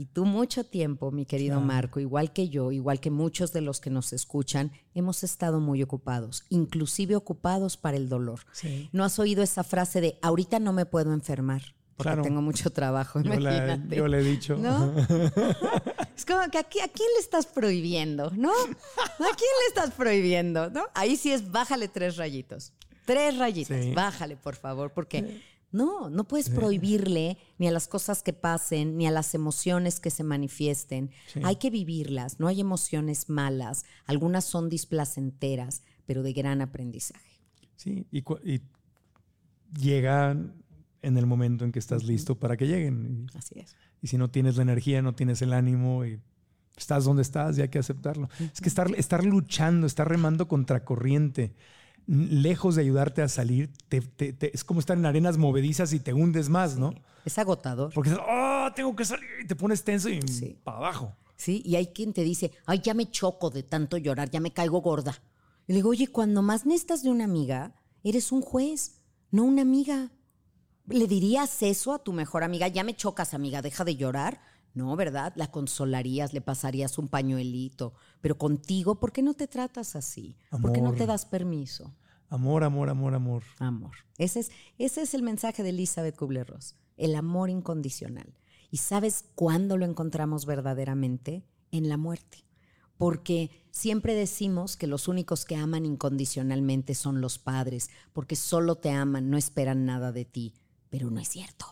[0.03, 3.79] Y tú mucho tiempo, mi querido Marco, igual que yo, igual que muchos de los
[3.81, 8.41] que nos escuchan, hemos estado muy ocupados, inclusive ocupados para el dolor.
[8.51, 8.89] Sí.
[8.91, 11.63] ¿No has oído esa frase de ahorita no me puedo enfermar?
[11.97, 12.23] Porque Claro.
[12.23, 14.57] tengo mucho trabajo, Yo, la- yo le he dicho.
[14.57, 14.93] ¿No?
[16.17, 18.33] es como que aquí, ¿a quién le estás prohibiendo?
[18.35, 18.51] ¿No?
[18.51, 18.57] ¿A
[19.37, 20.69] quién le estás prohibiendo?
[20.71, 20.83] ¿No?
[20.95, 22.73] Ahí sí es bájale tres rayitos.
[23.05, 23.77] Tres rayitos.
[23.81, 23.93] Sí.
[23.95, 25.41] Bájale, por favor, porque
[25.73, 30.11] no, no puedes prohibirle ni a las cosas que pasen, ni a las emociones que
[30.11, 31.11] se manifiesten.
[31.43, 32.39] Hay que vivirlas.
[32.39, 33.85] No hay emociones malas.
[34.05, 37.41] Algunas son displacenteras, pero de gran aprendizaje.
[37.77, 38.61] Sí, y, y
[39.77, 40.63] llegan
[41.01, 43.27] en el momento en que estás listo para que lleguen.
[43.33, 43.75] Y, Así es.
[44.01, 46.21] y si no tienes la energía, no tienes el ánimo y
[46.77, 48.29] estás donde estás y hay que aceptarlo.
[48.53, 51.55] Es que estar, estar luchando, estar remando contra corriente,
[52.07, 56.01] lejos de ayudarte a salir, te- te- te- es como estar en arenas movedizas y
[56.01, 56.95] te hundes más, ¿no?
[57.25, 57.93] Es agotador.
[57.95, 60.59] Porque oh, tengo que salir y te pones tenso y Sí.
[60.65, 61.15] para abajo.
[61.37, 64.53] Sí, y hay quien te dice, ay, ya me choco de tanto llorar, ya me
[64.53, 65.21] caigo gorda.
[65.67, 67.75] Y le digo, oye, cuando más necesitas de una amiga,
[68.05, 69.01] eres un juez,
[69.31, 70.11] no una amiga.
[70.87, 72.67] ¿Le dirías eso a tu mejor amiga?
[72.69, 74.41] Ya me chocas, amiga, deja de llorar.
[74.75, 75.33] No, ¿verdad?
[75.37, 77.95] La consolarías, le pasarías un pañuelito.
[78.21, 80.37] Pero contigo, ¿por qué no te tratas así?
[80.51, 81.95] ¿Por qué no te das permiso?
[82.29, 83.43] Amor, amor, amor, amor.
[83.59, 83.93] Amor.
[84.17, 86.77] Ese es, ese es el mensaje de Elizabeth Kubler-Ross.
[86.97, 88.35] El amor incondicional.
[88.71, 91.45] ¿Y sabes cuándo lo encontramos verdaderamente?
[91.71, 92.47] En la muerte.
[92.97, 98.91] Porque siempre decimos que los únicos que aman incondicionalmente son los padres, porque solo te
[98.91, 100.55] aman, no esperan nada de ti.
[100.89, 101.67] Pero no es cierto.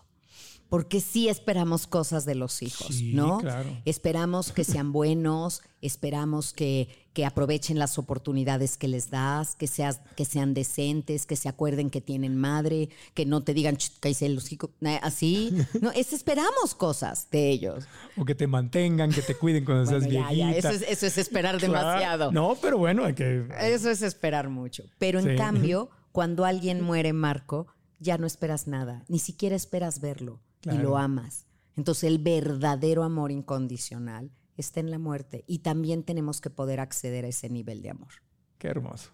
[0.71, 3.39] Porque sí esperamos cosas de los hijos, Sí, ¿no?
[3.39, 3.69] claro.
[3.85, 10.01] Esperamos que sean buenos, esperamos que, que aprovechen las oportunidades que les das, que, seas,
[10.17, 14.27] que sean decentes, que se acuerden que tienen madre, que no te digan, "Ch, cállese
[14.27, 15.53] el hocico", eh, así.
[15.83, 17.85] No, es, esperamos cosas de ellos.
[18.17, 20.51] O que te mantengan, que te cuiden cuando Bueno, seas ya, viejita.
[20.53, 21.73] ya, eso, es, eso es esperar Claro.
[21.75, 22.31] demasiado.
[22.33, 23.45] No, pero bueno, hay que...
[23.61, 24.85] Eso es esperar mucho.
[24.99, 25.37] Pero en Sí.
[25.37, 27.67] cambio, cuando alguien muere, Marco,
[27.99, 31.47] ya no esperas nada, ni siquiera esperas verlo y lo amas.
[31.77, 37.25] Entonces el verdadero amor incondicional está en la muerte y también tenemos que poder acceder
[37.25, 38.13] a ese nivel de amor.
[38.59, 39.11] Qué hermoso.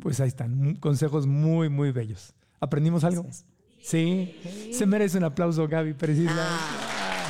[0.00, 2.34] Pues ahí están, consejos muy, muy bellos.
[2.60, 3.26] ¿Aprendimos algo?
[3.28, 3.44] Así
[3.86, 4.34] Sí.
[4.72, 6.34] Se merece un aplauso, Gaby Pérez Isla.
[6.38, 7.28] Ah.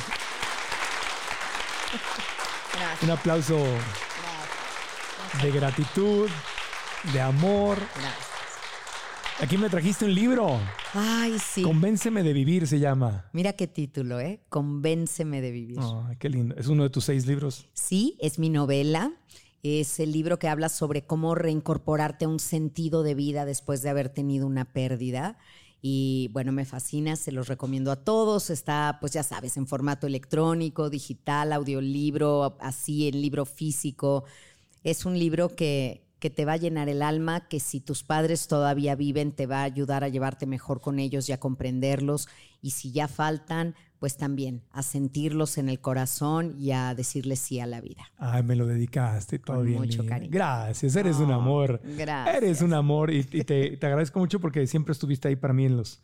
[2.73, 3.03] Gracias.
[3.03, 3.63] Un aplauso
[5.43, 6.29] de gratitud,
[7.13, 7.77] de amor.
[7.77, 8.26] gracias.
[9.39, 10.59] Aquí me trajiste un libro.
[10.93, 11.61] Ay, sí.
[11.61, 13.29] Convénceme de vivir se llama.
[13.33, 14.41] Mira qué título, ¿eh?
[14.49, 15.77] Convénceme de vivir.
[15.79, 16.55] Ay, qué lindo.
[16.55, 17.67] Es uno de tus seis libros.
[17.73, 19.13] Sí, es mi novela.
[19.61, 23.89] Es el libro que habla sobre cómo reincorporarte a un sentido de vida después de
[23.89, 25.37] haber tenido una pérdida.
[25.83, 28.49] Y bueno, me fascina, se los recomiendo a todos.
[28.49, 34.23] Está, pues ya sabes, en formato electrónico, digital, audiolibro, así en libro físico.
[34.83, 38.47] Es un libro que, que te va a llenar el alma, que si tus padres
[38.47, 42.27] todavía viven, te va a ayudar a llevarte mejor con ellos y a comprenderlos.
[42.61, 47.59] Y si ya faltan, pues también a sentirlos en el corazón y a decirles sí
[47.59, 48.03] a la vida.
[48.17, 49.79] Ay, me lo dedicaste todo Con bien.
[49.79, 50.31] mucho cariño.
[50.31, 51.81] Gracias, eres un Oh, amor.
[51.83, 52.35] gracias.
[52.35, 55.65] Eres un amor y, y te, te agradezco mucho porque siempre estuviste ahí para mí
[55.65, 55.99] en los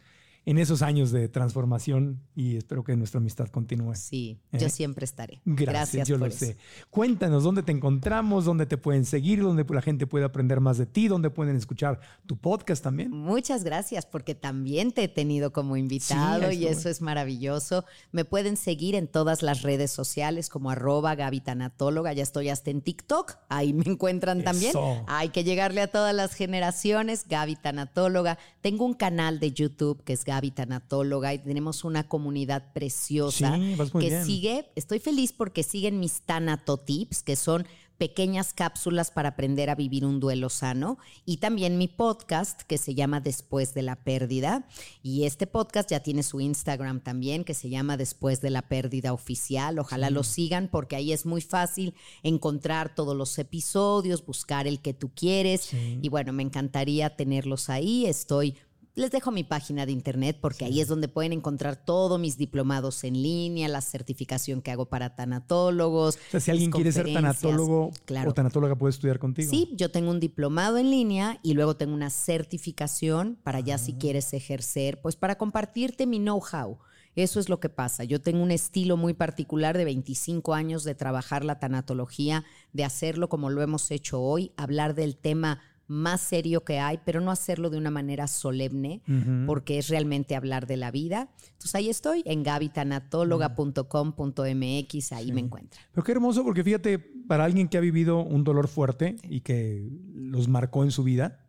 [0.45, 3.95] en esos años de transformación y espero que nuestra amistad continúe.
[3.95, 4.57] Sí, ¿Eh?
[4.59, 5.41] yo siempre estaré.
[5.45, 6.45] Gracias, yo por lo eso.
[6.45, 6.57] sé.
[6.89, 10.85] Cuéntanos dónde te encontramos, dónde te pueden seguir, dónde la gente puede aprender más de
[10.85, 13.11] ti, dónde pueden escuchar tu podcast también.
[13.11, 17.85] Muchas gracias porque también te he tenido como invitado Sí, y eso es maravilloso.
[18.11, 22.13] Me pueden seguir en todas las redes sociales como arroba Gaby Tanatóloga.
[22.13, 23.37] Ya estoy hasta en TikTok.
[23.49, 24.73] Ahí me encuentran también.
[25.07, 27.25] Hay que llegarle a todas las generaciones.
[27.27, 28.37] Gaby Tanatóloga.
[28.61, 33.75] Tengo un canal de YouTube que es Gaby Tanatóloga y tenemos una comunidad preciosa Sí,
[33.75, 34.25] vas muy que bien.
[34.25, 37.65] sigue, estoy feliz porque siguen mis Tanatotips, que son
[37.97, 42.95] pequeñas cápsulas para aprender a vivir un duelo sano y también mi podcast que se
[42.95, 44.67] llama Después de la pérdida
[45.03, 49.13] y este podcast ya tiene su Instagram también que se llama Después de la pérdida
[49.13, 51.93] oficial, ojalá lo sigan porque ahí es muy fácil
[52.23, 58.07] encontrar todos los episodios, buscar el que tú quieres y bueno, me encantaría tenerlos ahí,
[58.07, 58.55] estoy
[58.95, 63.03] les dejo mi página de internet porque ahí es donde pueden encontrar todos mis diplomados
[63.03, 66.15] en línea, la certificación que hago para tanatólogos.
[66.15, 68.29] O sea, si alguien quiere ser tanatólogo claro.
[68.29, 69.49] o tanatóloga, puede estudiar contigo.
[69.49, 73.77] Sí, yo tengo un diplomado en línea y luego tengo una certificación para ya Ah.
[73.79, 76.77] si quieres ejercer, pues para compartirte mi know-how.
[77.15, 78.03] Eso es lo que pasa.
[78.03, 82.43] Yo tengo un estilo muy particular de 25 años de trabajar la tanatología,
[82.73, 85.59] de hacerlo como lo hemos hecho hoy, hablar del tema
[85.93, 89.01] más serio que hay, pero no hacerlo de una manera solemne,
[89.45, 91.29] porque es realmente hablar de la vida.
[91.43, 95.83] Entonces ahí estoy, en gabitanatóloga.com.mx, ahí me encuentran.
[95.91, 99.87] Pero qué hermoso, porque fíjate, para alguien que ha vivido un dolor fuerte y que
[100.13, 101.39] los marcó en su vida,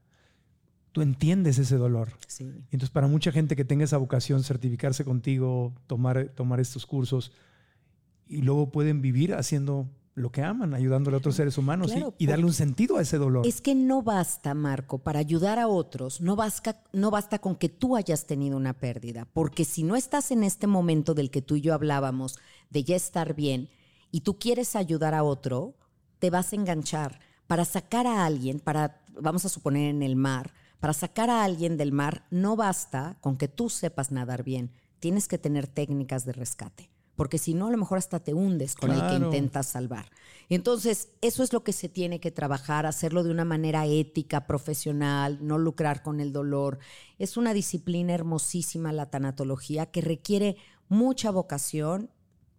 [0.93, 2.12] tú entiendes ese dolor.
[2.29, 2.45] Sí.
[2.71, 7.33] Entonces, para mucha gente que tenga esa vocación, certificarse contigo, tomar, tomar estos cursos,
[8.27, 12.27] y luego pueden vivir haciendo lo que aman, ayudándole a otros seres humanos y- y,
[12.27, 13.47] darle un sentido a ese dolor.
[13.47, 17.69] Es que no basta, Marco, para ayudar a otros, no basta, no basta con que
[17.69, 21.57] tú hayas tenido una pérdida, porque si no estás en este momento del que tú
[21.57, 22.39] y yo hablábamos,
[22.70, 23.70] de ya estar bien,
[24.12, 25.74] y tú quieres ayudar a otro,
[26.20, 27.19] te vas a enganchar.
[27.49, 31.77] Para sacar a alguien, para, vamos a suponer en el mar, para sacar a alguien
[31.77, 34.70] del mar, no basta con que tú sepas nadar bien,
[35.01, 36.91] tienes que tener técnicas de rescate.
[37.16, 40.11] Porque si no, a lo mejor hasta te hundes con el que intentas salvar.
[40.49, 45.39] Entonces, eso es lo que se tiene que trabajar, hacerlo de una manera ética, profesional,
[45.41, 46.78] no lucrar con el dolor.
[47.19, 50.57] Es una disciplina hermosísima la tanatología que requiere
[50.89, 52.11] mucha vocación,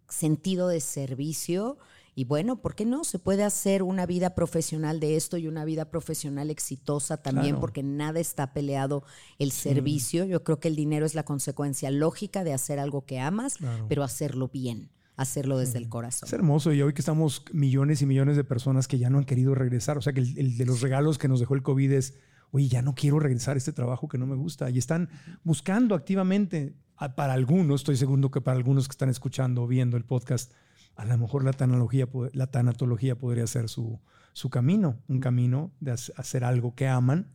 [0.08, 1.78] sentido de servicio
[2.18, 3.04] y bueno, ¿por qué no?
[3.04, 7.60] Se puede hacer una vida profesional de esto y una vida profesional exitosa también Claro.
[7.60, 9.04] porque nada está peleado
[9.38, 10.24] el servicio.
[10.24, 13.84] Yo creo que el dinero es la consecuencia lógica de hacer algo que amas, Claro.
[13.88, 16.26] pero hacerlo bien, hacerlo desde el corazón.
[16.26, 19.24] Es hermoso y hoy que estamos millones y millones de personas que ya no han
[19.24, 21.92] querido regresar, o sea que el, el de los regalos que nos dejó el COVID
[21.92, 22.14] es,
[22.50, 25.10] oye, ya no quiero regresar a este trabajo que no me gusta y están
[25.44, 26.74] buscando activamente,
[27.14, 30.50] para algunos, estoy seguro que para algunos que están escuchando o viendo el podcast,
[30.96, 34.00] a lo mejor la tanatología, la tanatología podría ser su,
[34.32, 37.28] su camino, un camino de hac- hacer algo que aman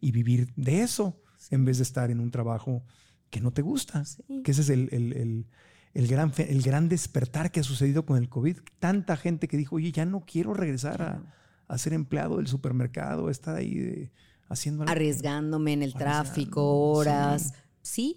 [0.00, 1.20] y vivir de eso
[1.50, 2.82] en vez de estar en un trabajo
[3.30, 4.04] que no te gusta.
[4.44, 5.46] Que ese es el, el- el-
[5.92, 8.58] el gran, el gran despertar que ha sucedido con el COVID.
[8.78, 11.34] Tanta gente que dijo, oye, ya no quiero regresar a,
[11.66, 14.12] a ser empleado del supermercado, estar ahí de-
[14.48, 14.92] haciendo algo.
[14.92, 17.42] arriesgándome en el tráfico, horas.
[17.42, 17.52] Sí.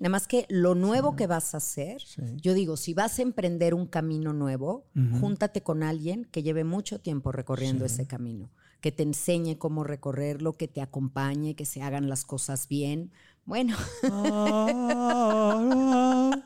[0.01, 2.21] Nada más que lo nuevo que vas a hacer, Sí.
[2.37, 4.85] yo digo, si vas a emprender un camino nuevo,
[5.19, 8.49] júntate con alguien que lleve mucho tiempo recorriendo ese camino,
[8.81, 13.11] que te enseñe cómo recorrerlo, que te acompañe, que se hagan las cosas bien.
[13.45, 13.75] Bueno,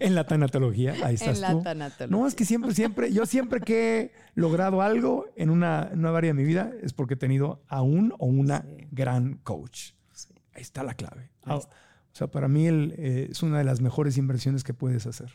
[0.00, 1.62] en la tanatología, ahí estás la tú.
[1.62, 2.16] tanatología.
[2.16, 6.16] No, es que siempre, siempre, yo siempre que he logrado algo en una, en una
[6.16, 9.92] área de mi vida es porque he tenido a un o una gran coach.
[10.54, 11.30] Ahí está la clave.
[11.44, 15.06] Ah, o sea, para mí el, eh, es una de las mejores inversiones que puedes
[15.06, 15.32] hacer.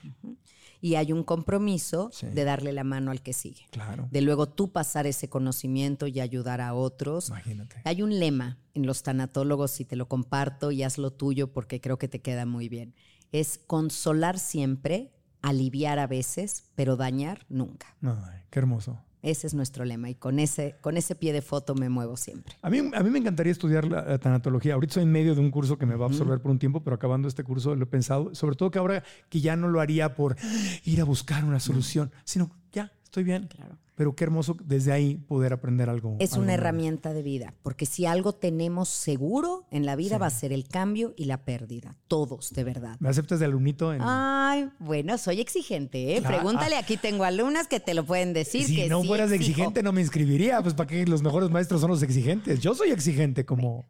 [0.79, 2.27] y hay un compromiso Sí.
[2.27, 3.65] de darle la mano al que sigue.
[3.71, 4.07] Claro.
[4.11, 7.29] De luego tú pasar ese conocimiento y ayudar a otros.
[7.29, 7.81] Imagínate.
[7.83, 11.97] Hay un lema en los tanatólogos y te lo comparto y hazlo tuyo porque creo
[11.97, 12.93] que te queda muy bien.
[13.31, 15.11] Es consolar siempre,
[15.41, 17.95] aliviar a veces, pero dañar nunca.
[18.03, 18.99] Ay, qué hermoso.
[19.27, 22.55] Ese es nuestro lema y con ese, con ese pie de foto me muevo siempre.
[22.61, 24.75] A mí, a mí me encantaría estudiar la, la tanatología.
[24.75, 26.81] Ahorita estoy en medio de un curso que me va a absorber por un tiempo,
[26.81, 29.81] pero acabando este curso lo he pensado, sobre todo que ahora que ya no lo
[29.81, 30.37] haría por
[30.85, 33.49] ir a buscar una solución, sino ya, estoy bien.
[33.95, 36.17] Pero qué hermoso desde ahí poder aprender algo.
[36.19, 40.27] Es algo una herramienta de vida, porque si algo tenemos seguro en la vida va
[40.27, 41.95] a ser el cambio y la pérdida.
[42.07, 42.97] Todos, de verdad.
[42.99, 43.91] ¿Me aceptas de alumnito?
[43.91, 44.01] En...
[44.03, 46.19] Ay, bueno, soy exigente, ¿eh?
[46.19, 46.37] Claro.
[46.37, 48.65] Pregúntale, aquí tengo alumnas que te lo pueden decir.
[48.67, 49.49] si que no sí fueras exijo.
[49.49, 50.61] exigente, no me inscribiría.
[50.61, 52.59] Pues para qué los mejores maestros son los exigentes.
[52.59, 53.87] Yo soy exigente como,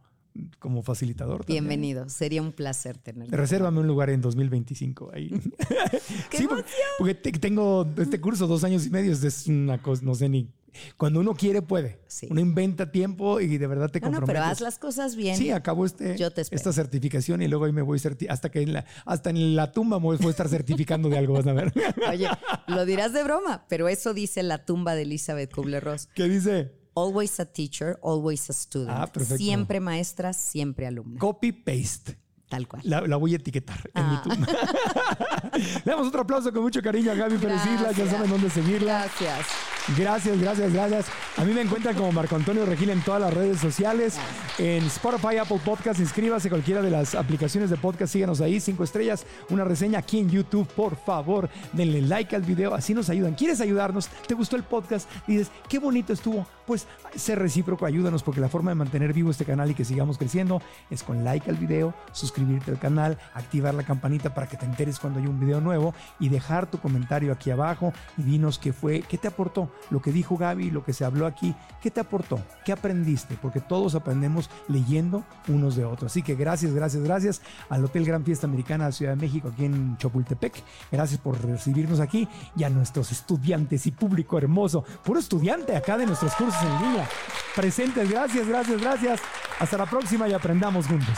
[0.60, 1.46] como facilitador.
[1.46, 1.64] también.
[1.66, 3.36] Bienvenido, sería un placer tenerte.
[3.36, 5.30] Resérvame un lugar en 2025 ahí.
[6.32, 6.66] sí, porque,
[6.98, 10.50] porque te- tengo este curso dos años y medio, es una cosa, no sé ni.
[10.96, 12.00] Cuando uno quiere, puede.
[12.08, 12.28] Sí.
[12.30, 14.42] Uno inventa tiempo y de verdad te No, no, comprometes.
[14.44, 15.36] pero haz las cosas bien.
[15.36, 18.00] Sí, acabo este, Yo te esta certificación y luego ahí me voy
[18.30, 21.34] hasta que en la, hasta en la tumba me voy a estar certificando de algo,
[21.34, 21.74] vas a ver.
[22.10, 22.28] Oye,
[22.68, 26.10] lo dirás de broma, pero eso dice la tumba de Elizabeth Kubler-Ross.
[26.14, 26.72] ¿Qué dice?
[26.98, 28.90] Always a teacher, always a student.
[28.98, 29.38] Ah, perfecto.
[29.38, 31.20] Siempre maestra, siempre alumna.
[31.20, 32.18] Copy paste.
[32.50, 32.82] Tal cual.
[32.86, 34.24] La, la voy a etiquetar en Ah.
[34.26, 34.48] YouTube.
[35.86, 37.96] Le damos otro aplauso con mucho cariño a Gaby Pérez Islas.
[37.96, 39.02] Ya saben dónde seguirla.
[39.04, 39.46] Gracias.
[39.96, 41.06] Gracias, gracias, gracias.
[41.38, 44.18] A mí me encuentran como Marco Antonio Regil en todas las redes sociales.
[44.58, 48.12] En Spotify, Apple Podcast, inscríbase a cualquiera de las aplicaciones de podcast.
[48.12, 50.68] Síganos ahí, cinco estrellas, una reseña aquí en YouTube.
[50.68, 53.36] Por favor, denle like al video, así nos ayudan.
[53.36, 54.10] ¿Quieres ayudarnos?
[54.28, 55.10] ¿Te gustó el podcast?
[55.26, 56.46] Dices, qué bonito estuvo.
[56.66, 56.86] Pues
[57.16, 60.62] sé recíproco, ayúdanos, porque la forma de mantener vivo este canal y que sigamos creciendo
[60.90, 65.00] es con like al video, suscribirte al canal, activar la campanita para que te enteres
[65.00, 69.02] cuando hay un video nuevo y dejar tu comentario aquí abajo y dinos qué fue,
[69.02, 72.40] qué te aportó lo que dijo Gaby, lo que se habló aquí, qué te aportó,
[72.66, 76.12] qué aprendiste, porque todos aprendemos leyendo unos de otros.
[76.12, 79.66] Así que gracias, gracias, gracias al Hotel Gran Fiesta Americana de Ciudad de México aquí
[79.66, 80.64] en Chapultepec.
[80.92, 86.06] Gracias por recibirnos aquí y a nuestros estudiantes y público hermoso, puro estudiante acá de
[86.06, 87.08] nuestros cursos en línea.
[87.56, 89.22] Presentes, gracias, gracias, gracias.
[89.60, 91.18] Hasta la próxima y aprendamos juntos.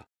[0.00, 0.10] он.